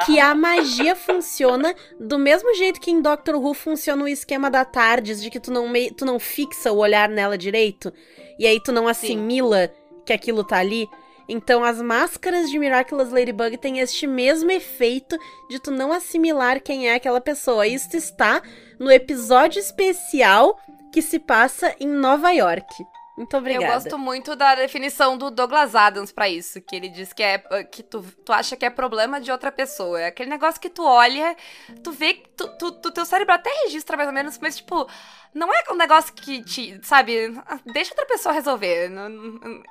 que 0.05 0.19
a 0.19 0.35
magia 0.35 0.95
funciona 0.95 1.73
do 1.99 2.19
mesmo 2.19 2.53
jeito 2.55 2.79
que 2.79 2.91
em 2.91 3.01
Doctor 3.01 3.35
Who 3.35 3.53
funciona 3.53 4.03
o 4.03 4.07
esquema 4.07 4.51
da 4.51 4.63
Tardes, 4.65 5.21
de 5.21 5.29
que 5.29 5.39
tu 5.39 5.51
não, 5.51 5.67
mei- 5.67 5.89
tu 5.91 6.05
não 6.05 6.19
fixa 6.19 6.71
o 6.71 6.77
olhar 6.77 7.09
nela 7.09 7.37
direito, 7.37 7.91
e 8.37 8.45
aí 8.45 8.61
tu 8.61 8.71
não 8.71 8.87
assimila 8.87 9.71
que 10.05 10.13
aquilo 10.13 10.43
tá 10.43 10.57
ali. 10.57 10.87
Então 11.27 11.63
as 11.63 11.81
máscaras 11.81 12.51
de 12.51 12.59
Miraculous 12.59 13.09
Ladybug 13.09 13.57
têm 13.57 13.79
este 13.79 14.05
mesmo 14.05 14.51
efeito 14.51 15.17
de 15.49 15.59
tu 15.59 15.71
não 15.71 15.91
assimilar 15.91 16.61
quem 16.61 16.87
é 16.87 16.93
aquela 16.93 17.19
pessoa. 17.19 17.65
Isso 17.65 17.95
está 17.97 18.43
no 18.77 18.91
episódio 18.91 19.59
especial 19.59 20.59
que 20.95 21.01
se 21.01 21.19
passa 21.19 21.75
em 21.79 21.87
Nova 21.87 22.31
York. 22.31 22.73
Muito 23.17 23.35
obrigada. 23.37 23.65
Eu 23.65 23.73
gosto 23.73 23.97
muito 23.97 24.35
da 24.35 24.55
definição 24.55 25.17
do 25.17 25.29
Douglas 25.31 25.73
Adams 25.75 26.11
pra 26.11 26.27
isso, 26.27 26.61
que 26.61 26.75
ele 26.75 26.89
diz 26.89 27.13
que 27.13 27.23
é 27.23 27.37
que 27.63 27.81
tu, 27.83 28.01
tu 28.25 28.33
acha 28.33 28.55
que 28.57 28.65
é 28.65 28.69
problema 28.69 29.21
de 29.21 29.31
outra 29.31 29.51
pessoa. 29.51 30.01
É 30.01 30.07
aquele 30.07 30.29
negócio 30.29 30.59
que 30.59 30.69
tu 30.69 30.83
olha, 30.83 31.35
tu 31.83 31.91
vê, 31.93 32.13
tu, 32.35 32.47
tu, 32.57 32.71
tu- 32.73 32.91
teu 32.91 33.05
cérebro 33.05 33.33
até 33.33 33.49
registra 33.63 33.95
mais 33.95 34.07
ou 34.09 34.13
menos, 34.13 34.37
mas 34.39 34.57
tipo, 34.57 34.85
não 35.33 35.53
é 35.53 35.63
um 35.71 35.75
negócio 35.77 36.13
que 36.13 36.43
te, 36.43 36.79
sabe, 36.83 37.29
deixa 37.73 37.91
outra 37.91 38.05
pessoa 38.05 38.33
resolver. 38.33 38.91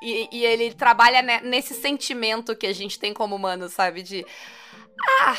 E, 0.02 0.28
e 0.32 0.44
ele 0.44 0.72
trabalha 0.74 1.20
ne- 1.20 1.40
nesse 1.42 1.74
sentimento 1.74 2.56
que 2.56 2.66
a 2.66 2.72
gente 2.74 2.98
tem 2.98 3.12
como 3.12 3.36
humano, 3.36 3.68
sabe? 3.68 4.02
De, 4.02 4.26
ah, 5.20 5.36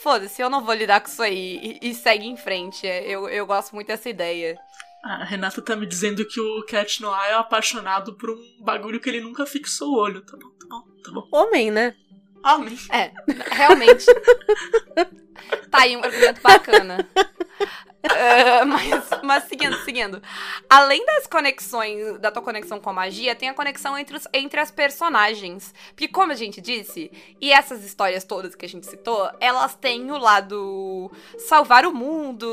foda-se, 0.00 0.40
eu 0.40 0.48
não 0.48 0.64
vou 0.64 0.74
lidar 0.74 1.00
com 1.02 1.08
isso 1.08 1.22
aí. 1.22 1.78
E, 1.82 1.90
e 1.90 1.94
segue 1.94 2.26
em 2.26 2.36
frente. 2.38 2.86
Eu, 2.86 3.28
eu 3.28 3.44
gosto 3.46 3.74
muito 3.74 3.88
dessa 3.88 4.08
ideia. 4.08 4.58
A 5.04 5.24
Renata 5.24 5.62
tá 5.62 5.76
me 5.76 5.86
dizendo 5.86 6.24
que 6.26 6.40
o 6.40 6.64
Cat 6.64 7.00
Noir 7.00 7.30
é 7.30 7.34
apaixonado 7.34 8.14
por 8.14 8.30
um 8.30 8.64
bagulho 8.64 9.00
que 9.00 9.08
ele 9.08 9.20
nunca 9.20 9.46
fixou 9.46 9.90
o 9.90 9.98
olho. 9.98 10.22
Tá 10.22 10.36
bom, 10.36 10.50
tá 10.50 10.66
bom, 10.68 10.82
tá 11.02 11.10
bom. 11.12 11.28
Homem, 11.32 11.70
né? 11.70 11.94
Amém. 12.42 12.78
É, 12.90 13.12
realmente. 13.54 14.06
tá 15.70 15.82
aí 15.82 15.96
um 15.96 16.02
argumento 16.02 16.40
bacana. 16.42 17.08
Ah, 18.02 18.64
mas, 18.64 19.10
mas 19.24 19.44
seguindo, 19.44 19.76
seguindo. 19.84 20.22
Além 20.68 21.04
das 21.04 21.26
conexões, 21.26 22.18
da 22.18 22.30
tua 22.30 22.42
conexão 22.42 22.78
com 22.78 22.90
a 22.90 22.92
magia, 22.92 23.34
tem 23.34 23.48
a 23.48 23.54
conexão 23.54 23.98
entre, 23.98 24.16
os, 24.16 24.26
entre 24.32 24.60
as 24.60 24.70
personagens. 24.70 25.74
Porque, 25.90 26.06
como 26.06 26.32
a 26.32 26.36
gente 26.36 26.60
disse, 26.60 27.10
e 27.40 27.52
essas 27.52 27.84
histórias 27.84 28.24
todas 28.24 28.54
que 28.54 28.64
a 28.64 28.68
gente 28.68 28.86
citou, 28.86 29.28
elas 29.40 29.74
têm 29.74 30.10
o 30.12 30.18
lado 30.18 31.10
salvar 31.48 31.84
o 31.86 31.92
mundo, 31.92 32.48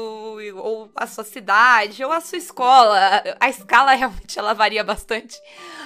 ou 0.58 0.90
a 0.96 1.06
sua 1.06 1.24
cidade, 1.24 2.04
ou 2.04 2.12
a 2.12 2.22
sua 2.22 2.38
escola. 2.38 3.24
A 3.40 3.50
escala 3.50 3.94
realmente 3.96 4.40
ela 4.40 4.54
varia 4.54 4.84
bastante. 4.84 5.40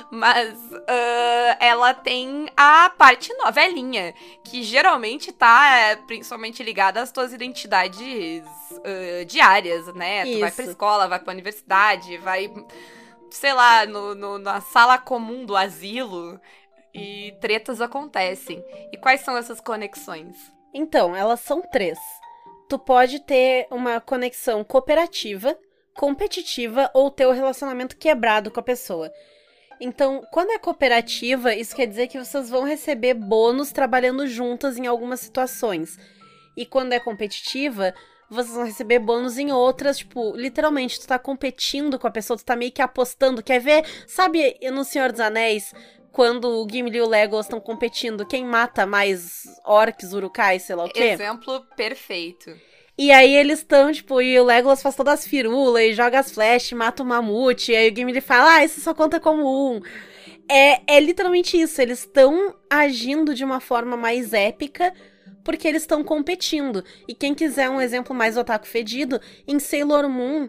Mas 0.10 0.58
ah, 0.88 1.58
ela 1.60 1.94
tem 1.94 2.50
a 2.56 2.90
parte 2.98 3.34
novelinha, 3.34 4.14
que 4.44 4.64
geralmente 4.64 5.32
tá 5.32 5.70
é, 5.70 5.96
principalmente 5.98 6.64
ligada 6.64 7.02
às 7.02 7.12
tuas 7.12 7.34
identidades 7.34 8.44
ah, 8.84 9.26
diárias, 9.26 9.49
né? 9.94 10.26
Tu 10.26 10.40
vai 10.40 10.52
pra 10.52 10.64
Isso. 10.64 10.72
escola, 10.72 11.08
vai 11.08 11.20
pra 11.20 11.34
universidade, 11.34 12.18
vai, 12.18 12.52
sei 13.32 13.54
lá, 13.54 13.86
no, 13.86 14.16
no- 14.16 14.38
na 14.38 14.62
sala 14.62 14.98
comum 14.98 15.46
do 15.46 15.56
asilo 15.56 16.40
e 16.94 17.34
tretas 17.42 17.82
acontecem. 17.82 18.64
E 18.92 18.98
quais 18.98 19.22
são 19.22 19.36
essas 19.38 19.60
conexões? 19.60 20.36
Então, 20.74 21.16
elas 21.16 21.40
são 21.40 21.62
três. 21.62 21.98
Tu 22.68 22.78
pode 22.78 23.20
ter 23.22 23.68
uma 23.72 24.00
conexão 24.00 24.64
cooperativa, 24.64 25.58
competitiva 25.96 26.90
ou 26.94 27.10
ter 27.10 27.26
o 27.26 27.32
relacionamento 27.32 27.98
quebrado 27.98 28.52
com 28.52 28.60
a 28.60 28.64
pessoa. 28.64 29.12
Então, 29.82 30.22
quando 30.32 30.52
é 30.52 30.60
cooperativa, 30.60 31.54
isso 31.56 31.76
quer 31.76 31.86
dizer 31.88 32.08
que 32.08 32.20
vocês 32.20 32.50
vão 32.50 32.64
receber 32.66 33.14
bônus 33.14 33.72
trabalhando 33.72 34.28
juntas 34.28 34.78
em 34.78 34.86
algumas 34.86 35.22
situações. 35.22 35.98
E 36.56 36.66
quando 36.66 36.94
é 36.94 37.00
competitiva, 37.00 37.94
vocês 38.30 38.56
vão 38.56 38.66
receber 38.66 39.00
bônus 39.00 39.38
em 39.38 39.52
outras, 39.52 39.98
tipo, 39.98 40.36
literalmente, 40.36 41.00
tu 41.00 41.08
tá 41.08 41.18
competindo 41.18 41.98
com 41.98 42.08
a 42.08 42.12
pessoa, 42.12 42.38
tu 42.38 42.46
tá 42.46 42.56
meio 42.56 42.72
que 42.72 42.82
apostando, 42.82 43.42
quer 43.42 43.60
ver? 43.60 43.84
Sabe 44.08 44.58
no 44.72 44.84
Senhor 44.84 45.12
dos 45.12 45.20
Anéis, 45.20 45.74
quando 46.12 46.48
o 46.48 46.68
Gimli 46.70 46.98
e 46.98 47.02
o 47.02 47.08
Legolas 47.08 47.46
estão 47.46 47.60
competindo, 47.60 48.26
quem 48.26 48.46
mata 48.46 48.86
mais 48.86 49.44
orcs, 49.66 50.14
urukai, 50.14 50.60
sei 50.60 50.76
lá 50.76 50.86
o 50.86 50.90
quê? 50.90 51.04
Exemplo 51.04 51.66
perfeito. 51.76 52.56
E 52.98 53.12
aí 53.12 53.34
eles 53.34 53.60
estão, 53.60 53.92
tipo, 53.92 54.22
e 54.22 54.38
o 54.40 54.44
Legolas 54.44 54.82
faz 54.82 54.96
todas 54.96 55.14
as 55.16 55.26
firulas 55.26 55.84
e 55.84 55.94
joga 55.94 56.20
as 56.20 56.32
flechas, 56.32 56.78
mata 56.78 57.02
o 57.02 57.06
mamute, 57.06 57.72
e 57.72 57.76
aí 57.76 57.90
o 57.90 57.96
Gimli 57.96 58.22
fala, 58.22 58.56
ah, 58.56 58.66
isso 58.66 58.82
só 58.82 58.94
conta 58.94 59.20
como 59.20 59.74
um. 59.74 59.82
É, 60.52 60.82
é 60.96 61.00
literalmente 61.00 61.60
isso, 61.60 61.82
eles 61.82 62.00
estão 62.00 62.56
agindo 62.70 63.34
de 63.34 63.46
uma 63.46 63.60
forma 63.60 63.96
mais 63.96 64.34
épica 64.34 64.94
porque 65.50 65.68
eles 65.68 65.82
estão 65.82 66.04
competindo. 66.04 66.84
E 67.08 67.16
quem 67.16 67.34
quiser 67.34 67.72
um 67.72 67.82
exemplo 67.82 68.16
mais 68.16 68.38
otaku 68.38 68.68
fedido, 68.68 69.20
em 69.48 69.58
Sailor 69.58 70.08
Moon 70.08 70.48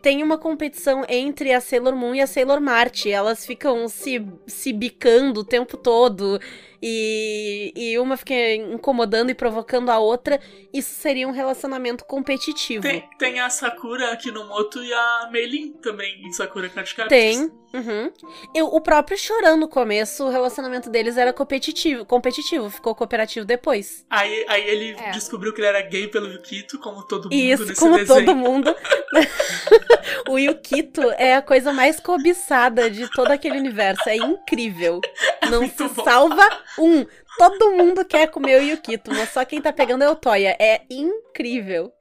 tem 0.00 0.22
uma 0.22 0.38
competição 0.38 1.04
entre 1.06 1.52
a 1.52 1.60
Sailor 1.60 1.94
Moon 1.94 2.14
e 2.14 2.22
a 2.22 2.26
Sailor 2.26 2.58
Mart. 2.58 3.04
Elas 3.04 3.44
ficam 3.44 3.86
se, 3.90 4.24
se 4.46 4.72
bicando 4.72 5.40
o 5.40 5.44
tempo 5.44 5.76
todo. 5.76 6.40
E, 6.80 7.72
e 7.74 7.98
uma 7.98 8.16
fica 8.16 8.34
incomodando 8.54 9.30
e 9.30 9.34
provocando 9.34 9.90
a 9.90 9.98
outra. 9.98 10.40
Isso 10.72 10.94
seria 10.94 11.26
um 11.26 11.32
relacionamento 11.32 12.04
competitivo. 12.04 12.82
Tem, 12.82 13.08
tem 13.18 13.40
a 13.40 13.50
Sakura 13.50 14.16
Kinomoto 14.16 14.82
e 14.82 14.92
a 14.92 15.28
Meilin 15.32 15.72
também 15.82 16.22
em 16.24 16.32
Sakura 16.32 16.68
Card. 16.68 16.94
Tem. 17.08 17.50
Uhum. 17.74 18.10
Eu, 18.54 18.66
o 18.68 18.80
próprio 18.80 19.18
Chorão 19.18 19.56
no 19.56 19.68
começo, 19.68 20.24
o 20.24 20.30
relacionamento 20.30 20.88
deles 20.88 21.18
era 21.18 21.34
competitivo, 21.34 22.04
competitivo, 22.04 22.70
ficou 22.70 22.94
cooperativo 22.94 23.44
depois. 23.44 24.06
Aí, 24.08 24.44
aí 24.48 24.66
ele 24.68 24.96
É. 24.98 25.10
descobriu 25.10 25.52
que 25.52 25.60
ele 25.60 25.66
era 25.68 25.82
gay 25.82 26.08
pelo 26.08 26.28
Yukito, 26.32 26.78
como 26.78 27.02
todo 27.02 27.24
mundo 27.24 27.34
Isso, 27.34 27.66
nesse 27.66 27.78
como 27.80 27.96
desenho. 27.98 28.24
todo 28.24 28.34
mundo. 28.36 28.74
o 30.28 30.38
Yukito 30.38 31.02
é 31.12 31.34
a 31.34 31.42
coisa 31.42 31.72
mais 31.72 32.00
cobiçada 32.00 32.90
de 32.90 33.10
todo 33.12 33.30
aquele 33.32 33.58
universo. 33.58 34.08
É 34.08 34.16
incrível. 34.16 35.00
Não 35.50 35.60
muito 35.60 35.76
se 35.88 35.94
bom. 35.94 36.04
salva 36.04 36.46
um. 36.78 37.06
Todo 37.36 37.72
mundo 37.72 38.04
quer 38.04 38.28
comer 38.28 38.60
o 38.60 38.64
Yukito, 38.64 39.10
mas 39.12 39.30
só 39.30 39.44
quem 39.44 39.60
tá 39.60 39.72
pegando 39.72 40.02
é 40.02 40.10
o 40.10 40.16
Toya. 40.16 40.56
É 40.58 40.82
incrível. 40.90 41.92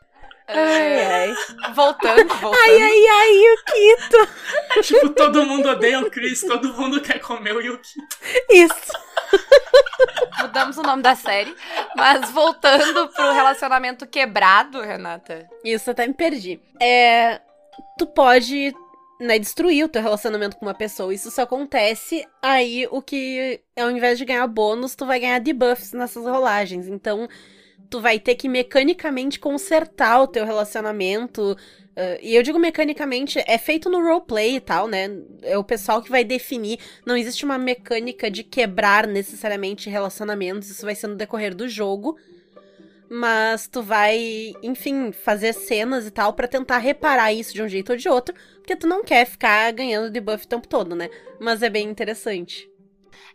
Ai, 0.47 1.03
ai. 1.03 1.35
Voltando, 1.73 2.33
voltando. 2.35 2.55
Ai, 2.55 2.81
ai, 2.81 3.07
ai, 3.07 3.31
Yukito. 3.31 4.29
tipo, 4.81 5.09
todo 5.09 5.45
mundo 5.45 5.69
odeia 5.69 5.99
o 5.99 6.09
Chris, 6.09 6.41
todo 6.41 6.73
mundo 6.73 7.01
quer 7.01 7.19
comer 7.19 7.53
o 7.53 7.61
Yukito. 7.61 8.17
Isso. 8.49 8.93
Mudamos 10.39 10.77
o 10.77 10.83
nome 10.83 11.03
da 11.03 11.15
série. 11.15 11.53
Mas 11.95 12.31
voltando 12.31 13.09
pro 13.09 13.33
relacionamento 13.33 14.07
quebrado, 14.07 14.81
Renata. 14.81 15.47
Isso, 15.65 15.91
até 15.91 16.07
me 16.07 16.13
perdi. 16.13 16.61
É. 16.79 17.41
Tu 17.97 18.07
pode 18.07 18.73
né, 19.19 19.39
destruir 19.39 19.85
o 19.85 19.89
teu 19.89 20.01
relacionamento 20.01 20.57
com 20.57 20.65
uma 20.65 20.73
pessoa. 20.73 21.13
Isso 21.13 21.31
só 21.31 21.43
acontece 21.43 22.25
aí 22.41 22.87
o 22.91 23.01
que, 23.01 23.59
ao 23.75 23.89
invés 23.89 24.17
de 24.17 24.25
ganhar 24.25 24.45
bônus, 24.47 24.95
tu 24.95 25.05
vai 25.05 25.19
ganhar 25.19 25.39
debuffs 25.39 25.93
nessas 25.93 26.23
rolagens. 26.23 26.87
Então, 26.87 27.27
tu 27.89 27.99
vai 27.99 28.19
ter 28.19 28.35
que 28.35 28.47
mecanicamente 28.47 29.39
consertar 29.39 30.21
o 30.21 30.27
teu 30.27 30.45
relacionamento. 30.45 31.57
Uh, 31.95 32.19
e 32.21 32.35
eu 32.35 32.43
digo 32.43 32.59
mecanicamente, 32.59 33.43
é 33.47 33.57
feito 33.57 33.89
no 33.89 34.03
roleplay 34.03 34.57
e 34.57 34.59
tal, 34.59 34.87
né? 34.87 35.09
É 35.41 35.57
o 35.57 35.63
pessoal 35.63 36.01
que 36.01 36.11
vai 36.11 36.23
definir. 36.23 36.79
Não 37.05 37.17
existe 37.17 37.43
uma 37.43 37.57
mecânica 37.57 38.29
de 38.29 38.43
quebrar 38.43 39.07
necessariamente 39.07 39.89
relacionamentos. 39.89 40.69
Isso 40.69 40.85
vai 40.85 40.93
ser 40.93 41.07
no 41.07 41.15
decorrer 41.15 41.55
do 41.55 41.67
jogo 41.67 42.17
mas 43.09 43.67
tu 43.67 43.81
vai, 43.81 44.53
enfim, 44.61 45.11
fazer 45.11 45.53
cenas 45.53 46.05
e 46.05 46.11
tal 46.11 46.33
para 46.33 46.47
tentar 46.47 46.77
reparar 46.77 47.31
isso 47.31 47.53
de 47.53 47.61
um 47.61 47.67
jeito 47.67 47.91
ou 47.91 47.97
de 47.97 48.09
outro, 48.09 48.35
porque 48.67 48.75
tu 48.75 48.85
não 48.85 49.01
quer 49.01 49.25
ficar 49.25 49.71
ganhando 49.71 50.11
debuff 50.11 50.43
o 50.43 50.47
tempo 50.47 50.67
todo, 50.67 50.93
né? 50.93 51.09
Mas 51.39 51.63
é 51.63 51.69
bem 51.69 51.87
interessante. 51.89 52.69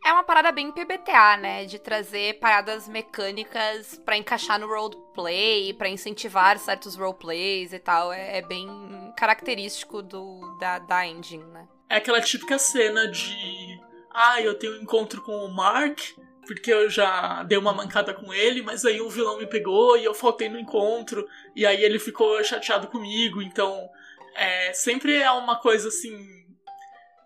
É 0.05 0.13
uma 0.13 0.23
parada 0.23 0.53
bem 0.53 0.71
PBTA, 0.71 1.39
né? 1.39 1.65
De 1.65 1.79
trazer 1.79 2.39
paradas 2.39 2.87
mecânicas 2.87 3.99
para 4.05 4.19
encaixar 4.19 4.61
no 4.61 4.67
roleplay, 4.67 5.73
para 5.73 5.89
incentivar 5.89 6.59
certos 6.59 6.97
roleplays 6.97 7.73
e 7.73 7.79
tal. 7.79 8.13
É, 8.13 8.37
é, 8.39 8.43
bem 8.43 8.69
característico 9.17 10.03
do, 10.03 10.59
da, 10.61 10.79
da 10.81 11.07
engine, 11.07 11.45
né? 11.45 11.67
É 11.89 11.97
aquela 11.97 12.21
típica 12.21 12.59
cena 12.59 13.11
de. 13.11 13.81
Ah, 14.13 14.39
eu 14.43 14.53
tenho 14.59 14.75
um 14.75 14.83
encontro 14.83 15.23
com 15.23 15.47
o 15.47 15.51
Mark, 15.51 15.99
porque 16.47 16.71
eu 16.71 16.91
já 16.91 17.43
dei 17.45 17.57
uma 17.57 17.73
mancada 17.73 18.13
com 18.13 18.35
ele, 18.35 18.61
mas 18.61 18.85
aí 18.85 19.01
um 19.01 19.09
vilão 19.09 19.39
me 19.39 19.47
pegou 19.47 19.97
e 19.97 20.05
eu 20.05 20.13
faltei 20.13 20.51
no 20.51 20.61
encontro, 20.61 21.27
e 21.57 21.65
aí 21.65 21.83
ele 21.83 21.99
ficou 21.99 22.45
chateado 22.45 22.89
comigo, 22.89 23.41
então 23.41 23.89
é, 24.35 24.73
sempre 24.73 25.17
é 25.17 25.31
uma 25.31 25.57
coisa 25.57 25.89
assim 25.89 26.43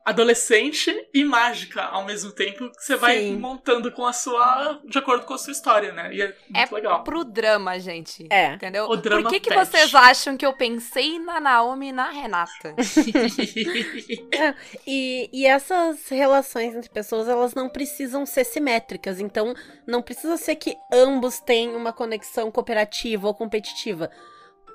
adolescente 0.07 0.95
e 1.13 1.25
mágica 1.25 1.83
ao 1.83 2.05
mesmo 2.05 2.31
tempo 2.31 2.71
que 2.71 2.85
você 2.85 2.95
vai 2.95 3.19
Sim. 3.19 3.41
montando 3.41 3.91
com 3.91 4.07
a 4.07 4.13
sua 4.13 4.81
de 4.85 4.97
acordo 4.97 5.27
com 5.27 5.35
a 5.35 5.39
sua 5.39 5.51
história, 5.51 5.93
né? 5.93 6.15
E 6.15 6.23
é 6.23 6.27
muito 6.27 6.57
é 6.57 6.75
legal. 6.77 7.03
pro 7.03 7.25
drama, 7.25 7.77
gente. 7.81 8.25
É. 8.31 8.53
Entendeu? 8.53 8.85
O 8.85 8.97
drama 8.97 9.25
Por 9.25 9.33
que, 9.33 9.41
que 9.41 9.49
pet. 9.49 9.67
vocês 9.67 9.93
acham 9.97 10.37
que 10.37 10.47
eu 10.47 10.53
pensei 10.53 11.19
na 11.19 11.41
Naomi 11.41 11.89
e 11.89 11.93
na 11.93 12.11
Renata? 12.11 12.77
E, 14.87 15.29
e 15.33 15.47
essas 15.47 16.09
relações 16.09 16.75
entre 16.75 16.91
pessoas, 16.91 17.29
elas 17.29 17.55
não 17.55 17.69
precisam 17.69 18.25
ser 18.25 18.45
simétricas. 18.45 19.19
Então, 19.19 19.55
não 19.87 20.01
precisa 20.01 20.37
ser 20.37 20.55
que 20.55 20.77
ambos 20.93 21.41
tenham 21.41 21.77
uma 21.77 21.93
conexão 21.93 22.51
cooperativa 22.53 23.27
ou 23.27 23.35
competitiva. 23.35 24.11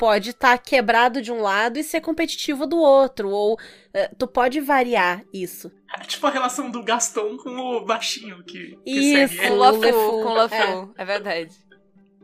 Pode 0.02 0.32
estar 0.32 0.58
quebrado 0.58 1.22
de 1.22 1.32
um 1.32 1.44
lado 1.44 1.78
e 1.78 1.84
ser 1.84 2.02
competitivo 2.02 2.66
do 2.66 2.78
outro. 2.78 3.30
Ou 3.30 3.56
eh, 3.94 4.10
tu 4.18 4.26
pode 4.26 4.60
variar 4.60 5.24
isso. 5.32 5.72
É 5.96 6.00
tipo 6.00 6.26
a 6.26 6.32
relação 6.32 6.72
do 6.72 6.82
Gaston 6.82 7.38
com 7.38 7.56
o 7.56 7.86
baixinho 7.86 8.44
que, 8.44 8.80
que 8.84 8.92
Isso. 8.92 9.36
segue 9.36 9.48
Com 9.48 9.54
o 9.54 9.58
Lafu, 9.58 9.80
com 9.82 10.26
o 10.26 10.34
Lafu. 10.34 10.94
É. 10.98 11.06
verdade. 11.06 11.56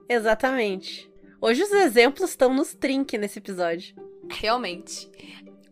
Exatamente. 0.10 1.08
Hoje 1.40 1.62
os 1.62 1.72
exemplos 1.72 2.32
estão 2.32 2.52
nos 2.52 2.74
trinques 2.74 3.20
nesse 3.20 3.38
episódio. 3.38 3.96
Realmente. 4.28 5.08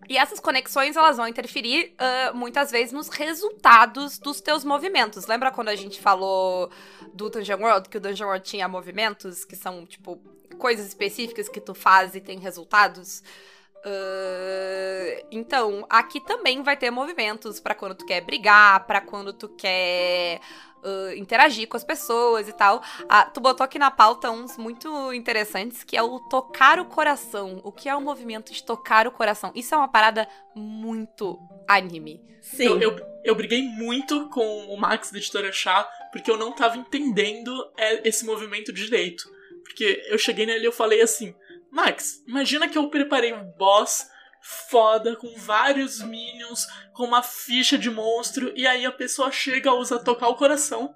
E 0.07 0.15
essas 0.15 0.39
conexões, 0.39 0.95
elas 0.95 1.17
vão 1.17 1.27
interferir 1.27 1.95
ah, 1.97 2.33
muitas 2.35 2.69
vezes 2.69 2.93
nos 2.93 3.09
resultados 3.09 4.19
dos 4.19 4.39
teus 4.41 4.63
movimentos. 4.63 5.25
Lembra 5.25 5.49
quando 5.49 5.69
a 5.69 5.75
gente 5.75 5.99
falou 5.99 6.69
do 7.15 7.31
Dungeon 7.31 7.57
World, 7.61 7.89
que 7.89 7.97
o 7.97 7.99
Dungeon 7.99 8.27
World 8.27 8.45
tinha 8.45 8.67
movimentos, 8.67 9.43
que 9.43 9.55
são, 9.55 9.87
tipo, 9.87 10.21
coisas 10.57 10.87
específicas 10.87 11.49
que 11.49 11.59
tu 11.59 11.73
faz 11.73 12.15
e 12.15 12.21
tem 12.21 12.39
resultados? 12.39 13.23
Ah, 13.85 15.23
então, 15.31 15.85
aqui 15.89 16.19
também 16.19 16.63
vai 16.63 16.75
ter 16.75 16.89
movimentos 16.89 17.59
pra 17.59 17.75
quando 17.75 17.93
tu 17.95 18.05
quer 18.05 18.21
brigar, 18.21 18.85
pra 18.87 18.99
quando 18.99 19.31
tu 19.31 19.47
quer 19.49 20.41
ah, 20.83 21.15
interagir 21.15 21.67
com 21.67 21.77
as 21.77 21.83
pessoas 21.83 22.49
e 22.49 22.53
tal. 22.53 22.81
Ah, 23.07 23.25
tu 23.25 23.39
botou 23.39 23.63
aqui 23.63 23.77
na 23.77 23.91
pauta 23.91 24.31
uns 24.31 24.57
muito 24.57 25.13
interessantes, 25.13 25.83
que 25.83 25.95
é 25.95 26.01
o 26.01 26.19
tocar 26.19 26.79
o 26.79 26.85
coração. 26.85 27.61
O 27.63 27.71
que 27.71 27.87
é 27.87 27.95
o 27.95 28.01
movimento 28.01 28.51
de 28.51 28.63
tocar 28.63 29.07
o 29.07 29.11
coração? 29.11 29.51
Isso 29.53 29.75
é 29.75 29.77
uma 29.77 29.87
parada 29.87 30.27
muito 30.55 31.39
anime. 31.67 32.23
Sim. 32.41 32.65
Eu, 32.65 32.79
eu, 32.79 33.07
eu 33.23 33.35
briguei 33.35 33.61
muito 33.63 34.29
com 34.29 34.65
o 34.67 34.77
Max 34.77 35.11
da 35.11 35.17
editora 35.19 35.51
Chá, 35.51 35.83
porque 36.11 36.29
eu 36.29 36.37
não 36.37 36.51
tava 36.51 36.77
entendendo 36.77 37.51
é, 37.77 38.07
esse 38.07 38.25
movimento 38.25 38.73
direito. 38.73 39.34
Porque 39.65 40.03
eu 40.07 40.17
cheguei 40.17 40.45
nele 40.45 40.63
e 40.63 40.67
eu 40.67 40.71
falei 40.71 41.01
assim, 41.01 41.35
Max, 41.71 42.23
imagina 42.27 42.69
que 42.69 42.77
eu 42.77 42.89
preparei 42.89 43.33
um 43.33 43.43
boss 43.57 44.07
foda, 44.69 45.15
com 45.15 45.35
vários 45.35 46.01
minions, 46.01 46.67
com 46.93 47.03
uma 47.03 47.23
ficha 47.23 47.77
de 47.77 47.89
monstro, 47.89 48.53
e 48.55 48.67
aí 48.67 48.85
a 48.85 48.91
pessoa 48.91 49.31
chega, 49.31 49.73
usa 49.73 49.97
tocar 49.97 50.27
o 50.27 50.35
coração. 50.35 50.93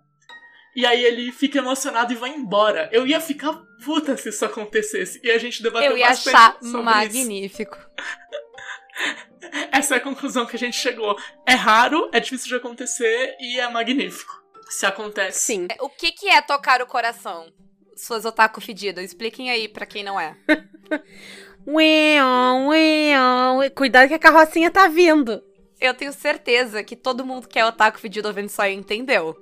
E 0.76 0.86
aí 0.86 1.03
ele 1.03 1.32
fica 1.32 1.57
emocionado 1.57 2.13
e 2.13 2.15
vai 2.15 2.30
embora. 2.30 2.88
Eu 2.91 3.07
ia 3.07 3.20
ficar 3.20 3.53
puta 3.84 4.15
se 4.15 4.30
isso 4.30 4.45
acontecesse. 4.45 5.20
E 5.24 5.32
a 5.32 5.38
gente 5.39 5.63
debateu 5.63 5.91
Eu 5.91 5.97
ia 5.97 6.09
bastante 6.09 6.36
achar 6.36 6.84
magnífico. 6.84 7.78
Essa 9.72 9.95
é 9.95 9.97
a 9.97 10.01
conclusão 10.01 10.45
que 10.45 10.55
a 10.55 10.59
gente 10.59 10.78
chegou. 10.78 11.17
É 11.45 11.53
raro, 11.53 12.09
é 12.13 12.20
difícil 12.20 12.49
de 12.49 12.55
acontecer 12.55 13.36
e 13.39 13.59
é 13.59 13.67
magnífico. 13.67 14.32
Se 14.70 14.86
acontece. 14.86 15.39
Sim. 15.39 15.67
É, 15.72 15.82
O 15.82 15.89
que, 15.89 16.11
que 16.11 16.30
é 16.30 16.39
tocar 16.41 16.82
o 16.82 16.86
coração? 16.86 17.51
Suas 18.00 18.24
otaku 18.24 18.62
fedidas, 18.62 19.04
expliquem 19.04 19.52
aí 19.52 19.68
pra 19.68 19.86
quem 19.86 20.04
não 20.06 20.18
é. 20.18 20.38
Uéon, 21.68 22.68
uéon. 22.70 23.70
Cuidado 23.76 24.08
que 24.08 24.14
a 24.14 24.20
carrocinha 24.20 24.72
tá 24.72 24.88
vindo. 24.88 25.43
Eu 25.82 25.93
tenho 25.93 26.14
certeza 26.14 26.82
que 26.82 26.95
todo 26.95 27.26
mundo 27.26 27.45
que 27.45 27.60
é 27.60 27.66
otaku 27.66 28.00
fedido 28.00 28.30
ouvindo 28.30 28.47
isso 28.47 28.62
aí 28.62 28.74
entendeu. 28.74 29.36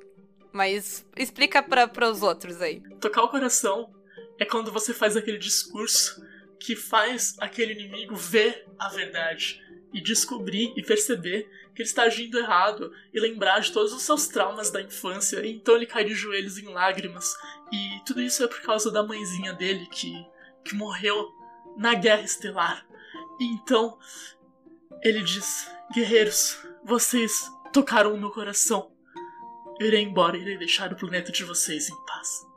Mas 0.52 1.06
explica 1.16 1.62
pra, 1.62 1.88
pros 1.88 2.24
outros 2.24 2.60
aí. 2.60 2.82
Tocar 3.00 3.24
o 3.24 3.30
coração 3.30 3.94
é 4.40 4.44
quando 4.44 4.72
você 4.72 4.92
faz 4.92 5.16
aquele 5.16 5.38
discurso 5.38 6.20
que 6.60 6.76
faz 6.76 7.36
aquele 7.40 7.74
inimigo 7.74 8.16
ver 8.16 8.66
a 8.80 8.90
verdade 8.90 9.62
e 9.94 10.02
descobrir 10.02 10.74
e 10.76 10.84
perceber 10.84 11.50
que 11.74 11.82
ele 11.82 11.90
está 11.90 12.04
agindo 12.04 12.38
errado 12.38 12.92
e 13.14 13.20
lembrar 13.20 13.60
de 13.60 13.72
todos 13.72 13.94
os 13.94 14.04
seus 14.04 14.28
traumas 14.28 14.70
da 14.70 14.82
infância. 14.82 15.46
E 15.46 15.56
então 15.56 15.76
ele 15.76 15.86
cai 15.86 16.04
de 16.04 16.14
joelhos 16.14 16.58
em 16.58 16.68
lágrimas. 16.68 17.36
E 17.72 18.02
tudo 18.06 18.22
isso 18.22 18.44
é 18.44 18.48
por 18.48 18.62
causa 18.62 18.92
da 18.92 19.04
mãezinha 19.04 19.54
dele 19.54 19.88
que, 19.88 20.14
que 20.66 20.76
morreu 20.76 21.32
na 21.78 21.94
Guerra 21.94 22.24
Estelar. 22.24 22.86
E 23.40 23.46
então 23.46 23.98
ele 25.04 25.22
diz: 25.24 25.70
Guerreiros, 25.94 26.58
vocês 26.84 27.50
tocaram 27.72 28.14
o 28.14 28.20
meu 28.20 28.32
coração. 28.32 28.92
Eu 29.80 29.88
irei 29.88 30.02
embora 30.02 30.38
e 30.38 30.42
irei 30.42 30.58
deixar 30.58 30.92
o 30.92 30.96
planeta 30.96 31.32
de 31.32 31.44
vocês 31.44 31.90
em 31.90 32.06
paz. 32.06 32.48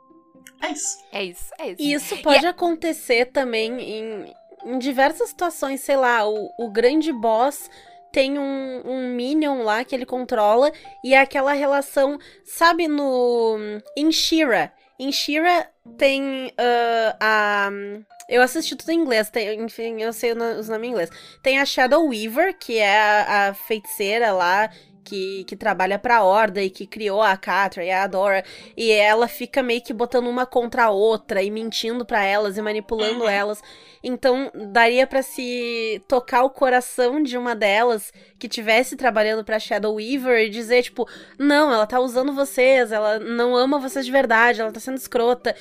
É 0.61 0.71
isso. 0.71 0.97
É 1.11 1.23
isso, 1.23 1.53
é 1.59 1.71
isso. 1.71 1.81
E 1.81 1.93
isso 1.93 2.17
pode 2.21 2.45
acontecer 2.45 3.27
também 3.27 3.79
em, 3.79 4.33
em 4.65 4.77
diversas 4.79 5.29
situações, 5.29 5.81
sei 5.81 5.95
lá, 5.95 6.27
o, 6.27 6.49
o 6.57 6.69
grande 6.69 7.11
boss 7.11 7.69
tem 8.11 8.37
um, 8.37 8.81
um 8.85 9.07
minion 9.15 9.63
lá 9.63 9.83
que 9.83 9.95
ele 9.95 10.05
controla 10.05 10.71
e 11.03 11.13
é 11.13 11.19
aquela 11.19 11.53
relação, 11.53 12.19
sabe, 12.43 12.87
no. 12.87 13.57
Em 13.95 14.11
Shira. 14.11 14.73
Em 14.99 15.11
Shira 15.11 15.69
tem 15.97 16.51
ah, 16.57 17.17
a. 17.19 17.69
Eu 18.29 18.41
assisti 18.41 18.75
tudo 18.75 18.91
em 18.91 18.99
inglês, 18.99 19.29
tem- 19.29 19.61
enfim, 19.61 20.01
eu 20.01 20.13
sei 20.13 20.31
os 20.33 20.69
nomes 20.69 20.87
em 20.87 20.91
inglês. 20.91 21.09
Tem 21.41 21.59
a 21.59 21.65
Shadow 21.65 22.07
Weaver, 22.07 22.57
que 22.57 22.77
é 22.77 22.97
a, 22.99 23.49
a 23.49 23.53
feiticeira 23.53 24.31
lá 24.31 24.69
que, 25.11 25.43
que 25.43 25.57
trabalha 25.57 25.99
pra 25.99 26.23
Horda 26.23 26.61
e 26.63 26.69
que 26.69 26.87
criou 26.87 27.21
a 27.21 27.35
Catra 27.35 27.83
e 27.83 27.91
a 27.91 28.07
Dora. 28.07 28.45
E 28.77 28.89
ela 28.89 29.27
fica 29.27 29.61
meio 29.61 29.81
que 29.81 29.91
botando 29.91 30.27
uma 30.27 30.45
contra 30.45 30.85
a 30.85 30.89
outra 30.89 31.43
e 31.43 31.51
mentindo 31.51 32.05
pra 32.05 32.23
elas 32.23 32.57
e 32.57 32.61
manipulando 32.61 33.23
Uhum. 33.23 33.29
elas. 33.29 33.61
Então, 34.01 34.49
daria 34.71 35.05
pra 35.05 35.21
se 35.21 36.01
tocar 36.07 36.43
o 36.43 36.49
coração 36.49 37.21
de 37.21 37.37
uma 37.37 37.53
delas 37.53 38.13
que 38.39 38.47
tivesse 38.47 38.95
trabalhando 38.95 39.43
pra 39.43 39.59
Shadow 39.59 39.95
Weaver 39.95 40.45
e 40.45 40.49
dizer, 40.49 40.81
tipo, 40.83 41.05
não, 41.37 41.73
ela 41.73 41.85
tá 41.85 41.99
usando 41.99 42.33
vocês, 42.33 42.91
ela 42.93 43.19
não 43.19 43.53
ama 43.55 43.79
vocês 43.79 44.05
de 44.05 44.11
verdade, 44.11 44.61
ela 44.61 44.71
tá 44.71 44.79
sendo 44.79 44.97
escrota. 44.97 45.53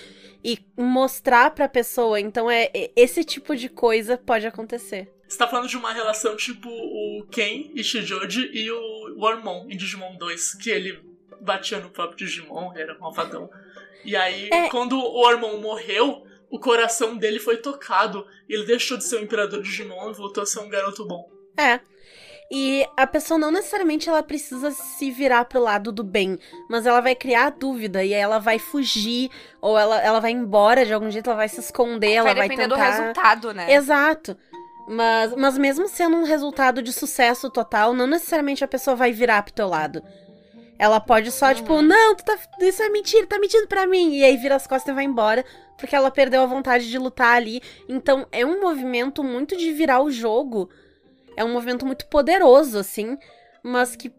E 0.44 0.58
mostrar 0.78 1.50
pra 1.50 1.68
pessoa. 1.68 2.18
Então, 2.20 2.48
é- 2.50 2.70
esse 2.96 3.24
tipo 3.24 3.54
de 3.56 3.68
coisa 3.68 4.16
pode 4.16 4.46
acontecer. 4.46 5.12
Você 5.30 5.38
tá 5.38 5.46
falando 5.46 5.68
de 5.68 5.76
uma 5.76 5.92
relação 5.92 6.34
tipo 6.34 6.68
o 6.68 7.24
Ken 7.30 7.70
e 7.72 7.84
Shijoji 7.84 8.50
e 8.52 8.68
o 8.68 9.14
Wormon 9.16 9.68
em 9.70 9.76
Digimon 9.76 10.16
2, 10.16 10.54
que 10.54 10.68
ele 10.70 11.00
batia 11.40 11.78
no 11.78 11.88
próprio 11.88 12.18
Digimon, 12.18 12.72
era 12.76 12.98
malvadão. 12.98 13.48
E 14.04 14.16
aí, 14.16 14.48
É. 14.52 14.68
quando 14.68 14.98
o 14.98 15.20
Wormon 15.20 15.58
morreu, 15.60 16.26
o 16.50 16.58
coração 16.58 17.16
dele 17.16 17.38
foi 17.38 17.58
tocado. 17.58 18.26
Ele 18.48 18.64
deixou 18.66 18.96
de 18.98 19.04
ser 19.04 19.16
o 19.16 19.22
imperador 19.22 19.62
Digimon 19.62 20.10
e 20.10 20.14
voltou 20.14 20.42
a 20.42 20.46
ser 20.46 20.58
um 20.58 20.68
garoto 20.68 21.06
bom. 21.06 21.30
É. 21.56 21.78
E 22.52 22.84
a 22.96 23.06
pessoa 23.06 23.38
não 23.38 23.52
necessariamente 23.52 24.08
ela 24.08 24.24
precisa 24.24 24.72
se 24.72 25.08
virar 25.12 25.44
pro 25.44 25.60
lado 25.62 25.92
do 25.92 26.02
bem, 26.02 26.36
mas 26.68 26.84
ela 26.84 27.00
vai 27.00 27.14
criar 27.14 27.50
dúvida 27.50 28.04
e 28.04 28.12
aí 28.12 28.20
ela 28.20 28.40
vai 28.40 28.58
fugir 28.58 29.30
ou 29.60 29.78
ela, 29.78 30.02
ela 30.02 30.18
vai 30.18 30.32
embora 30.32 30.84
de 30.84 30.92
algum 30.92 31.08
jeito, 31.08 31.30
ela 31.30 31.36
vai 31.36 31.48
se 31.48 31.60
esconder, 31.60 32.14
ela 32.14 32.24
vai 32.24 32.34
vai 32.34 32.48
depender 32.48 32.68
tentar 32.68 32.90
do 32.90 32.96
resultado, 32.98 33.54
né? 33.54 33.72
Exato. 33.72 34.36
Mas, 34.92 35.32
mas 35.36 35.56
mesmo 35.56 35.86
sendo 35.86 36.16
um 36.16 36.24
resultado 36.24 36.82
de 36.82 36.92
sucesso 36.92 37.48
total, 37.48 37.94
não 37.94 38.08
necessariamente 38.08 38.64
a 38.64 38.68
pessoa 38.68 38.96
vai 38.96 39.12
virar 39.12 39.42
pro 39.44 39.54
teu 39.54 39.68
lado. 39.68 40.02
Ela 40.76 40.98
pode 40.98 41.30
só, 41.30 41.54
tipo, 41.54 41.74
Uhum. 41.74 41.82
não, 41.82 42.16
tu 42.16 42.24
tá, 42.24 42.36
isso 42.60 42.82
é 42.82 42.88
mentira, 42.88 43.24
tá 43.26 43.38
mentindo 43.38 43.68
pra 43.68 43.86
mim. 43.86 44.14
E 44.16 44.24
aí 44.24 44.36
vira 44.36 44.56
as 44.56 44.66
costas 44.66 44.90
e 44.90 44.94
vai 44.94 45.04
embora, 45.04 45.44
porque 45.78 45.94
ela 45.94 46.10
perdeu 46.10 46.42
a 46.42 46.46
vontade 46.46 46.90
de 46.90 46.98
lutar 46.98 47.36
ali. 47.36 47.62
Então 47.88 48.26
é 48.32 48.44
um 48.44 48.60
movimento 48.60 49.22
muito 49.22 49.56
de 49.56 49.72
virar 49.72 50.02
o 50.02 50.10
jogo. 50.10 50.68
É 51.36 51.44
um 51.44 51.52
movimento 51.52 51.86
muito 51.86 52.06
poderoso, 52.06 52.76
assim, 52.78 53.16
mas 53.62 53.94
que 53.94 54.10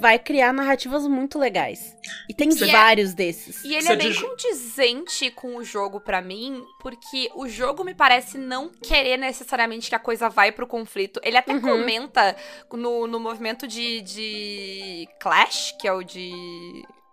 vai 0.00 0.18
criar 0.18 0.52
narrativas 0.52 1.06
muito 1.06 1.38
legais. 1.38 1.94
E 2.28 2.34
tem 2.34 2.48
E 2.50 2.62
é- 2.64 2.72
vários 2.72 3.14
desses. 3.14 3.62
E 3.64 3.74
ele 3.74 3.88
é 3.88 3.92
é 3.92 3.96
bem 3.96 4.14
condizente 4.14 5.30
com 5.30 5.56
o 5.56 5.64
jogo 5.64 6.00
pra 6.00 6.20
mim, 6.20 6.64
porque 6.80 7.30
o 7.34 7.48
jogo 7.48 7.84
me 7.84 7.94
parece 7.94 8.38
não 8.38 8.68
querer 8.68 9.16
necessariamente 9.16 9.88
que 9.88 9.94
a 9.94 9.98
coisa 9.98 10.28
vai 10.28 10.50
pro 10.52 10.66
conflito. 10.66 11.20
Ele 11.22 11.36
até 11.36 11.52
Uhum. 11.52 11.60
comenta 11.60 12.36
no, 12.72 13.06
no 13.06 13.20
movimento 13.20 13.66
de, 13.66 14.00
de 14.02 15.08
Clash, 15.20 15.74
que 15.80 15.86
é 15.86 15.92
o 15.92 16.02
de 16.02 16.32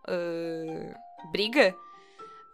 ah, 0.07 0.95
briga, 1.31 1.75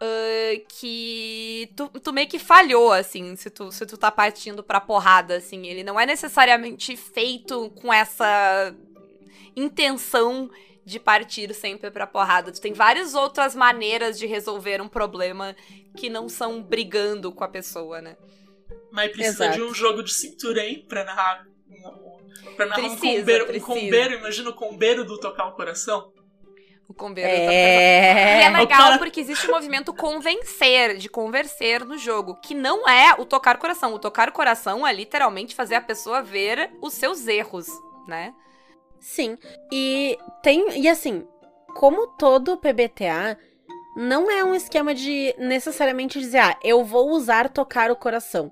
ah, 0.00 0.60
que 0.78 1.70
tu, 1.76 1.88
tu 1.88 2.12
meio 2.12 2.28
que 2.28 2.38
falhou, 2.38 2.92
assim, 2.92 3.36
se 3.36 3.50
tu, 3.50 3.70
se 3.70 3.86
tu 3.86 3.96
tá 3.96 4.10
partindo 4.10 4.62
pra 4.62 4.80
porrada, 4.80 5.36
assim. 5.36 5.66
Ele 5.66 5.82
não 5.84 5.98
é 5.98 6.04
necessariamente 6.06 6.96
feito 6.96 7.70
com 7.80 7.92
essa 7.92 8.74
intenção 9.56 10.50
de 10.84 10.98
partir 10.98 11.52
sempre 11.54 11.90
pra 11.90 12.06
porrada. 12.06 12.50
Tu 12.52 12.60
tem 12.60 12.72
várias 12.72 13.14
outras 13.14 13.54
maneiras 13.54 14.18
de 14.18 14.26
resolver 14.26 14.80
um 14.80 14.88
problema 14.88 15.54
que 15.96 16.10
não 16.10 16.28
são 16.28 16.62
brigando 16.62 17.30
com 17.32 17.44
a 17.44 17.48
pessoa, 17.48 18.00
né? 18.00 18.16
Mas 18.90 19.12
precisa 19.12 19.44
Exato. 19.44 19.58
de 19.58 19.62
um 19.64 19.72
jogo 19.74 20.02
de 20.02 20.12
cintura, 20.12 20.64
hein? 20.66 20.84
Pra 20.88 21.04
narrar. 21.04 21.46
um- 21.68 22.12
Pra 22.56 22.66
narrar 22.66 22.80
um 22.82 22.96
Precisa, 22.96 23.18
combeiro. 23.20 23.44
Um 23.44 23.46
precisa. 23.46 23.66
combeiro, 23.66 24.14
imagina 24.14 24.50
o 24.50 24.54
combeiro 24.54 25.04
do 25.04 25.18
tocar 25.20 25.46
o 25.48 25.52
coração. 25.52 26.12
O 26.88 26.92
combeiro 26.94 27.30
tá 27.30 27.34
E 27.36 27.54
É. 27.54 28.42
é 28.44 28.50
legal 28.50 28.66
cara- 28.66 28.98
porque 28.98 29.20
existe 29.20 29.46
o 29.46 29.50
movimento 29.50 29.94
convencer, 29.94 30.98
de 30.98 31.08
converser 31.08 31.84
no 31.84 31.96
jogo, 31.96 32.34
que 32.40 32.54
não 32.54 32.86
é 32.88 33.14
o 33.18 33.24
tocar 33.24 33.56
coração. 33.58 33.94
O 33.94 33.98
tocar 33.98 34.32
coração 34.32 34.86
é 34.86 34.92
literalmente 34.92 35.54
fazer 35.54 35.76
a 35.76 35.80
pessoa 35.80 36.20
ver 36.22 36.70
os 36.82 36.92
seus 36.94 37.26
erros, 37.28 37.66
né? 38.08 38.34
Sim. 39.02 39.36
E 39.70 40.16
tem. 40.42 40.80
E 40.80 40.88
assim, 40.88 41.26
como 41.76 42.06
todo 42.16 42.56
PBTA, 42.56 43.36
não 43.96 44.30
é 44.30 44.42
um 44.44 44.54
esquema 44.54 44.94
de 44.94 45.34
necessariamente 45.38 46.18
dizer, 46.18 46.38
ah, 46.38 46.56
eu 46.62 46.84
vou 46.84 47.10
usar 47.10 47.48
tocar 47.50 47.90
o 47.90 47.96
coração. 47.96 48.50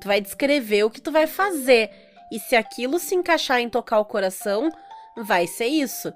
Tu 0.00 0.06
vai 0.06 0.20
descrever 0.20 0.84
o 0.84 0.90
que 0.90 1.00
tu 1.00 1.10
vai 1.10 1.26
fazer. 1.26 1.90
E 2.30 2.38
se 2.38 2.54
aquilo 2.54 2.98
se 2.98 3.14
encaixar 3.14 3.58
em 3.60 3.68
tocar 3.68 3.98
o 3.98 4.04
coração, 4.04 4.70
vai 5.16 5.46
ser 5.46 5.66
isso. 5.66 6.12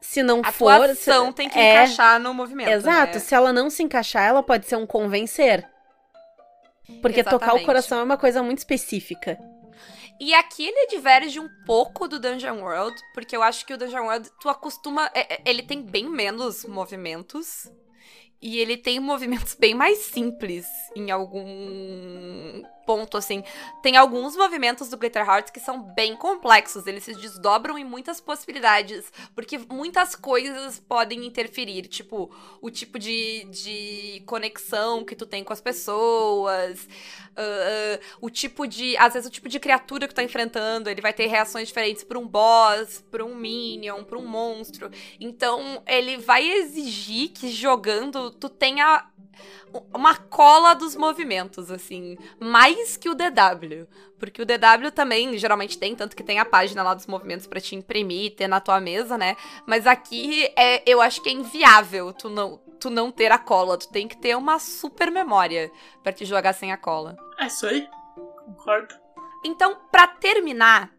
Se 0.00 0.22
não 0.22 0.40
A 0.44 0.52
for. 0.52 0.86
se- 0.94 1.10
ação 1.10 1.32
tem 1.32 1.48
que 1.48 1.58
é, 1.58 1.72
encaixar 1.74 2.20
no 2.20 2.32
movimento. 2.32 2.68
Exato. 2.70 3.14
né? 3.14 3.18
Se 3.18 3.34
ela 3.34 3.52
não 3.52 3.68
se 3.68 3.82
encaixar, 3.82 4.22
ela 4.28 4.42
pode 4.42 4.66
ser 4.66 4.76
um 4.76 4.86
convencer. 4.86 5.68
Porque 7.02 7.24
tocar 7.24 7.34
o 7.36 7.38
Exatamente. 7.38 7.66
coração 7.66 7.98
é 7.98 8.02
uma 8.04 8.16
coisa 8.16 8.40
muito 8.42 8.58
específica. 8.58 9.36
E 10.18 10.32
aqui 10.34 10.64
ele 10.64 10.86
diverge 10.88 11.38
um 11.38 11.48
pouco 11.66 12.08
do 12.08 12.18
Dungeon 12.18 12.60
World, 12.62 12.94
porque 13.12 13.36
eu 13.36 13.42
acho 13.42 13.66
que 13.66 13.74
o 13.74 13.78
Dungeon 13.78 14.04
World, 14.04 14.30
tu 14.40 14.48
acostuma. 14.48 15.10
é- 15.14 15.34
é- 15.34 15.42
Ele 15.44 15.62
tem 15.62 15.82
bem 15.82 16.08
menos 16.08 16.64
movimentos. 16.64 17.70
E 18.40 18.58
ele 18.58 18.76
tem 18.76 19.00
movimentos 19.00 19.54
bem 19.58 19.74
mais 19.74 19.98
simples 19.98 20.66
em 20.94 21.10
algum 21.10 22.62
ponto, 22.86 23.16
assim. 23.16 23.42
Tem 23.82 23.96
alguns 23.96 24.36
movimentos 24.36 24.88
do 24.88 24.96
Glitter 24.96 25.28
Hearts 25.28 25.50
que 25.50 25.60
são 25.60 25.82
bem 25.82 26.16
complexos, 26.16 26.86
eles 26.86 27.04
se 27.04 27.14
desdobram 27.14 27.76
em 27.76 27.84
muitas 27.84 28.20
possibilidades, 28.20 29.12
porque 29.34 29.58
muitas 29.58 30.14
coisas 30.14 30.78
podem 30.78 31.26
interferir, 31.26 31.82
tipo, 31.88 32.30
o 32.62 32.70
tipo 32.70 32.98
de, 32.98 33.44
de 33.44 34.22
conexão 34.24 35.04
que 35.04 35.16
tu 35.16 35.26
tem 35.26 35.42
com 35.42 35.52
as 35.52 35.60
pessoas, 35.60 36.88
ah, 37.36 38.00
o 38.20 38.30
tipo 38.30 38.66
de. 38.66 38.96
Às 38.96 39.12
vezes 39.14 39.28
o 39.28 39.32
tipo 39.32 39.48
de 39.48 39.60
criatura 39.60 40.08
que 40.08 40.14
tu 40.14 40.16
tá 40.16 40.22
enfrentando, 40.22 40.88
ele 40.88 41.00
vai 41.00 41.12
ter 41.12 41.26
reações 41.26 41.68
diferentes 41.68 42.02
pra 42.02 42.18
um 42.18 42.26
boss, 42.26 43.04
pra 43.10 43.24
um 43.24 43.34
minion, 43.34 44.04
pra 44.04 44.18
um 44.18 44.26
monstro. 44.26 44.90
Então, 45.20 45.82
ele 45.86 46.16
vai 46.16 46.48
exigir 46.48 47.28
que 47.30 47.50
jogando 47.50 48.30
tu 48.30 48.48
tenha 48.48 49.04
uma 49.92 50.16
cola 50.16 50.74
dos 50.74 50.96
movimentos, 50.96 51.70
assim, 51.70 52.16
mais 52.40 52.96
que 52.96 53.08
o 53.08 53.14
DW. 53.14 53.86
Porque 54.18 54.40
o 54.40 54.46
DW 54.46 54.90
também 54.94 55.36
geralmente 55.36 55.78
tem, 55.78 55.94
tanto 55.94 56.16
que 56.16 56.22
tem 56.22 56.38
a 56.38 56.44
página 56.44 56.82
lá 56.82 56.94
dos 56.94 57.06
movimentos 57.06 57.46
pra 57.46 57.60
te 57.60 57.74
imprimir, 57.74 58.34
ter 58.34 58.48
na 58.48 58.60
tua 58.60 58.80
mesa, 58.80 59.18
né? 59.18 59.36
Mas 59.66 59.86
aqui 59.86 60.50
é, 60.56 60.82
eu 60.86 61.00
acho 61.00 61.20
que 61.22 61.28
é 61.28 61.32
inviável 61.32 62.12
tu 62.12 62.28
não, 62.28 62.58
tu 62.80 62.88
não 62.88 63.10
ter 63.10 63.30
a 63.30 63.38
cola. 63.38 63.76
Tu 63.76 63.88
tem 63.88 64.08
que 64.08 64.16
ter 64.16 64.36
uma 64.36 64.58
super 64.58 65.10
memória 65.10 65.70
pra 66.02 66.12
te 66.12 66.24
jogar 66.24 66.52
sem 66.52 66.72
a 66.72 66.76
cola. 66.76 67.16
É 67.38 67.46
isso 67.46 67.66
aí. 67.66 67.88
Concordo. 68.44 68.94
Então, 69.44 69.76
pra 69.92 70.06
terminar, 70.06 70.90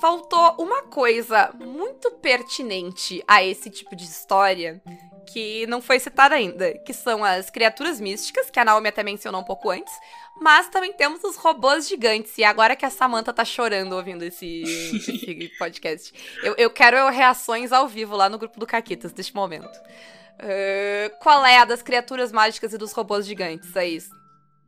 faltou 0.00 0.54
uma 0.58 0.82
coisa 0.82 1.52
muito 1.58 2.10
pertinente 2.12 3.22
a 3.26 3.42
esse 3.42 3.70
tipo 3.70 3.96
de 3.96 4.04
história 4.04 4.82
que 5.26 5.66
não 5.66 5.80
foi 5.80 5.98
citada 5.98 6.34
ainda, 6.34 6.72
que 6.78 6.92
são 6.92 7.24
as 7.24 7.50
criaturas 7.50 8.00
místicas, 8.00 8.50
que 8.50 8.58
a 8.58 8.64
Naomi 8.64 8.88
até 8.88 9.02
mencionou 9.02 9.40
um 9.40 9.44
pouco 9.44 9.70
antes, 9.70 9.92
mas 10.40 10.68
também 10.68 10.92
temos 10.92 11.22
os 11.24 11.36
robôs 11.36 11.88
gigantes. 11.88 12.36
E 12.38 12.44
agora 12.44 12.74
que 12.74 12.84
a 12.84 12.90
Samantha 12.90 13.32
tá 13.32 13.44
chorando 13.44 13.92
ouvindo 13.94 14.22
esse, 14.24 14.62
esse 14.96 15.52
podcast, 15.58 16.12
eu, 16.42 16.54
eu 16.56 16.70
quero 16.70 17.08
reações 17.08 17.72
ao 17.72 17.86
vivo 17.86 18.16
lá 18.16 18.28
no 18.28 18.38
grupo 18.38 18.58
do 18.58 18.66
Caquitas 18.66 19.12
neste 19.12 19.34
momento. 19.34 19.78
Ah, 20.40 21.10
qual 21.20 21.44
é 21.44 21.58
a 21.58 21.64
das 21.64 21.82
criaturas 21.82 22.32
mágicas 22.32 22.72
e 22.72 22.78
dos 22.78 22.92
robôs 22.92 23.26
gigantes? 23.26 23.74
É 23.76 23.86
isso. 23.86 24.18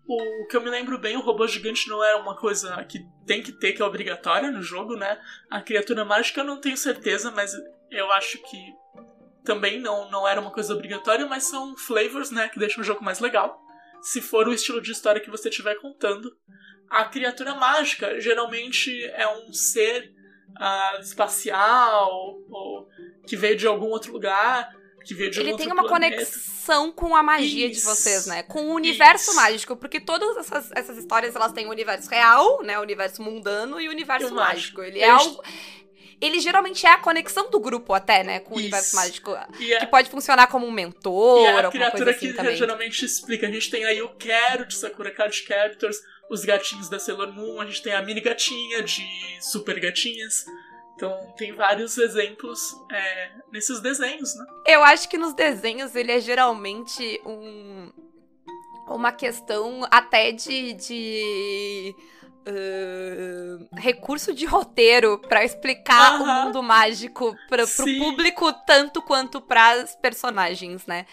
O 0.06 0.46
que 0.46 0.56
eu 0.56 0.60
me 0.60 0.68
lembro 0.68 0.98
bem, 0.98 1.16
o 1.16 1.20
robô 1.20 1.46
gigante 1.46 1.88
não 1.88 2.04
é 2.04 2.16
uma 2.16 2.36
coisa 2.36 2.84
que 2.84 2.98
tem 3.26 3.42
que 3.42 3.52
ter, 3.52 3.72
que 3.72 3.80
é 3.80 3.84
obrigatória 3.84 4.50
no 4.50 4.60
jogo, 4.60 4.96
né? 4.96 5.18
A 5.48 5.62
criatura 5.62 6.04
mágica 6.04 6.40
eu 6.40 6.44
não 6.44 6.60
tenho 6.60 6.76
certeza, 6.76 7.30
mas 7.30 7.54
eu 7.90 8.12
acho 8.12 8.38
que 8.38 8.74
também 9.44 9.80
não, 9.80 10.10
não 10.10 10.26
era 10.26 10.40
uma 10.40 10.50
coisa 10.50 10.74
obrigatória, 10.74 11.26
mas 11.26 11.44
são 11.44 11.76
flavors, 11.76 12.30
né, 12.30 12.48
que 12.48 12.58
deixam 12.58 12.82
o 12.82 12.84
jogo 12.84 13.04
mais 13.04 13.20
legal. 13.20 13.60
Se 14.00 14.20
for 14.20 14.48
o 14.48 14.52
estilo 14.52 14.80
de 14.80 14.92
história 14.92 15.20
que 15.20 15.30
você 15.30 15.48
estiver 15.48 15.76
contando. 15.76 16.36
A 16.90 17.04
criatura 17.06 17.54
mágica 17.54 18.20
geralmente 18.20 19.04
é 19.14 19.26
um 19.26 19.52
ser 19.52 20.12
ah, 20.58 20.98
espacial, 21.00 22.10
ou 22.50 22.86
que 23.26 23.36
veio 23.36 23.56
de 23.56 23.66
algum 23.66 23.86
outro 23.86 24.12
lugar, 24.12 24.70
que 25.02 25.14
veio 25.14 25.30
de 25.30 25.40
Ele 25.40 25.56
tem 25.56 25.72
uma 25.72 25.86
planeta. 25.86 26.16
conexão 26.16 26.92
com 26.92 27.16
a 27.16 27.22
magia 27.22 27.68
de 27.68 27.76
Isso. 27.76 27.86
vocês, 27.86 28.26
né? 28.26 28.42
Com 28.42 28.70
o 28.70 28.74
universo 28.74 29.30
Isso. 29.30 29.36
mágico, 29.36 29.76
porque 29.76 30.00
todas 30.00 30.36
essas, 30.36 30.70
essas 30.72 30.98
histórias 30.98 31.34
elas 31.34 31.52
têm 31.52 31.66
o 31.66 31.70
universo 31.70 32.08
real, 32.10 32.62
né? 32.62 32.78
O 32.78 32.82
universo 32.82 33.22
mundano 33.22 33.80
e 33.80 33.88
o 33.88 33.90
universo 33.90 34.34
mágico. 34.34 34.78
mágico. 34.78 34.82
Ele 34.82 35.00
é 35.00 35.08
algo. 35.08 35.42
Ele 36.22 36.38
geralmente 36.38 36.86
é 36.86 36.90
a 36.90 36.98
conexão 36.98 37.50
do 37.50 37.58
grupo 37.58 37.92
até, 37.92 38.22
né? 38.22 38.38
Com 38.38 38.50
o 38.50 38.52
Isso. 38.54 38.60
universo 38.60 38.94
mágico. 38.96 39.36
E 39.58 39.72
é- 39.74 39.80
Que 39.80 39.86
pode 39.86 40.08
funcionar 40.08 40.46
como 40.46 40.64
um 40.64 40.70
mentor, 40.70 41.42
E 41.42 41.46
é 41.46 41.58
a 41.58 41.68
criatura 41.70 42.12
assim 42.12 42.28
que 42.28 42.32
também. 42.34 42.56
geralmente 42.56 43.04
explica. 43.04 43.48
A 43.48 43.50
gente 43.50 43.68
tem 43.70 43.84
aí 43.84 44.00
o 44.00 44.08
Quero 44.10 44.64
de 44.64 44.76
Sakura 44.76 45.10
Card 45.10 45.42
Captors, 45.42 45.98
os 46.30 46.44
gatinhos 46.44 46.88
da 46.88 46.98
Sailor 47.00 47.32
Moon, 47.32 47.60
a 47.60 47.66
gente 47.66 47.82
tem 47.82 47.92
a 47.92 48.00
mini 48.00 48.20
gatinha 48.20 48.82
de 48.84 49.04
Super 49.40 49.80
Gatinhas. 49.80 50.44
Então 50.94 51.34
tem 51.36 51.52
vários 51.52 51.98
exemplos 51.98 52.72
é, 52.92 53.30
nesses 53.50 53.80
desenhos, 53.80 54.34
né? 54.36 54.44
Eu 54.68 54.84
acho 54.84 55.08
que 55.08 55.18
nos 55.18 55.34
desenhos 55.34 55.96
ele 55.96 56.12
é 56.12 56.20
geralmente 56.20 57.20
um 57.26 57.90
uma 58.86 59.10
questão 59.10 59.86
até 59.90 60.32
de, 60.32 60.74
de 60.74 61.94
uh, 62.48 63.68
recurso 63.76 64.32
de 64.34 64.44
roteiro 64.46 65.18
pra 65.18 65.44
explicar 65.44 66.20
o 66.20 66.24
Aham. 66.24 66.44
mundo 66.46 66.62
mágico 66.62 67.36
pro 67.48 67.66
Sim. 67.66 67.98
público 67.98 68.52
tanto 68.66 69.02
quanto 69.02 69.40
pras 69.40 69.96
personagens, 69.96 70.86
né? 70.86 71.06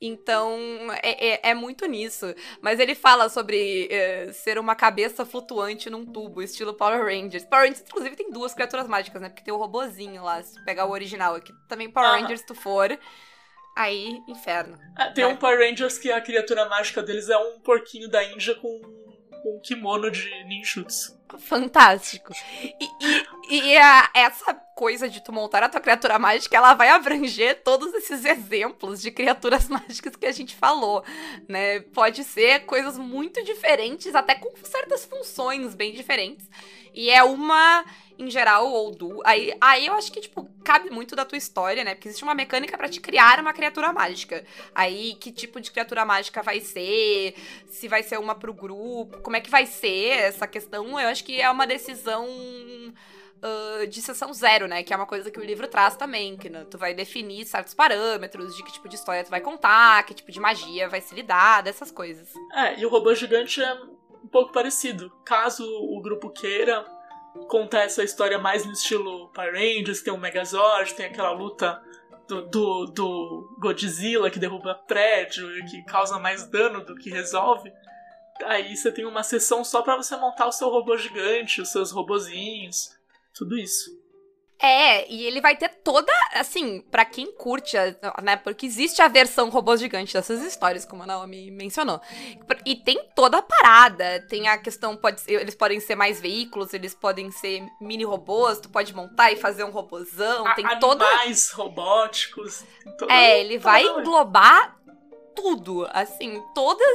Então, 0.00 0.58
é, 1.02 1.28
é- 1.34 1.40
é 1.50 1.54
muito 1.54 1.86
nisso. 1.86 2.26
Mas 2.60 2.78
ele 2.78 2.94
fala 2.94 3.28
sobre 3.30 3.88
eh, 3.90 4.30
ser 4.32 4.58
uma 4.58 4.74
cabeça 4.76 5.24
flutuante 5.24 5.88
num 5.88 6.04
tubo, 6.04 6.42
estilo 6.42 6.74
Power 6.74 7.02
Rangers. 7.02 7.44
Power 7.46 7.64
Rangers, 7.64 7.80
inclusive, 7.88 8.14
tem 8.16 8.30
duas 8.30 8.52
criaturas 8.52 8.86
mágicas, 8.86 9.22
né? 9.22 9.30
Porque 9.30 9.42
tem 9.42 9.54
o 9.54 9.56
robozinho 9.56 10.22
lá, 10.22 10.42
se 10.42 10.62
pegar 10.66 10.84
o 10.84 10.90
original 10.90 11.34
aqui. 11.34 11.50
Também 11.66 11.90
Power. 11.90 12.20
Rangers, 12.20 12.40
se 12.40 12.46
tu 12.46 12.54
for. 12.54 12.98
Aí, 13.74 14.22
inferno. 14.28 14.78
Ah, 14.96 15.10
tem 15.10 15.24
Vai. 15.24 15.32
um 15.34 15.36
Power 15.36 15.58
Rangers 15.58 15.98
que 15.98 16.10
a 16.10 16.20
criatura 16.20 16.66
mágica 16.68 17.02
deles 17.02 17.28
é 17.28 17.36
um 17.38 17.60
porquinho 17.60 18.08
da 18.08 18.22
Índia 18.24 18.54
com 18.54 18.80
com 19.46 19.56
um 19.56 19.60
kimono 19.60 20.10
de 20.10 20.44
ninjutsu. 20.44 21.16
Fantástico. 21.38 22.32
E, 22.62 22.74
e, 23.48 23.60
e 23.72 23.76
a- 23.76 24.10
essa 24.14 24.52
coisa 24.74 25.08
de 25.08 25.22
tu 25.22 25.32
montar 25.32 25.62
a 25.62 25.68
tua 25.68 25.80
criatura 25.80 26.18
mágica, 26.18 26.56
ela 26.56 26.74
vai 26.74 26.88
abranger 26.88 27.62
todos 27.62 27.94
esses 27.94 28.24
exemplos 28.24 29.00
de 29.00 29.10
criaturas 29.10 29.68
mágicas 29.70 30.16
que 30.16 30.26
a 30.26 30.32
gente 30.32 30.54
falou, 30.54 31.04
né? 31.48 31.80
Pode 31.80 32.24
ser 32.24 32.60
coisas 32.66 32.98
muito 32.98 33.42
diferentes, 33.44 34.14
até 34.14 34.34
com 34.34 34.52
certas 34.64 35.04
funções 35.04 35.74
bem 35.74 35.92
diferentes. 35.92 36.48
E 36.92 37.10
é 37.10 37.22
uma, 37.22 37.84
em 38.18 38.30
geral, 38.30 38.68
ou 38.70 38.90
du... 38.90 39.20
Aí, 39.24 39.54
aí 39.60 39.86
eu 39.86 39.94
acho 39.94 40.10
que, 40.10 40.20
tipo, 40.20 40.48
cabe 40.64 40.90
muito 40.90 41.14
da 41.14 41.24
tua 41.24 41.38
história, 41.38 41.84
né? 41.84 41.94
Porque 41.94 42.08
existe 42.08 42.24
uma 42.24 42.34
mecânica 42.34 42.76
pra 42.76 42.88
te 42.88 43.00
criar 43.00 43.40
uma 43.40 43.52
criatura 43.52 43.92
mágica. 43.92 44.44
Aí, 44.74 45.14
que 45.14 45.30
tipo 45.32 45.60
de 45.60 45.70
criatura 45.70 46.04
mágica 46.04 46.42
vai 46.42 46.60
ser? 46.60 47.34
Se 47.68 47.88
vai 47.88 48.02
ser 48.02 48.18
uma 48.18 48.34
pro 48.34 48.54
grupo? 48.54 49.18
Como 49.22 49.36
é 49.36 49.40
que 49.40 49.50
vai 49.50 49.66
ser 49.66 50.18
essa 50.18 50.46
questão? 50.46 50.98
Eu 50.98 51.08
acho 51.08 51.24
que 51.24 51.40
é 51.40 51.50
uma 51.50 51.66
decisão 51.66 52.26
ah, 53.42 53.86
de 53.86 54.00
sessão 54.00 54.32
zero, 54.32 54.66
né? 54.66 54.82
Que 54.82 54.92
é 54.92 54.96
uma 54.96 55.06
coisa 55.06 55.30
que 55.30 55.38
o 55.38 55.44
livro 55.44 55.68
traz 55.68 55.96
também. 55.96 56.36
Que 56.36 56.48
né, 56.48 56.66
tu 56.70 56.78
vai 56.78 56.94
definir 56.94 57.44
certos 57.44 57.74
parâmetros 57.74 58.56
de 58.56 58.62
que 58.62 58.72
tipo 58.72 58.88
de 58.88 58.96
história 58.96 59.24
tu 59.24 59.30
vai 59.30 59.40
contar, 59.40 60.04
que 60.04 60.14
tipo 60.14 60.32
de 60.32 60.40
magia 60.40 60.88
vai 60.88 61.00
se 61.00 61.14
lidar, 61.14 61.62
dessas 61.62 61.90
coisas. 61.90 62.32
É, 62.54 62.78
e 62.80 62.86
o 62.86 62.88
robô 62.88 63.14
gigante 63.14 63.62
é 63.62 63.74
um 64.24 64.28
pouco 64.28 64.52
parecido. 64.52 65.12
Caso 65.24 65.64
o 65.64 66.00
grupo 66.00 66.30
queira 66.30 66.84
contar 67.48 67.82
essa 67.82 68.02
história 68.02 68.38
mais 68.38 68.64
no 68.64 68.72
estilo 68.72 69.28
Power 69.32 69.52
Rangers, 69.52 70.02
tem 70.02 70.12
o 70.12 70.18
Megazord, 70.18 70.94
tem 70.94 71.06
aquela 71.06 71.32
luta 71.32 71.82
do, 72.28 72.42
do, 72.42 72.86
do 72.86 73.56
Godzilla 73.60 74.30
que 74.30 74.38
derruba 74.38 74.74
prédio 74.74 75.50
e 75.58 75.64
que 75.64 75.82
causa 75.84 76.18
mais 76.18 76.46
dano 76.46 76.84
do 76.84 76.96
que 76.96 77.10
resolve. 77.10 77.72
Aí 78.44 78.76
você 78.76 78.92
tem 78.92 79.04
uma 79.04 79.22
sessão 79.22 79.64
só 79.64 79.82
pra 79.82 79.96
você 79.96 80.16
montar 80.16 80.46
o 80.46 80.52
seu 80.52 80.68
robô 80.68 80.96
gigante, 80.96 81.60
os 81.60 81.70
seus 81.70 81.90
robozinhos, 81.90 82.90
tudo 83.34 83.56
isso. 83.56 83.90
É, 84.58 85.06
e 85.12 85.26
ele 85.26 85.40
vai 85.40 85.54
ter 85.54 85.68
toda, 85.68 86.10
assim, 86.32 86.80
pra 86.90 87.04
quem 87.04 87.30
curte, 87.36 87.76
né? 88.22 88.36
Porque 88.36 88.64
existe 88.64 89.02
a 89.02 89.08
versão 89.08 89.50
robô 89.50 89.76
gigante 89.76 90.14
dessas 90.14 90.40
histórias, 90.42 90.84
como 90.86 91.02
a 91.02 91.06
Naomi 91.06 91.50
mencionou. 91.50 92.00
E 92.64 92.74
tem 92.74 92.98
toda 93.14 93.36
a 93.38 93.42
parada. 93.42 94.24
Tem 94.30 94.48
a 94.48 94.56
questão, 94.56 94.96
pode 94.96 95.20
ser- 95.20 95.40
eles 95.40 95.54
podem 95.54 95.78
ser 95.78 95.94
mais 95.94 96.20
veículos, 96.20 96.72
eles 96.72 96.94
podem 96.94 97.30
ser 97.30 97.62
mini 97.80 98.04
robôs, 98.04 98.58
tu 98.58 98.70
pode 98.70 98.94
montar 98.94 99.30
e 99.30 99.36
fazer 99.36 99.62
um 99.62 99.70
robôzão. 99.70 100.44
Tem 100.54 100.64
A- 100.64 100.76
toda. 100.76 101.04
Animais 101.06 101.50
robóticos. 101.50 102.64
tem 102.82 102.96
toda- 102.96 103.12
É, 103.12 103.40
ele 103.40 103.58
vai 103.58 103.82
englobar 104.00 104.74
tudo, 105.34 105.86
assim, 105.92 106.42
todas, 106.54 106.88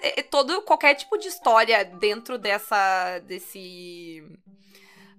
é, 0.00 0.20
é, 0.20 0.22
todo 0.22 0.62
qualquer 0.62 0.94
tipo 0.94 1.18
de 1.18 1.28
história 1.28 1.84
dentro 1.84 2.38
dessa 2.38 3.18
desse 3.18 4.22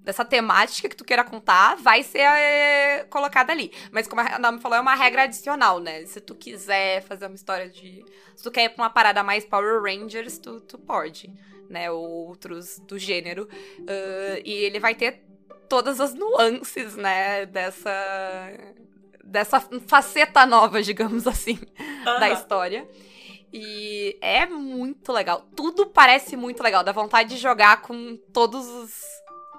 dessa 0.03 0.25
temática 0.25 0.89
que 0.89 0.95
tu 0.95 1.05
queira 1.05 1.23
contar 1.23 1.75
vai 1.77 2.03
ser 2.03 2.19
é, 2.19 3.05
colocada 3.09 3.51
ali. 3.51 3.71
Mas 3.91 4.07
como 4.07 4.21
a 4.21 4.37
Naomi 4.37 4.59
falou, 4.59 4.77
é 4.77 4.81
uma 4.81 4.95
regra 4.95 5.23
adicional, 5.23 5.79
né? 5.79 6.05
Se 6.05 6.19
tu 6.19 6.35
quiser 6.35 7.01
fazer 7.03 7.25
uma 7.25 7.35
história 7.35 7.69
de, 7.69 8.03
se 8.35 8.43
tu 8.43 8.51
quer 8.51 8.65
ir 8.65 8.69
pra 8.69 8.83
uma 8.83 8.89
parada 8.89 9.23
mais 9.23 9.45
Power 9.45 9.81
Rangers, 9.81 10.37
tu, 10.37 10.59
tu 10.61 10.77
pode, 10.77 11.31
né? 11.69 11.89
Ou 11.89 12.27
outros 12.27 12.79
do 12.79 12.99
gênero. 12.99 13.47
Ah, 13.87 14.39
e 14.43 14.51
ele 14.51 14.79
vai 14.79 14.93
ter 14.93 15.23
todas 15.69 15.99
as 15.99 16.13
nuances, 16.13 16.95
né, 16.95 17.45
dessa 17.47 17.91
dessa 19.23 19.59
faceta 19.87 20.45
nova, 20.45 20.83
digamos 20.83 21.25
assim, 21.25 21.57
da 22.03 22.27
Aham. 22.27 22.33
história. 22.33 22.87
E 23.51 24.17
é 24.21 24.45
muito 24.45 25.11
legal. 25.11 25.47
Tudo 25.55 25.85
parece 25.85 26.35
muito 26.35 26.61
legal. 26.61 26.83
Dá 26.83 26.91
vontade 26.91 27.29
de 27.29 27.37
jogar 27.37 27.81
com 27.81 28.17
todos 28.33 28.67
os. 28.67 28.93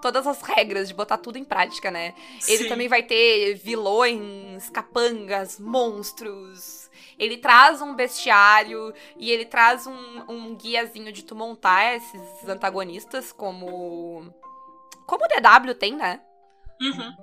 Todas 0.04 0.26
as 0.26 0.42
regras, 0.42 0.86
de 0.86 0.92
botar 0.92 1.16
tudo 1.16 1.38
em 1.38 1.44
prática, 1.44 1.90
né? 1.90 2.12
Ele 2.46 2.64
Sim. 2.64 2.68
também 2.68 2.88
vai 2.88 3.02
ter 3.02 3.54
vilões, 3.54 4.68
capangas, 4.68 5.58
monstros. 5.58 6.90
Ele 7.18 7.38
traz 7.38 7.80
um 7.80 7.94
bestiário 7.94 8.92
e 9.16 9.30
ele 9.30 9.46
traz 9.46 9.86
um, 9.86 10.24
um 10.28 10.54
guiazinho 10.56 11.10
de 11.10 11.24
tu 11.24 11.34
montar 11.34 11.96
esses 11.96 12.46
antagonistas, 12.46 13.32
como. 13.32 14.30
Como 15.06 15.24
o 15.24 15.28
DW 15.28 15.74
tem, 15.74 15.96
né? 15.96 16.20
Uhum. 16.82 17.14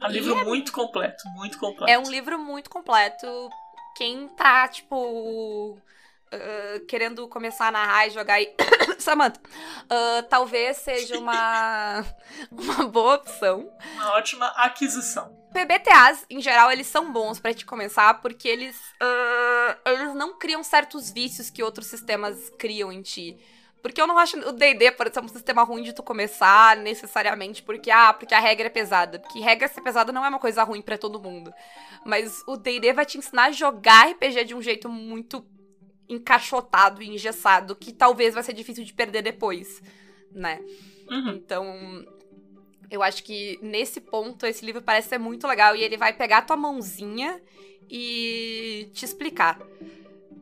É 0.00 0.06
um 0.06 0.10
E 0.10 0.12
livro 0.14 0.36
é- 0.36 0.44
muito 0.44 0.72
completo, 0.72 1.22
muito 1.36 1.60
completo. 1.60 1.92
É 1.92 1.96
um 1.96 2.10
livro 2.10 2.40
muito 2.40 2.68
completo. 2.68 3.48
Quem 3.96 4.26
tá, 4.30 4.66
tipo. 4.66 5.78
Ah, 6.32 6.80
querendo 6.88 7.28
começar 7.28 7.68
a 7.68 7.72
narrar 7.72 8.06
e 8.06 8.10
jogar 8.10 8.34
aí. 8.34 8.54
Samantha, 8.98 9.40
ah, 9.90 10.24
talvez 10.28 10.78
seja 10.78 11.18
uma, 11.18 12.04
uma 12.50 12.86
boa 12.88 13.16
opção. 13.16 13.70
Uma 13.94 14.14
ótima 14.14 14.46
aquisição. 14.56 15.40
PBTAs, 15.52 16.24
em 16.30 16.40
geral, 16.40 16.72
eles 16.72 16.86
são 16.86 17.12
bons 17.12 17.38
pra 17.38 17.52
te 17.52 17.66
começar, 17.66 18.22
porque 18.22 18.48
eles, 18.48 18.80
ah, 19.00 19.76
eles 19.86 20.14
não 20.14 20.38
criam 20.38 20.62
certos 20.62 21.10
vícios 21.10 21.50
que 21.50 21.62
outros 21.62 21.86
sistemas 21.86 22.50
criam 22.58 22.90
em 22.90 23.02
ti. 23.02 23.38
Porque 23.82 24.00
eu 24.00 24.06
não 24.06 24.16
acho 24.16 24.38
o 24.38 24.52
D&D, 24.52 24.92
por 24.92 25.08
exemplo, 25.08 25.28
um 25.28 25.32
sistema 25.32 25.64
ruim 25.64 25.82
de 25.82 25.92
tu 25.92 26.04
começar 26.04 26.76
necessariamente 26.76 27.62
porque, 27.64 27.90
ah, 27.90 28.12
porque 28.12 28.32
a 28.32 28.38
regra 28.38 28.68
é 28.68 28.70
pesada. 28.70 29.18
Porque 29.18 29.40
regra 29.40 29.66
ser 29.66 29.80
pesada 29.80 30.12
não 30.12 30.24
é 30.24 30.28
uma 30.28 30.38
coisa 30.38 30.62
ruim 30.62 30.80
pra 30.80 30.96
todo 30.96 31.20
mundo. 31.20 31.52
Mas 32.06 32.42
o 32.46 32.56
D&D 32.56 32.92
vai 32.92 33.04
te 33.04 33.18
ensinar 33.18 33.46
a 33.46 33.52
jogar 33.52 34.08
RPG 34.10 34.44
de 34.44 34.54
um 34.54 34.62
jeito 34.62 34.88
muito 34.88 35.44
encaixotado 36.08 37.02
e 37.02 37.08
engessado, 37.08 37.74
que 37.76 37.92
talvez 37.92 38.34
vai 38.34 38.42
ser 38.42 38.52
difícil 38.52 38.84
de 38.84 38.92
perder 38.92 39.22
depois, 39.22 39.82
né? 40.30 40.60
Uhum. 41.10 41.30
Então, 41.30 42.06
eu 42.90 43.02
acho 43.02 43.24
que 43.24 43.58
nesse 43.62 44.00
ponto 44.00 44.46
esse 44.46 44.64
livro 44.64 44.82
parece 44.82 45.08
ser 45.08 45.18
muito 45.18 45.46
legal 45.46 45.74
e 45.74 45.82
ele 45.82 45.96
vai 45.96 46.12
pegar 46.12 46.38
a 46.38 46.42
tua 46.42 46.56
mãozinha 46.56 47.40
e 47.90 48.90
te 48.92 49.04
explicar. 49.04 49.58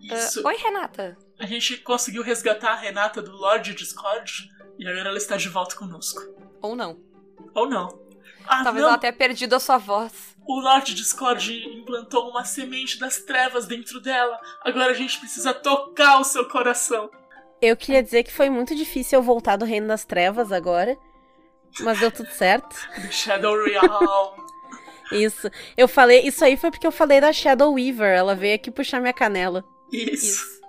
Isso. 0.00 0.46
Oi, 0.46 0.56
Renata. 0.56 1.16
A 1.38 1.46
gente 1.46 1.76
conseguiu 1.78 2.22
resgatar 2.22 2.72
a 2.72 2.76
Renata 2.76 3.22
do 3.22 3.32
Lorde 3.32 3.74
Discord 3.74 4.50
e 4.78 4.86
agora 4.86 5.08
ela 5.08 5.18
está 5.18 5.36
de 5.36 5.48
volta 5.48 5.76
conosco. 5.76 6.20
Ou 6.60 6.74
não. 6.74 6.98
Ou 7.54 7.68
não. 7.68 8.00
Ah, 8.46 8.64
Talvez 8.64 8.82
não. 8.82 8.90
ela 8.90 8.98
tenha 8.98 9.12
perdido 9.12 9.54
a 9.54 9.60
sua 9.60 9.78
voz. 9.78 10.29
O 10.46 10.60
Lorde 10.60 10.94
Discord 10.94 11.52
implantou 11.78 12.28
uma 12.28 12.44
semente 12.44 12.98
das 12.98 13.18
trevas 13.18 13.66
dentro 13.66 14.00
dela. 14.00 14.38
Agora 14.62 14.90
a 14.90 14.94
gente 14.94 15.18
precisa 15.18 15.54
tocar 15.54 16.18
o 16.18 16.24
seu 16.24 16.48
coração. 16.48 17.10
Eu 17.62 17.76
queria 17.76 18.02
dizer 18.02 18.22
que 18.22 18.32
foi 18.32 18.48
muito 18.48 18.74
difícil 18.74 19.18
eu 19.18 19.22
voltar 19.22 19.56
do 19.56 19.64
Reino 19.64 19.86
das 19.86 20.04
Trevas 20.04 20.50
agora. 20.50 20.96
Mas 21.80 22.00
deu 22.00 22.10
tudo 22.10 22.30
certo. 22.30 22.74
The 22.96 23.10
Shadow 23.10 23.62
Realm. 23.62 24.34
Isso. 25.12 25.50
Eu 25.76 25.86
falei. 25.86 26.22
Isso 26.22 26.44
aí 26.44 26.56
foi 26.56 26.70
porque 26.70 26.86
eu 26.86 26.92
falei 26.92 27.20
da 27.20 27.32
Shadow 27.32 27.74
Weaver. 27.74 28.16
Ela 28.16 28.34
veio 28.34 28.54
aqui 28.54 28.70
puxar 28.70 29.00
minha 29.00 29.12
canela. 29.12 29.64
Isso. 29.92 30.26
Isso. 30.26 30.60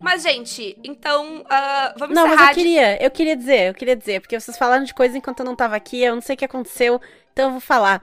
Mas, 0.00 0.22
gente, 0.22 0.78
então, 0.84 1.44
ah, 1.50 1.92
vamos 1.98 2.14
Não, 2.14 2.22
mas 2.22 2.34
encerrar 2.34 2.50
eu 2.50 2.54
queria, 2.54 3.04
eu 3.04 3.10
queria 3.10 3.36
dizer, 3.36 3.68
eu 3.68 3.74
queria 3.74 3.96
dizer, 3.96 4.20
porque 4.20 4.38
vocês 4.38 4.56
falaram 4.56 4.84
de 4.84 4.94
coisa 4.94 5.18
enquanto 5.18 5.40
eu 5.40 5.44
não 5.46 5.56
tava 5.56 5.74
aqui, 5.74 6.00
eu 6.02 6.14
não 6.14 6.22
sei 6.22 6.36
o 6.36 6.38
que 6.38 6.44
aconteceu, 6.44 7.00
então 7.32 7.46
eu 7.46 7.50
vou 7.52 7.60
falar. 7.60 8.00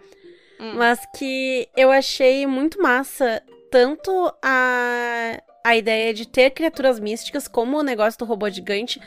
Hum. 0.59 0.73
Mas 0.75 0.99
que 1.17 1.67
eu 1.75 1.91
achei 1.91 2.45
muito 2.47 2.81
massa 2.81 3.41
tanto 3.71 4.11
a, 4.41 5.41
a 5.63 5.75
ideia 5.75 6.13
de 6.13 6.27
ter 6.27 6.51
criaturas 6.51 6.99
místicas 6.99 7.47
como 7.47 7.77
o 7.77 7.83
negócio 7.83 8.19
do 8.19 8.25
robô 8.25 8.49
gigante, 8.49 9.01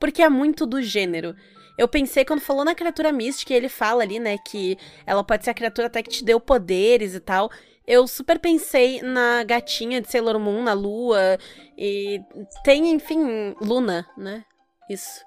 porque 0.00 0.22
é 0.22 0.28
muito 0.28 0.64
do 0.64 0.80
gênero. 0.80 1.34
Eu 1.76 1.86
pensei, 1.86 2.24
quando 2.24 2.40
falou 2.40 2.64
na 2.64 2.74
criatura 2.74 3.12
mística, 3.12 3.52
e 3.52 3.56
ele 3.56 3.68
fala 3.68 4.02
ali, 4.02 4.18
né, 4.18 4.36
que 4.38 4.76
ela 5.06 5.22
pode 5.22 5.44
ser 5.44 5.50
a 5.50 5.54
criatura 5.54 5.86
até 5.86 6.02
que 6.02 6.10
te 6.10 6.24
deu 6.24 6.40
poderes 6.40 7.14
e 7.14 7.20
tal. 7.20 7.50
Eu 7.86 8.06
super 8.08 8.38
pensei 8.38 9.00
na 9.00 9.44
gatinha 9.44 10.00
de 10.00 10.10
Sailor 10.10 10.38
Moon, 10.38 10.62
na 10.62 10.72
lua, 10.72 11.38
e 11.76 12.20
tem, 12.64 12.90
enfim, 12.90 13.54
Luna, 13.60 14.06
né? 14.16 14.44
Isso. 14.90 15.22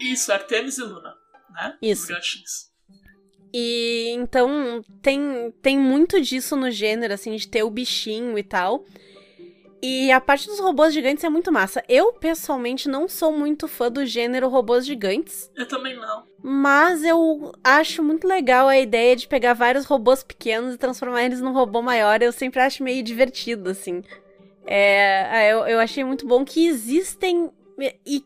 Isso, 0.00 0.32
Artemis 0.32 0.78
e 0.78 0.82
Luna, 0.82 1.14
né? 1.50 1.76
Isso. 1.82 2.04
Os 2.04 2.08
gatinhos. 2.08 2.75
E 3.58 4.10
então 4.10 4.82
tem, 5.00 5.50
tem 5.62 5.78
muito 5.78 6.20
disso 6.20 6.54
no 6.54 6.70
gênero, 6.70 7.14
assim, 7.14 7.34
de 7.36 7.48
ter 7.48 7.62
o 7.62 7.70
bichinho 7.70 8.38
e 8.38 8.42
tal. 8.42 8.84
E 9.80 10.12
a 10.12 10.20
parte 10.20 10.46
dos 10.46 10.60
robôs 10.60 10.92
gigantes 10.92 11.24
é 11.24 11.30
muito 11.30 11.50
massa. 11.50 11.82
Eu, 11.88 12.12
pessoalmente, 12.12 12.86
não 12.86 13.08
sou 13.08 13.32
muito 13.32 13.66
fã 13.66 13.90
do 13.90 14.04
gênero 14.04 14.50
robôs 14.50 14.84
gigantes. 14.84 15.50
Eu 15.56 15.66
também 15.66 15.96
não. 15.96 16.24
Mas 16.42 17.02
eu 17.02 17.50
acho 17.64 18.02
muito 18.02 18.28
legal 18.28 18.68
a 18.68 18.78
ideia 18.78 19.16
de 19.16 19.26
pegar 19.26 19.54
vários 19.54 19.86
robôs 19.86 20.22
pequenos 20.22 20.74
e 20.74 20.78
transformar 20.78 21.24
eles 21.24 21.40
num 21.40 21.54
robô 21.54 21.80
maior. 21.80 22.20
Eu 22.20 22.32
sempre 22.32 22.60
acho 22.60 22.84
meio 22.84 23.02
divertido, 23.02 23.70
assim. 23.70 24.02
É, 24.66 25.50
eu, 25.50 25.60
eu 25.66 25.80
achei 25.80 26.04
muito 26.04 26.26
bom 26.26 26.44
que 26.44 26.66
existem. 26.66 27.50
E 28.04 28.22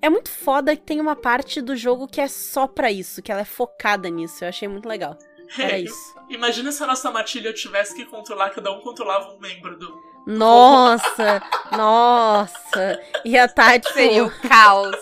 é 0.00 0.08
muito 0.08 0.30
foda 0.30 0.76
que 0.76 0.82
tem 0.82 1.00
uma 1.00 1.16
parte 1.16 1.60
do 1.60 1.76
jogo 1.76 2.06
que 2.06 2.20
é 2.20 2.28
só 2.28 2.66
pra 2.66 2.90
isso, 2.90 3.22
que 3.22 3.30
ela 3.32 3.40
é 3.40 3.44
focada 3.44 4.08
nisso. 4.08 4.44
Eu 4.44 4.48
achei 4.48 4.68
muito 4.68 4.88
legal. 4.88 5.16
Era 5.58 5.78
Hey, 5.78 5.84
isso. 5.84 6.14
Imagina 6.28 6.70
se 6.70 6.82
a 6.82 6.86
nossa 6.86 7.10
matilha 7.10 7.52
tivesse 7.52 7.94
que 7.94 8.04
controlar, 8.04 8.50
cada 8.50 8.70
um 8.70 8.80
controlava 8.80 9.32
um 9.32 9.38
membro 9.38 9.78
do. 9.78 10.08
Nossa, 10.26 11.42
nossa. 11.72 13.00
Ia 13.24 13.48
tá, 13.48 13.78
tipo, 13.78 13.94
Seria 13.94 14.24
o 14.24 14.30
caos. 14.46 14.96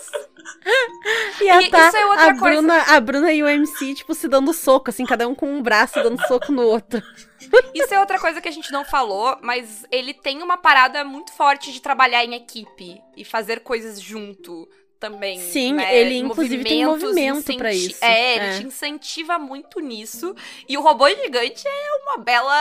ia 1.40 1.62
E 1.66 1.68
tá 1.70 1.88
isso 1.88 1.96
é 1.96 2.06
outra 2.06 2.26
a 2.30 2.38
coisa. 2.38 2.56
Bruna, 2.62 2.82
a 2.82 3.00
Bruna 3.00 3.32
e 3.32 3.42
o 3.42 3.48
MC, 3.48 3.94
tipo, 3.94 4.14
se 4.14 4.28
dando 4.28 4.52
soco, 4.52 4.90
assim, 4.90 5.04
cada 5.04 5.26
um 5.26 5.34
com 5.34 5.48
um 5.50 5.60
braço 5.60 6.00
dando 6.00 6.24
soco 6.28 6.52
no 6.52 6.62
outro. 6.62 7.02
Isso 7.74 7.94
é 7.94 8.00
outra 8.00 8.18
coisa 8.18 8.40
que 8.40 8.48
a 8.48 8.52
gente 8.52 8.72
não 8.72 8.84
falou, 8.84 9.36
mas 9.40 9.84
ele 9.92 10.12
tem 10.12 10.42
uma 10.42 10.56
parada 10.56 11.04
muito 11.04 11.32
forte 11.32 11.70
de 11.72 11.80
trabalhar 11.80 12.24
em 12.24 12.34
equipe 12.34 13.00
e 13.16 13.24
fazer 13.24 13.60
coisas 13.60 14.00
junto 14.00 14.68
também. 14.98 15.38
Sim, 15.40 15.74
né? 15.74 15.96
ele, 15.96 16.16
inclusive, 16.18 16.64
tem 16.64 16.84
movimento 16.86 17.56
pra 17.56 17.72
incenti- 17.72 17.92
isso. 17.94 18.04
É, 18.04 18.36
ele 18.36 18.44
É. 18.46 18.58
te 18.58 18.66
incentiva 18.66 19.38
muito 19.38 19.80
nisso. 19.80 20.34
E 20.68 20.76
o 20.76 20.80
robô 20.82 21.08
gigante 21.08 21.66
é 21.66 22.02
uma 22.02 22.18
bela. 22.18 22.52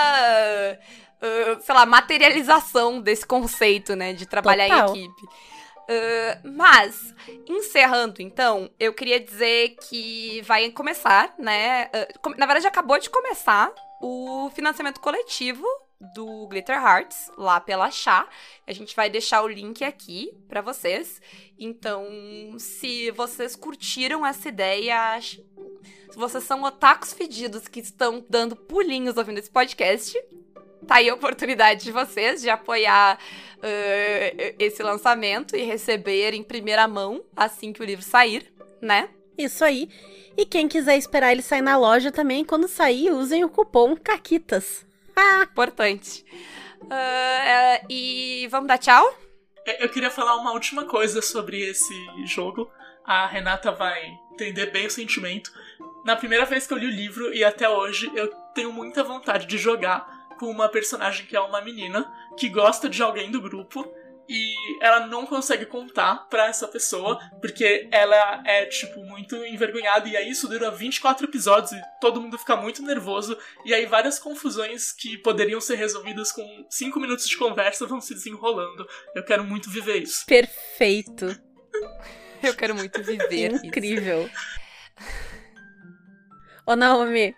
ah, 1.22 1.60
sei 1.62 1.74
lá, 1.76 1.86
materialização 1.86 3.00
desse 3.02 3.26
conceito, 3.26 3.96
né? 3.96 4.14
De 4.14 4.26
trabalhar 4.26 4.68
Total. 4.70 4.96
em 4.96 5.06
equipe. 5.06 5.22
Ah, 5.90 6.40
mas, 6.44 7.14
encerrando 7.48 8.22
então, 8.22 8.70
eu 8.80 8.94
queria 8.94 9.20
dizer 9.20 9.76
que 9.88 10.42
vai 10.44 10.70
começar, 10.72 11.34
né? 11.38 11.90
com- 12.22 12.32
na 12.32 12.46
verdade, 12.46 12.68
acabou 12.68 12.98
de 13.00 13.10
começar 13.10 13.72
o 14.02 14.52
financiamento 14.54 15.00
coletivo 15.00 15.66
do 16.00 16.48
Glitter 16.48 16.76
Hearts, 16.76 17.32
lá 17.38 17.60
pela 17.60 17.90
Chá. 17.92 18.28
A 18.68 18.74
gente 18.74 18.96
vai 18.96 19.10
deixar 19.10 19.42
o 19.44 19.48
link 19.48 19.84
aqui 19.84 20.32
pra 20.48 20.62
vocês. 20.62 21.22
Então, 21.58 22.06
se 22.58 23.12
vocês 23.12 23.56
curtiram 23.56 24.26
essa 24.26 24.50
ideia, 24.50 25.20
se 25.22 25.42
vocês 26.16 26.44
são 26.44 26.64
otakus 26.64 27.14
fedidos 27.14 27.68
que 27.68 27.80
estão 27.80 28.26
dando 28.30 28.56
pulinhos 28.56 29.18
ouvindo 29.18 29.40
esse 29.40 29.50
podcast, 29.50 30.18
tá 30.86 30.96
aí 30.96 31.10
a 31.10 31.16
oportunidade 31.16 31.84
de 31.84 31.92
vocês 31.92 32.42
de 32.42 32.50
apoiar 32.50 33.20
eh, 33.62 34.56
esse 34.60 34.84
lançamento 34.84 35.56
e 35.56 35.64
receber 35.64 36.34
em 36.34 36.44
primeira 36.44 36.88
mão 36.88 37.24
assim 37.36 37.74
que 37.74 37.82
o 37.82 37.86
livro 37.86 38.04
sair, 38.04 38.54
né? 38.82 39.10
Isso 39.38 39.64
aí. 39.64 39.90
E 40.38 40.46
quem 40.46 40.68
quiser 40.68 40.98
esperar 40.98 41.32
ele 41.32 41.42
sair 41.42 41.62
na 41.62 41.78
loja 41.78 42.12
também, 42.12 42.44
quando 42.44 42.68
sair, 42.68 43.12
usem 43.12 43.44
o 43.44 43.50
cupom 43.50 43.96
CAQUITAS. 43.96 44.86
Importante. 45.44 46.26
Eh, 46.90 47.86
e 47.90 48.48
vamos 48.50 48.68
dar 48.68 48.78
tchau? 48.78 49.18
É, 49.66 49.84
Eu 49.84 49.90
queria 49.90 50.12
falar 50.12 50.36
uma 50.36 50.52
última 50.52 50.86
coisa 50.86 51.22
sobre 51.22 51.60
esse 51.62 51.94
jogo. 52.26 52.70
A 53.04 53.26
Renata 53.26 53.72
vai 53.72 54.02
entender 54.32 54.68
bem 54.68 54.86
o 54.86 54.92
sentimento. 54.92 55.52
Na 56.04 56.16
primeira 56.16 56.46
vez 56.46 56.68
que 56.68 56.74
eu 56.74 56.78
li 56.78 56.86
o 56.86 56.92
livro 56.92 57.34
e 57.34 57.44
até 57.44 57.68
hoje, 57.68 58.12
eu 58.16 58.28
tenho 58.54 58.72
muita 58.72 59.04
vontade 59.04 59.48
de 59.48 59.58
jogar 59.58 60.28
com 60.38 60.48
uma 60.48 60.70
personagem 60.70 61.26
que 61.26 61.36
é 61.36 61.40
uma 61.40 61.62
menina 61.62 62.12
que 62.38 62.50
gosta 62.50 62.90
de 62.90 63.02
alguém 63.02 63.32
do 63.32 63.42
grupo 63.42 63.88
e 64.28 64.84
ela 64.84 65.08
não 65.08 65.26
consegue 65.26 65.66
contar 65.66 66.28
pra 66.30 66.48
essa 66.48 66.68
pessoa 66.68 67.20
porque 67.40 67.88
ela 67.92 68.44
é 68.46 68.66
tipo 68.66 69.04
muito 69.04 69.36
envergonhada 69.46 70.08
e 70.08 70.18
aí 70.18 70.30
isso 70.30 70.48
dura 70.48 70.72
24 70.72 71.26
episódios 71.26 71.72
e 71.72 71.82
todo 72.02 72.22
mundo 72.22 72.38
fica 72.38 72.56
muito 72.56 72.82
nervoso 72.82 73.38
e 73.64 73.74
aí 73.74 73.86
várias 73.86 74.18
confusões 74.18 74.92
que 74.92 75.18
poderiam 75.18 75.62
ser 75.62 75.76
resolvidas 75.76 76.32
com 76.32 76.66
5 76.70 77.00
minutos 77.00 77.28
de 77.28 77.38
conversa 77.38 77.86
vão 77.86 78.02
se 78.02 78.14
desenrolando. 78.14 78.88
Eu 79.14 79.24
quero 79.24 79.44
muito 79.44 79.70
viver 79.70 80.02
isso. 80.02 80.26
Perfeito. 80.26 81.26
Eu 82.42 82.54
quero 82.54 82.76
muito 82.76 83.02
viver. 83.02 83.54
isso. 83.56 83.66
Incrível. 83.66 84.30
Ô, 86.66 86.76
Naomi, 86.76 87.36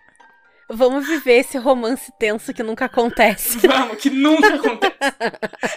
vamos 0.68 1.06
viver 1.06 1.38
esse 1.38 1.56
romance 1.58 2.12
tenso 2.18 2.52
que 2.52 2.62
nunca 2.62 2.84
acontece. 2.86 3.58
Vamos, 3.66 3.96
que 3.98 4.10
nunca 4.10 4.54
acontece. 4.54 4.94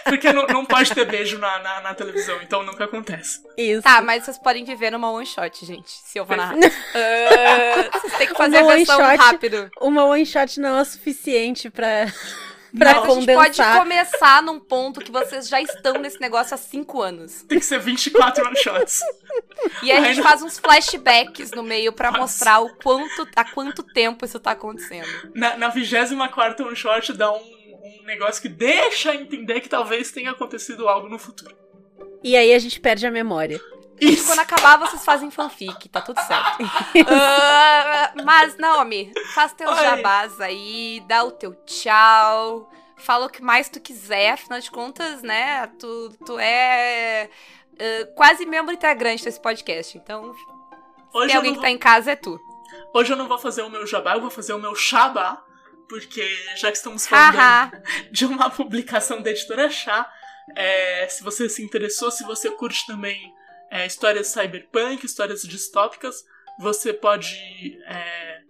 Porque 0.04 0.32
não, 0.32 0.46
não 0.46 0.64
pode 0.66 0.92
ter 0.94 1.04
beijo 1.06 1.38
na, 1.38 1.58
na, 1.60 1.80
na 1.80 1.94
televisão, 1.94 2.40
então 2.42 2.62
nunca 2.62 2.84
acontece. 2.84 3.40
Isso. 3.56 3.82
Tá, 3.82 4.00
mas 4.02 4.24
vocês 4.24 4.38
podem 4.38 4.64
viver 4.64 4.90
numa 4.90 5.10
one 5.10 5.26
shot, 5.26 5.64
gente. 5.64 5.90
Se 5.90 6.18
eu 6.18 6.24
vou 6.24 6.36
narrar. 6.36 6.54
Ah, 6.94 7.98
vocês 8.00 8.12
têm 8.18 8.26
que 8.28 8.34
fazer 8.34 8.58
a 8.58 8.60
Uma 8.62 8.68
one 8.72 8.84
versão 8.84 8.98
shot. 9.10 9.16
rápido. 9.16 9.70
Uma 9.80 10.04
one 10.04 10.26
shot 10.26 10.60
não 10.60 10.78
é 10.78 10.82
o 10.82 10.84
suficiente 10.84 11.70
pra, 11.70 12.06
pra 12.76 12.94
Mas 12.94 13.04
a 13.04 13.14
gente 13.14 13.26
pode 13.34 13.56
condensar. 13.56 13.78
começar 13.78 14.42
num 14.42 14.60
ponto 14.60 15.00
que 15.00 15.10
vocês 15.10 15.48
já 15.48 15.60
estão 15.60 15.94
nesse 15.94 16.20
negócio 16.20 16.54
há 16.54 16.58
cinco 16.58 17.00
anos. 17.02 17.42
Tem 17.48 17.58
que 17.58 17.64
ser 17.64 17.78
24 17.78 18.44
one 18.46 18.56
shots. 18.56 19.00
E 19.82 19.90
a 19.90 20.00
gente 20.02 20.22
faz 20.22 20.42
uns 20.42 20.58
flashbacks 20.58 21.50
no 21.52 21.62
meio 21.62 21.92
pra 21.92 22.10
Nossa. 22.10 22.22
mostrar 22.22 22.60
o 22.60 22.74
quanto, 22.76 23.28
há 23.36 23.44
quanto 23.44 23.82
tempo 23.82 24.24
isso 24.24 24.38
tá 24.38 24.52
acontecendo. 24.52 25.08
Na, 25.34 25.56
na 25.56 25.68
24 25.68 26.66
one 26.66 26.76
shot 26.76 27.12
dá 27.12 27.32
um, 27.32 27.36
um 27.38 28.04
negócio 28.04 28.40
que 28.40 28.48
deixa 28.48 29.14
entender 29.14 29.60
que 29.60 29.68
talvez 29.68 30.10
tenha 30.10 30.30
acontecido 30.30 30.88
algo 30.88 31.08
no 31.08 31.18
futuro. 31.18 31.56
E 32.22 32.36
aí 32.36 32.52
a 32.52 32.58
gente 32.58 32.80
perde 32.80 33.06
a 33.06 33.10
memória. 33.10 33.60
Isso. 34.00 34.26
Quando 34.26 34.40
acabar, 34.40 34.78
vocês 34.78 35.04
fazem 35.04 35.30
fanfic, 35.30 35.88
tá 35.88 36.00
tudo 36.00 36.20
certo. 36.20 36.58
Ah, 37.08 38.12
mas, 38.24 38.56
Naomi, 38.58 39.12
faz 39.34 39.52
teus 39.52 39.70
Oi. 39.70 39.84
jabás 39.84 40.40
aí, 40.40 41.02
dá 41.06 41.22
o 41.22 41.30
teu 41.30 41.54
tchau, 41.64 42.68
fala 42.96 43.26
o 43.26 43.30
que 43.30 43.42
mais 43.42 43.68
tu 43.68 43.80
quiser, 43.80 44.32
afinal 44.32 44.58
de 44.58 44.70
contas, 44.70 45.22
né, 45.22 45.66
tu, 45.78 46.10
tu 46.26 46.38
é 46.38 47.30
ah, 47.82 48.06
quase 48.14 48.46
membro 48.46 48.72
integrante 48.72 49.24
desse 49.24 49.40
podcast, 49.40 49.98
então 49.98 50.32
se 50.34 50.62
Hoje 51.12 51.28
tem 51.28 51.36
alguém 51.36 51.54
que 51.54 51.60
tá 51.60 51.70
em 51.70 51.78
casa, 51.78 52.12
é 52.12 52.16
tu. 52.16 52.40
hoje 52.94 53.12
eu 53.12 53.16
não 53.16 53.28
vou 53.28 53.38
fazer 53.38 53.62
o 53.62 53.68
meu 53.68 53.86
jabá, 53.86 54.14
eu 54.14 54.20
vou 54.20 54.30
fazer 54.30 54.52
o 54.52 54.58
meu 54.58 54.74
xabá. 54.74 55.44
Porque 55.88 56.26
já 56.56 56.70
que 56.70 56.78
estamos 56.78 57.06
falando 57.06 57.72
de 58.10 58.24
uma 58.24 58.48
publicação 58.48 59.20
da 59.20 59.30
editora 59.30 59.68
Chá. 59.68 60.10
É, 60.56 61.06
se 61.06 61.22
você 61.22 61.50
se 61.50 61.62
interessou, 61.62 62.10
se 62.10 62.24
você 62.24 62.50
curte 62.50 62.86
também 62.86 63.34
é, 63.70 63.86
histórias 63.86 64.28
cyberpunk, 64.28 65.04
histórias 65.04 65.42
distópicas, 65.42 66.24
você 66.58 66.94
pode 66.94 67.36
é, 67.86 68.40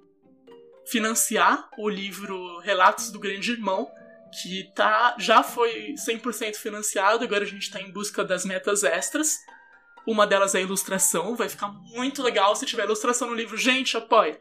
financiar 0.87 1.68
o 1.76 1.89
livro 1.89 2.61
Relatos 2.61 3.11
do 3.11 3.18
Grande 3.18 3.51
Irmão, 3.51 3.91
que 4.41 4.72
tá, 4.74 5.14
já 5.18 5.43
foi 5.43 5.95
100% 5.95 6.57
financiado, 6.57 7.24
agora 7.24 7.45
a 7.45 7.47
gente 7.47 7.62
está 7.62 7.80
em 7.80 7.93
busca 7.93 8.24
das 8.24 8.45
metas 8.45 8.83
extras. 8.83 9.37
Uma 10.07 10.26
delas 10.26 10.55
é 10.55 10.59
a 10.59 10.62
ilustração, 10.62 11.37
vai 11.37 11.49
ficar 11.49 11.68
muito 11.68 12.22
legal 12.22 12.57
se 12.57 12.66
tiver 12.66 12.85
ilustração 12.85 13.28
no 13.28 13.35
livro. 13.35 13.57
Gente, 13.57 13.97
apoia! 13.97 14.39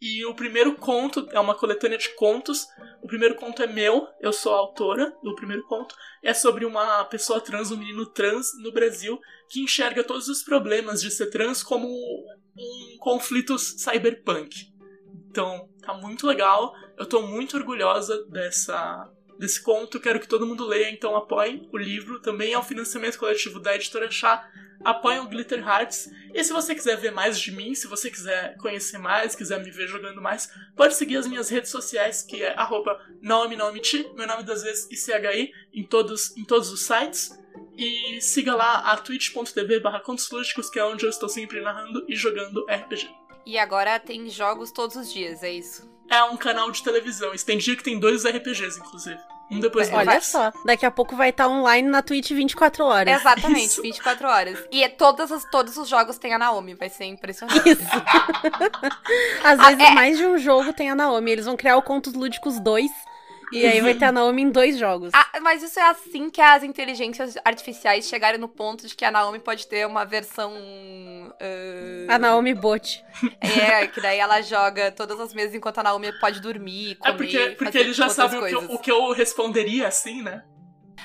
E 0.00 0.24
o 0.26 0.34
primeiro 0.34 0.74
conto 0.74 1.26
é 1.30 1.40
uma 1.40 1.54
coletânea 1.54 1.96
de 1.96 2.14
contos. 2.14 2.66
O 3.02 3.06
primeiro 3.06 3.34
conto 3.34 3.62
é 3.62 3.66
meu, 3.66 4.06
eu 4.20 4.32
sou 4.32 4.54
a 4.54 4.58
autora 4.58 5.14
do 5.22 5.34
primeiro 5.34 5.62
conto. 5.64 5.94
É 6.22 6.34
sobre 6.34 6.66
uma 6.66 7.04
pessoa 7.04 7.40
trans, 7.40 7.70
um 7.70 7.78
menino 7.78 8.04
trans 8.04 8.50
no 8.60 8.72
Brasil, 8.72 9.18
que 9.48 9.60
enxerga 9.60 10.04
todos 10.04 10.28
os 10.28 10.42
problemas 10.42 11.00
de 11.00 11.10
ser 11.10 11.30
trans 11.30 11.62
como 11.62 11.88
um 11.88 12.96
conflito 12.98 13.58
cyberpunk. 13.58 14.70
Então, 15.30 15.68
tá 15.80 15.94
muito 15.94 16.26
legal. 16.26 16.74
Eu 16.98 17.06
tô 17.06 17.22
muito 17.22 17.56
orgulhosa 17.56 18.22
dessa 18.26 19.10
desse 19.38 19.60
conto. 19.60 20.00
Quero 20.00 20.20
que 20.20 20.28
todo 20.28 20.46
mundo 20.46 20.66
leia, 20.66 20.90
então 20.90 21.16
apoiem 21.16 21.68
o 21.72 21.76
livro. 21.76 22.20
Também 22.20 22.52
é 22.52 22.58
um 22.58 22.62
financiamento 22.62 23.18
coletivo 23.18 23.60
da 23.60 23.74
editora 23.74 24.10
Chá. 24.10 24.48
Apoiem 24.84 25.20
o 25.20 25.28
Glitter 25.28 25.66
Hearts. 25.66 26.10
E 26.34 26.44
se 26.44 26.52
você 26.52 26.74
quiser 26.74 26.96
ver 26.96 27.10
mais 27.10 27.38
de 27.38 27.50
mim, 27.50 27.74
se 27.74 27.86
você 27.86 28.10
quiser 28.10 28.56
conhecer 28.58 28.98
mais, 28.98 29.34
quiser 29.34 29.62
me 29.62 29.70
ver 29.70 29.88
jogando 29.88 30.20
mais, 30.20 30.50
pode 30.76 30.94
seguir 30.94 31.16
as 31.16 31.26
minhas 31.26 31.48
redes 31.48 31.70
sociais, 31.70 32.22
que 32.22 32.42
é 32.42 32.54
arroba 32.56 33.00
meu 33.20 34.26
nome 34.26 34.42
das 34.44 34.62
vezes 34.62 34.88
ICHI, 34.90 35.52
em 35.72 35.84
todos, 35.84 36.36
em 36.36 36.44
todos 36.44 36.70
os 36.70 36.82
sites. 36.82 37.30
E 37.76 38.20
siga 38.20 38.54
lá 38.54 38.92
a 38.92 38.96
twitch.tv 38.96 39.80
barra 39.80 40.02
que 40.72 40.78
é 40.78 40.84
onde 40.84 41.04
eu 41.04 41.10
estou 41.10 41.28
sempre 41.28 41.60
narrando 41.60 42.04
e 42.08 42.14
jogando 42.14 42.64
RPG. 42.66 43.08
E 43.44 43.58
agora 43.58 43.98
tem 44.00 44.28
jogos 44.28 44.72
todos 44.72 44.96
os 44.96 45.12
dias, 45.12 45.42
é 45.42 45.52
isso. 45.52 45.95
É 46.10 46.22
um 46.24 46.36
canal 46.36 46.70
de 46.70 46.82
televisão. 46.82 47.34
E 47.34 47.38
tem 47.38 47.58
dia 47.58 47.76
que 47.76 47.82
tem 47.82 47.98
dois 47.98 48.24
RPGs, 48.24 48.78
inclusive. 48.78 49.18
Um 49.48 49.60
depois 49.60 49.88
do 49.88 49.94
Olha 49.96 50.14
outro. 50.14 50.26
só, 50.26 50.52
daqui 50.64 50.84
a 50.84 50.90
pouco 50.90 51.14
vai 51.14 51.30
estar 51.30 51.46
online 51.48 51.88
na 51.88 52.02
Twitch 52.02 52.30
24 52.32 52.84
horas. 52.84 53.20
Exatamente, 53.20 53.66
Isso. 53.66 53.82
24 53.82 54.26
horas. 54.26 54.58
E 54.72 54.82
é 54.82 54.88
todas 54.88 55.30
as, 55.30 55.44
todos 55.44 55.76
os 55.76 55.88
jogos 55.88 56.18
tem 56.18 56.34
a 56.34 56.38
Naomi, 56.38 56.74
vai 56.74 56.88
ser 56.88 57.04
impressionante. 57.04 57.60
Isso. 57.68 57.82
Às 59.44 59.60
Ah, 59.60 59.66
vezes 59.70 59.84
é. 59.84 59.90
mais 59.92 60.18
de 60.18 60.26
um 60.26 60.36
jogo 60.38 60.72
tem 60.72 60.90
a 60.90 60.94
Naomi. 60.96 61.30
Eles 61.30 61.44
vão 61.46 61.56
criar 61.56 61.76
o 61.76 61.82
Contos 61.82 62.12
Lúdicos 62.14 62.58
2. 62.58 62.90
E 63.52 63.64
aí 63.64 63.80
vai 63.80 63.94
ter 63.94 64.06
a 64.06 64.12
Naomi 64.12 64.42
em 64.42 64.50
dois 64.50 64.76
jogos. 64.76 65.10
Ah, 65.14 65.40
mas 65.40 65.62
isso 65.62 65.78
é 65.78 65.82
assim 65.82 66.28
que 66.30 66.40
as 66.40 66.62
inteligências 66.62 67.36
artificiais 67.44 68.08
chegarem 68.08 68.40
no 68.40 68.48
ponto 68.48 68.86
de 68.86 68.94
que 68.94 69.04
a 69.04 69.10
Naomi 69.10 69.38
pode 69.38 69.66
ter 69.66 69.86
uma 69.86 70.04
versão. 70.04 70.52
ah, 72.08 72.14
A 72.14 72.18
Naomi 72.18 72.54
Bot. 72.54 73.04
É, 73.40 73.86
que 73.86 74.00
daí 74.00 74.18
ela 74.18 74.40
joga 74.42 74.90
todas 74.90 75.18
as 75.20 75.32
mesas 75.32 75.54
enquanto 75.54 75.78
a 75.78 75.82
Naomi 75.82 76.12
pode 76.18 76.40
dormir, 76.40 76.92
É 76.92 77.12
comer, 77.12 77.16
porque, 77.16 77.38
porque 77.50 77.64
fazer 77.66 77.78
ele 77.80 77.92
já 77.92 78.06
outras 78.08 78.30
sabe 78.30 78.36
o 78.36 78.46
que, 78.46 78.54
eu, 78.54 78.74
o 78.74 78.78
que 78.78 78.90
eu 78.90 79.12
responderia 79.12 79.88
assim, 79.88 80.22
né? 80.22 80.42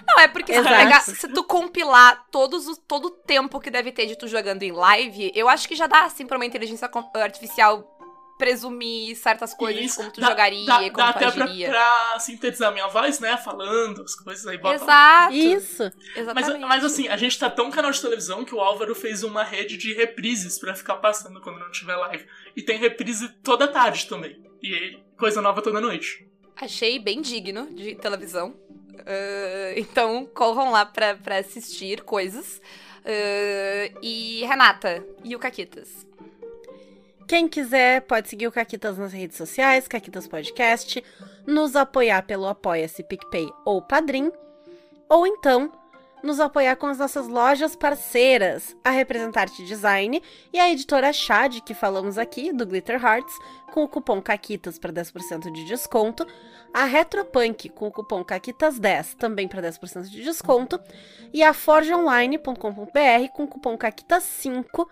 Não, 0.07 0.19
é 0.19 0.27
porque 0.27 0.53
se 0.53 0.61
tu, 0.61 0.67
pegar, 0.67 1.01
se 1.01 1.27
tu 1.27 1.43
compilar 1.43 2.25
todos 2.31 2.67
os, 2.67 2.77
todo 2.87 3.05
o 3.05 3.11
tempo 3.11 3.59
que 3.59 3.69
deve 3.69 3.91
ter 3.91 4.07
de 4.07 4.15
tu 4.17 4.27
jogando 4.27 4.63
em 4.63 4.71
live, 4.71 5.31
eu 5.35 5.47
acho 5.47 5.67
que 5.67 5.75
já 5.75 5.85
dá, 5.85 6.05
assim, 6.05 6.25
pra 6.25 6.37
uma 6.37 6.45
inteligência 6.45 6.89
artificial 7.15 7.99
presumir 8.41 9.15
certas 9.15 9.53
coisas 9.53 9.83
Isso. 9.85 9.97
como 9.97 10.09
tu 10.11 10.19
Dá- 10.19 10.29
jogaria 10.29 10.65
dá, 10.65 10.81
e 10.81 10.89
dá 10.89 10.95
como 10.95 11.13
tu 11.13 11.15
até 11.17 11.31
pra, 11.31 11.45
agiria. 11.45 11.69
pra 11.69 12.19
sintetizar 12.19 12.73
minha 12.73 12.87
voz, 12.87 13.19
né? 13.19 13.37
Falando 13.37 14.01
as 14.01 14.15
coisas 14.15 14.47
aí. 14.47 14.57
Bota 14.57 14.75
Exato. 14.83 15.33
Isso. 15.35 15.83
Mas, 15.83 16.17
Exatamente. 16.17 16.65
mas 16.65 16.83
assim, 16.83 17.07
a 17.07 17.15
gente 17.17 17.37
tá 17.37 17.51
tão 17.51 17.69
canal 17.69 17.91
de 17.91 18.01
televisão 18.01 18.43
que 18.43 18.55
o 18.55 18.59
Álvaro 18.59 18.95
fez 18.95 19.21
uma 19.23 19.43
rede 19.43 19.77
de 19.77 19.93
reprises 19.93 20.57
pra 20.57 20.73
ficar 20.73 20.95
passando 20.95 21.39
quando 21.39 21.59
não 21.59 21.69
tiver 21.71 21.95
live. 21.95 22.25
E 22.55 22.63
tem 22.63 22.79
reprise 22.79 23.29
toda 23.43 23.67
tarde 23.67 24.07
também. 24.07 24.41
E 24.63 24.97
coisa 25.19 25.39
nova 25.39 25.61
toda 25.61 25.79
noite. 25.79 26.27
Achei 26.55 26.97
bem 26.97 27.21
digno 27.21 27.67
de 27.75 27.93
televisão. 27.93 28.55
Ah, 29.05 29.73
então, 29.77 30.25
corram 30.33 30.71
lá 30.71 30.83
pra, 30.83 31.15
pra 31.15 31.37
assistir 31.37 32.01
coisas. 32.01 32.59
Ah, 33.05 33.99
e 34.01 34.43
Renata, 34.45 35.05
e 35.23 35.35
o 35.35 35.39
Caquitas? 35.39 36.07
Quem 37.27 37.47
quiser 37.47 38.01
pode 38.01 38.29
seguir 38.29 38.47
o 38.47 38.51
Caquitas 38.51 38.97
nas 38.97 39.13
redes 39.13 39.37
sociais, 39.37 39.87
Caquitas 39.87 40.27
Podcast, 40.27 41.03
nos 41.45 41.75
apoiar 41.75 42.23
pelo 42.23 42.47
Apoia-se 42.47 43.03
PicPay 43.03 43.49
ou 43.65 43.81
Padrim, 43.81 44.31
ou 45.09 45.25
então 45.25 45.71
nos 46.23 46.39
apoiar 46.39 46.75
com 46.75 46.87
as 46.87 46.99
nossas 46.99 47.27
lojas 47.27 47.75
parceiras, 47.75 48.75
a 48.83 48.91
Representarte 48.91 49.63
Design 49.65 50.21
e 50.53 50.59
a 50.59 50.69
editora 50.69 51.11
Chad, 51.11 51.61
que 51.61 51.73
falamos 51.73 52.17
aqui, 52.17 52.53
do 52.53 52.65
Glitter 52.65 53.03
Hearts, 53.03 53.33
com 53.73 53.83
o 53.83 53.87
cupom 53.87 54.21
CAQUITAS 54.21 54.77
para 54.77 54.93
10% 54.93 55.51
de 55.51 55.65
desconto, 55.65 56.27
a 56.73 56.85
Retropunk 56.85 57.69
com 57.69 57.87
o 57.87 57.91
cupom 57.91 58.23
CAQUITAS10 58.23 59.15
também 59.15 59.47
para 59.47 59.61
10% 59.61 60.09
de 60.09 60.23
desconto, 60.23 60.79
e 61.33 61.41
a 61.41 61.53
forgeonline.com.br 61.53 63.31
com 63.33 63.43
o 63.43 63.47
cupom 63.47 63.77
CAQUITAS5 63.77 64.87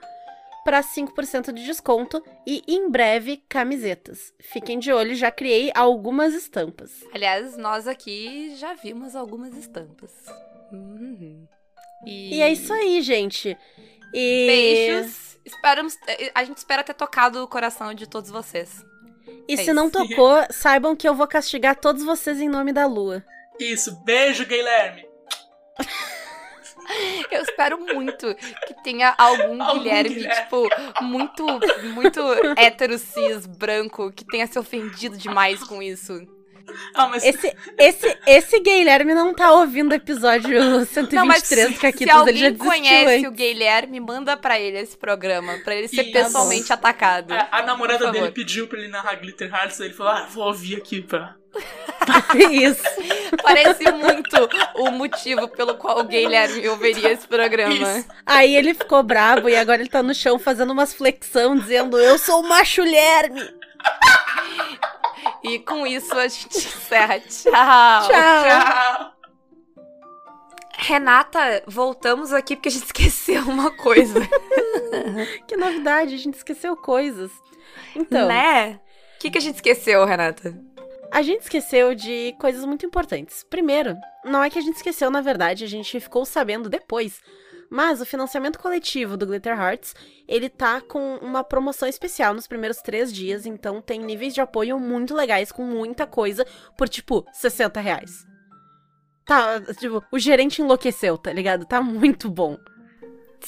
para 0.69 0.83
5% 0.83 1.51
de 1.51 1.65
desconto 1.65 2.23
e 2.45 2.61
em 2.67 2.91
breve 2.91 3.43
camisetas. 3.49 4.31
Fiquem 4.39 4.77
de 4.77 4.93
olho, 4.93 5.15
já 5.15 5.31
criei 5.31 5.71
algumas 5.73 6.35
estampas. 6.35 7.03
Aliás, 7.11 7.57
nós 7.57 7.87
aqui 7.87 8.55
já 8.55 8.75
vimos 8.75 9.15
algumas 9.15 9.57
estampas. 9.57 10.11
Uhum. 10.71 11.47
E... 12.05 12.35
E 12.35 12.41
é 12.43 12.51
isso 12.51 12.71
aí, 12.71 13.01
gente. 13.01 13.57
E 14.13 14.45
Beijos. 14.47 15.39
Esperamos, 15.43 15.97
a 16.35 16.43
gente 16.43 16.57
espera 16.57 16.83
ter 16.83 16.93
tocado 16.93 17.43
o 17.43 17.47
coração 17.47 17.91
de 17.95 18.07
todos 18.07 18.29
vocês. 18.29 18.85
E 19.47 19.55
É 19.55 19.57
se 19.57 19.73
não 19.73 19.87
isso. 19.87 19.97
tocou, 20.07 20.35
saibam 20.51 20.95
que 20.95 21.09
eu 21.09 21.15
vou 21.15 21.25
castigar 21.27 21.77
todos 21.77 22.03
vocês 22.03 22.39
em 22.39 22.47
nome 22.47 22.71
da 22.71 22.85
lua. 22.85 23.25
Isso, 23.59 24.03
beijo, 24.03 24.45
Guilherme. 24.45 25.03
Eu 27.31 27.41
espero 27.41 27.79
muito 27.79 28.35
que 28.67 28.73
tenha 28.83 29.13
algum, 29.17 29.61
Algum 29.61 29.79
Guilherme, 29.79 30.15
Guilherme. 30.15 30.41
tipo, 30.43 30.67
muito, 31.01 31.45
muito 31.93 32.21
hétero 32.57 32.97
cis, 32.97 33.45
branco, 33.45 34.11
que 34.11 34.25
tenha 34.25 34.47
se 34.47 34.57
ofendido 34.57 35.17
demais 35.17 35.63
com 35.63 35.81
isso. 35.81 36.19
Ah, 36.93 37.07
mas 37.07 37.23
Esse, 37.23 37.51
esse, 37.79 38.17
esse 38.27 38.59
Guilherme 38.59 39.15
não 39.15 39.33
tá 39.33 39.51
ouvindo 39.53 39.91
o 39.91 39.95
episódio 39.95 40.85
123 40.85 41.11
Não, 41.13 41.25
mas 41.25 41.41
do 41.41 41.47
se 41.47 41.79
Caquitas, 41.79 42.27
ele 42.27 42.37
já 42.37 42.47
alguém 42.49 42.57
conhece 42.59 43.15
antes. 43.15 43.27
o 43.27 43.31
Guilherme, 43.31 43.99
manda 43.99 44.37
pra 44.37 44.59
ele 44.59 44.77
esse 44.77 44.95
programa, 44.95 45.57
pra 45.63 45.75
ele 45.75 45.87
ser 45.87 46.03
Isso. 46.03 46.11
pessoalmente 46.11 46.71
atacado. 46.71 47.33
a, 47.33 47.47
a 47.51 47.63
namorada 47.63 48.11
dele 48.11 48.31
pediu 48.31 48.67
pra 48.67 48.77
ele 48.77 48.87
narrar 48.87 49.15
Glitter 49.15 49.51
Hearts, 49.51 49.81
aí 49.81 49.87
ele 49.87 49.95
falou, 49.95 50.11
ah, 50.13 50.27
vou 50.29 50.45
ouvir 50.45 50.75
aqui 50.75 51.01
pra... 51.01 51.38
Isso. 52.51 52.83
Parece 53.41 53.91
muito 53.91 54.49
o 54.75 54.91
motivo 54.91 55.47
pelo 55.47 55.75
qual 55.75 55.99
o 55.99 56.03
Guilherme 56.03 56.67
ouviria 56.67 57.11
esse 57.11 57.27
programa. 57.27 57.73
Isso. 57.73 58.07
Aí 58.25 58.55
ele 58.55 58.73
ficou 58.73 59.03
bravo 59.03 59.49
e 59.49 59.55
agora 59.55 59.81
ele 59.81 59.89
tá 59.89 60.03
no 60.03 60.13
chão 60.13 60.39
fazendo 60.39 60.71
umas 60.71 60.93
flexão, 60.93 61.57
dizendo 61.57 61.97
eu 61.97 62.17
sou 62.17 62.41
o 62.41 62.47
macho 62.47 62.81
Lerme. 62.81 63.59
E 65.43 65.59
com 65.59 65.85
isso 65.85 66.13
a 66.17 66.27
gente 66.27 66.57
encerra. 66.57 67.19
Tchau. 67.19 67.51
Tchau. 67.51 68.09
Tchau. 68.09 69.19
Renata, 70.81 71.61
voltamos 71.67 72.31
aqui 72.31 72.55
porque 72.55 72.69
a 72.69 72.71
gente 72.71 72.85
esqueceu 72.85 73.43
uma 73.43 73.71
coisa. 73.71 74.19
Que 75.47 75.57
novidade, 75.57 76.15
a 76.15 76.17
gente 76.17 76.35
esqueceu 76.35 76.75
coisas. 76.75 77.31
Então, 77.95 78.27
né? 78.27 78.79
O 79.15 79.19
que, 79.19 79.29
que 79.29 79.37
a 79.37 79.41
gente 79.41 79.55
esqueceu, 79.55 80.05
Renata? 80.05 80.55
A 81.11 81.21
gente 81.21 81.41
esqueceu 81.41 81.95
de 81.95 82.35
coisas 82.39 82.63
muito 82.65 82.85
importantes. 82.85 83.43
Primeiro, 83.49 83.95
não 84.23 84.43
é 84.43 84.49
que 84.49 84.59
a 84.59 84.61
gente 84.61 84.75
esqueceu, 84.75 85.09
na 85.09 85.21
verdade, 85.21 85.63
a 85.63 85.67
gente 85.67 85.99
ficou 85.99 86.25
sabendo 86.25 86.69
depois. 86.69 87.21
Mas 87.69 88.01
o 88.01 88.05
financiamento 88.05 88.57
coletivo 88.57 89.15
do 89.15 89.27
Glitter 89.27 89.57
Hearts, 89.57 89.95
ele 90.27 90.49
tá 90.49 90.81
com 90.81 91.17
uma 91.17 91.43
promoção 91.43 91.87
especial 91.87 92.33
nos 92.33 92.47
primeiros 92.47 92.77
três 92.77 93.13
dias, 93.13 93.45
então 93.45 93.81
tem 93.81 93.99
níveis 93.99 94.33
de 94.33 94.41
apoio 94.41 94.79
muito 94.79 95.13
legais, 95.13 95.51
com 95.51 95.63
muita 95.63 96.07
coisa, 96.07 96.45
por 96.75 96.89
tipo, 96.89 97.23
60 97.31 97.79
reais. 97.79 98.25
Tá, 99.23 99.61
tipo, 99.75 100.03
o 100.11 100.17
gerente 100.17 100.61
enlouqueceu, 100.61 101.15
tá 101.15 101.31
ligado? 101.31 101.63
Tá 101.65 101.79
muito 101.79 102.27
bom. 102.27 102.57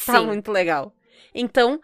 Tá 0.05 0.19
Sim. 0.19 0.27
muito 0.27 0.51
legal. 0.51 0.93
Então, 1.33 1.81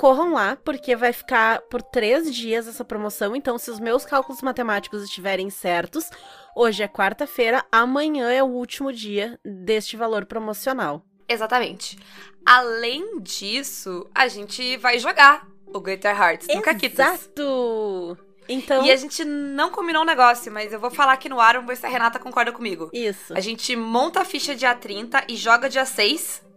corram 0.00 0.32
lá, 0.32 0.56
porque 0.56 0.96
vai 0.96 1.12
ficar 1.12 1.60
por 1.68 1.82
três 1.82 2.34
dias 2.34 2.66
essa 2.66 2.82
promoção. 2.82 3.36
Então, 3.36 3.58
se 3.58 3.70
os 3.70 3.78
meus 3.78 4.02
cálculos 4.02 4.40
matemáticos 4.40 5.02
estiverem 5.02 5.50
certos, 5.50 6.08
hoje 6.56 6.82
é 6.82 6.88
quarta-feira, 6.88 7.62
amanhã 7.70 8.30
é 8.30 8.42
o 8.42 8.46
último 8.46 8.90
dia 8.94 9.38
deste 9.44 9.98
valor 9.98 10.24
promocional. 10.24 11.04
Exatamente. 11.28 11.98
Além 12.46 13.20
disso, 13.20 14.08
a 14.14 14.26
gente 14.26 14.78
vai 14.78 14.98
jogar 14.98 15.46
o 15.66 15.78
Glitter 15.78 16.18
Hearts 16.18 16.48
no 16.48 16.62
Caquitas. 16.62 17.06
Exato! 17.06 18.16
Então, 18.48 18.82
E 18.86 18.90
a 18.90 18.96
gente 18.96 19.22
não 19.22 19.70
combinou 19.70 20.02
um 20.02 20.06
negócio, 20.06 20.50
mas 20.50 20.72
eu 20.72 20.80
vou 20.80 20.90
falar 20.90 21.12
aqui 21.12 21.28
no 21.28 21.38
ar, 21.38 21.56
vamos 21.56 21.68
ver 21.68 21.76
se 21.76 21.84
a 21.84 21.90
Renata 21.90 22.18
concorda 22.18 22.50
comigo. 22.52 22.88
isso. 22.90 23.34
A 23.34 23.40
gente 23.40 23.76
monta 23.76 24.22
a 24.22 24.24
ficha 24.24 24.56
dia 24.56 24.74
30 24.74 25.24
e 25.28 25.36
joga 25.36 25.68
dia 25.68 25.84
6. 25.84 26.48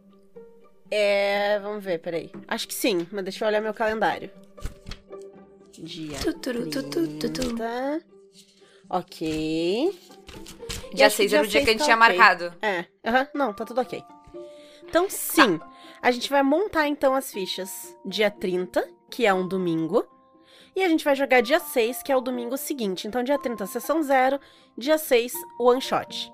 É, 0.95 1.57
vamos 1.57 1.83
ver, 1.83 1.97
peraí. 1.97 2.29
Acho 2.47 2.67
que 2.67 2.73
sim, 2.73 3.07
mas 3.11 3.23
deixa 3.23 3.43
eu 3.43 3.47
olhar 3.47 3.59
meu 3.59 3.73
calendário. 3.73 4.29
Dia 5.71 6.19
Tuturu, 6.19 6.69
tutu, 6.69 7.07
tutu. 7.17 7.55
30. 7.55 8.03
Ok. 8.91 9.99
Dia 10.93 11.07
acho 11.07 11.17
que 11.17 11.23
6 11.23 11.33
era 11.33 11.43
o 11.43 11.47
dia 11.47 11.63
que 11.63 11.69
a 11.69 11.73
gente 11.73 11.83
seis 11.83 11.85
tinha 11.85 11.97
tá 11.97 12.05
ok. 12.05 12.17
marcado. 12.17 12.53
É, 12.61 12.85
aham, 13.03 13.27
não, 13.33 13.53
tá 13.53 13.65
tudo 13.65 13.81
ok. 13.81 14.03
Então, 14.87 15.09
sim, 15.09 15.59
a 15.99 16.11
gente 16.11 16.29
vai 16.29 16.43
montar 16.43 16.87
então 16.87 17.15
as 17.15 17.31
fichas 17.31 17.97
dia 18.05 18.29
30, 18.29 18.87
que 19.09 19.25
é 19.25 19.33
um 19.33 19.47
domingo, 19.47 20.05
e 20.75 20.83
a 20.83 20.89
gente 20.89 21.03
vai 21.03 21.15
jogar 21.15 21.41
dia 21.41 21.59
6, 21.59 22.03
que 22.03 22.11
é 22.11 22.15
o 22.15 22.21
domingo 22.21 22.55
seguinte. 22.55 23.07
Então, 23.07 23.23
dia 23.23 23.39
30, 23.39 23.65
sessão 23.65 24.03
0, 24.03 24.39
dia 24.77 24.99
6, 24.99 25.33
one 25.59 25.81
shot. 25.81 26.31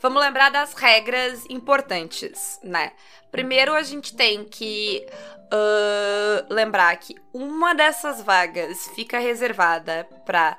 Vamos 0.00 0.22
lembrar 0.22 0.50
das 0.50 0.72
regras 0.74 1.44
importantes, 1.48 2.58
né? 2.62 2.92
Primeiro, 3.30 3.74
a 3.74 3.82
gente 3.82 4.14
tem 4.16 4.44
que 4.44 5.06
ah, 5.52 6.46
lembrar 6.50 6.96
que 6.96 7.14
uma 7.32 7.74
dessas 7.74 8.22
vagas 8.22 8.88
fica 8.94 9.18
reservada 9.18 10.06
para 10.26 10.56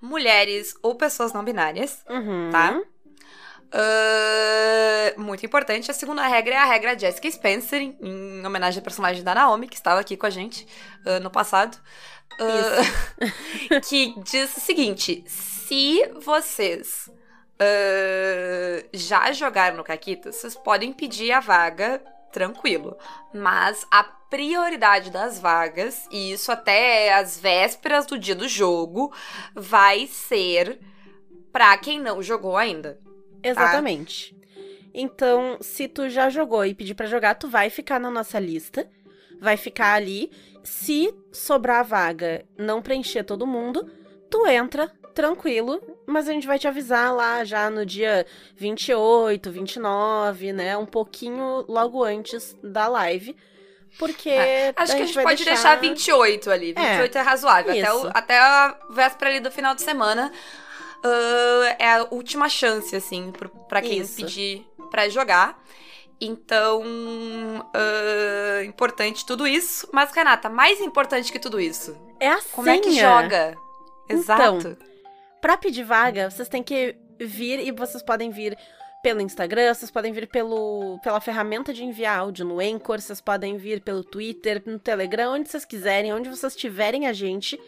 mulheres 0.00 0.74
ou 0.82 0.94
pessoas 0.94 1.32
não 1.32 1.44
binárias, 1.44 2.04
Uhum. 2.08 2.50
tá? 2.52 2.80
Ah, 3.72 5.14
muito 5.20 5.44
importante. 5.44 5.90
A 5.90 5.94
segunda 5.94 6.26
regra 6.26 6.54
é 6.54 6.58
a 6.58 6.64
regra 6.64 6.98
Jessica 6.98 7.30
Spencer, 7.30 7.80
em, 7.82 7.96
em 8.00 8.46
homenagem 8.46 8.78
ao 8.78 8.84
personagem 8.84 9.22
da 9.22 9.34
Naomi, 9.34 9.68
que 9.68 9.74
estava 9.76 10.00
aqui 10.00 10.16
com 10.16 10.26
a 10.26 10.30
gente 10.30 10.66
ah, 11.04 11.20
no 11.20 11.30
passado. 11.30 11.76
Ah, 12.40 13.80
que 13.88 14.14
diz 14.22 14.56
o 14.56 14.60
seguinte: 14.60 15.24
se 15.26 16.06
vocês 16.24 17.10
ah, 17.58 18.84
já 18.92 19.32
jogaram 19.32 19.76
no 19.76 19.84
Caquitas, 19.84 20.36
vocês 20.36 20.56
podem 20.56 20.92
pedir 20.92 21.32
a 21.32 21.40
vaga 21.40 22.00
tranquilo. 22.32 22.96
Mas 23.32 23.86
a 23.90 24.02
prioridade 24.02 25.10
das 25.10 25.38
vagas, 25.38 26.08
e 26.10 26.32
isso 26.32 26.50
até 26.50 27.14
as 27.14 27.38
vésperas 27.38 28.06
do 28.06 28.18
dia 28.18 28.34
do 28.34 28.48
jogo, 28.48 29.12
vai 29.54 30.06
ser 30.06 30.80
pra 31.52 31.76
quem 31.78 32.00
não 32.00 32.20
jogou 32.22 32.56
ainda. 32.56 32.98
Exatamente. 33.42 34.36
Então, 34.92 35.58
se 35.60 35.86
tu 35.86 36.08
já 36.08 36.30
jogou 36.30 36.64
e 36.64 36.74
pedir 36.74 36.94
pra 36.94 37.06
jogar, 37.06 37.34
tu 37.34 37.48
vai 37.48 37.70
ficar 37.70 38.00
na 38.00 38.10
nossa 38.10 38.38
lista. 38.40 38.88
Vai 39.40 39.56
ficar 39.56 39.94
ali. 39.94 40.30
Se 40.62 41.14
sobrar 41.30 41.84
vaga, 41.84 42.44
não 42.56 42.80
preencher 42.80 43.22
todo 43.22 43.46
mundo, 43.46 43.88
tu 44.30 44.46
entra 44.46 44.90
tranquilo, 45.14 45.80
mas 46.06 46.28
a 46.28 46.32
gente 46.32 46.46
vai 46.46 46.58
te 46.58 46.66
avisar 46.66 47.14
lá 47.14 47.44
já 47.44 47.70
no 47.70 47.86
dia 47.86 48.26
28, 48.56 49.50
29, 49.50 50.52
né? 50.52 50.76
Um 50.76 50.86
pouquinho 50.86 51.64
logo 51.68 52.02
antes 52.02 52.56
da 52.62 52.88
live. 52.88 53.36
Porque. 53.98 54.30
Acho 54.74 54.92
a 54.92 54.96
que 54.96 55.02
a 55.02 55.06
gente 55.06 55.22
pode 55.22 55.44
deixar 55.44 55.76
28 55.78 56.50
ali. 56.50 56.72
28 56.72 57.16
é, 57.16 57.20
razoável. 57.20 57.72
Até, 57.72 57.94
o- 57.94 58.10
até 58.12 58.38
a 58.38 58.76
véspera 58.90 59.30
ali 59.30 59.40
do 59.40 59.50
final 59.50 59.74
de 59.74 59.82
semana. 59.82 60.32
ah, 61.02 61.76
é 61.78 61.92
a 61.94 62.06
última 62.10 62.48
chance, 62.48 62.94
assim, 62.96 63.32
pra 63.68 63.80
quem 63.80 63.98
Isso. 64.00 64.16
pedir 64.16 64.66
pra 64.90 65.08
jogar. 65.08 65.62
Então, 66.20 66.82
uh, 66.82 68.64
importante 68.64 69.26
tudo 69.26 69.46
isso. 69.46 69.88
Mas, 69.92 70.10
Renata, 70.12 70.48
mais 70.48 70.80
importante 70.80 71.30
que 71.30 71.38
tudo 71.38 71.60
isso. 71.60 71.96
É 72.18 72.30
a 72.30 72.40
Como 72.52 72.68
é 72.68 72.78
que 72.78 72.98
joga? 72.98 73.56
Exato. 74.08 74.76
Pra 75.44 75.58
pedir 75.58 75.84
vaga, 75.84 76.30
vocês 76.30 76.48
têm 76.48 76.62
que 76.62 76.96
vir 77.20 77.58
e 77.58 77.70
vocês 77.70 78.02
podem 78.02 78.30
vir 78.30 78.56
pelo 79.02 79.20
Instagram, 79.20 79.74
vocês 79.74 79.90
podem 79.90 80.10
vir 80.10 80.26
pelo, 80.26 80.98
pela 81.02 81.20
ferramenta 81.20 81.70
de 81.70 81.84
enviar 81.84 82.20
áudio 82.20 82.46
no 82.46 82.60
Anchor, 82.60 82.98
vocês 82.98 83.20
podem 83.20 83.58
vir 83.58 83.82
pelo 83.82 84.02
Twitter, 84.02 84.62
no 84.64 84.78
Telegram, 84.78 85.34
onde 85.34 85.50
vocês 85.50 85.66
quiserem, 85.66 86.14
onde 86.14 86.30
vocês 86.30 86.56
tiverem 86.56 87.06
a 87.06 87.12
gente 87.12 87.60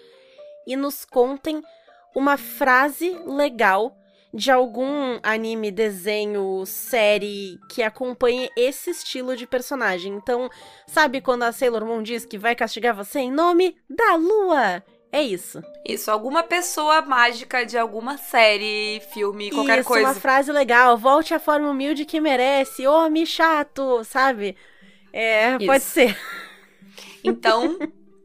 e 0.67 0.75
nos 0.75 1.05
contem 1.05 1.63
uma 2.15 2.39
frase 2.39 3.11
legal 3.27 3.95
de 4.33 4.51
algum 4.51 5.21
anime, 5.23 5.71
desenho, 5.71 6.65
série 6.65 7.59
que 7.69 7.83
acompanhe 7.83 8.49
esse 8.57 8.89
estilo 8.89 9.37
de 9.37 9.47
personagem. 9.47 10.15
Então, 10.15 10.49
sabe 10.87 11.21
quando 11.21 11.43
a 11.43 11.53
Sailor 11.53 11.85
Moon 11.85 12.03
diz 12.03 12.25
que 12.25 12.39
vai 12.39 12.55
castigar 12.55 12.97
você 12.97 13.19
em 13.19 13.31
nome 13.31 13.77
da 13.87 14.15
lua? 14.15 14.83
É 15.17 15.23
isso. 15.23 15.63
Isso, 15.83 16.11
alguma 16.11 16.43
pessoa 16.43 17.01
mágica 17.01 17.65
de 17.65 17.79
alguma 17.79 18.19
série, 18.19 19.01
filme, 19.15 19.51
qualquer 19.51 19.79
isso, 19.79 19.89
coisa. 19.89 20.09
uma 20.09 20.15
frase 20.15 20.53
legal. 20.53 20.99
Volte 20.99 21.33
à 21.33 21.39
forma 21.39 21.71
humilde 21.71 22.05
que 22.05 22.21
merece. 22.21 22.87
Homem 22.87 23.25
chato, 23.25 24.05
sabe? 24.05 24.55
É, 25.11 25.57
pode 25.65 25.83
Isso. 25.83 25.91
ser. 25.91 26.19
Então, 27.25 27.79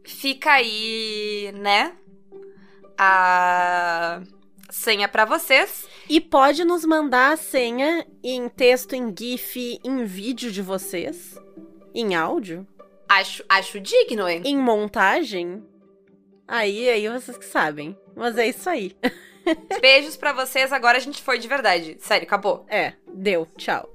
fica 0.03 0.51
aí, 0.51 1.53
né? 1.55 1.93
A 2.97 4.21
senha 4.69 5.07
pra 5.07 5.23
vocês. 5.23 5.87
E 6.09 6.19
pode 6.19 6.65
nos 6.65 6.83
mandar 6.83 7.31
a 7.31 7.37
senha 7.37 8.05
em 8.21 8.49
texto, 8.49 8.93
em 8.95 9.15
GIF, 9.17 9.79
em 9.81 10.03
vídeo 10.03 10.51
de 10.51 10.61
vocês. 10.61 11.39
Em 11.95 12.15
áudio. 12.15 12.67
Acho, 13.07 13.45
acho 13.47 13.79
digno, 13.79 14.27
hein? 14.27 14.41
Em 14.43 14.57
montagem. 14.57 15.70
Aí, 16.51 16.89
aí 16.89 17.07
vocês 17.07 17.37
que 17.37 17.45
sabem. 17.45 17.97
Mas 18.13 18.37
é 18.37 18.45
isso 18.45 18.69
aí. 18.69 18.93
Beijos 19.79 20.17
pra 20.17 20.33
vocês. 20.33 20.73
Agora 20.73 20.97
a 20.97 21.01
gente 21.01 21.23
foi 21.23 21.39
de 21.39 21.47
verdade. 21.47 21.95
Sério, 21.99 22.27
acabou. 22.27 22.65
É, 22.67 22.91
deu. 23.07 23.47
Tchau. 23.57 23.89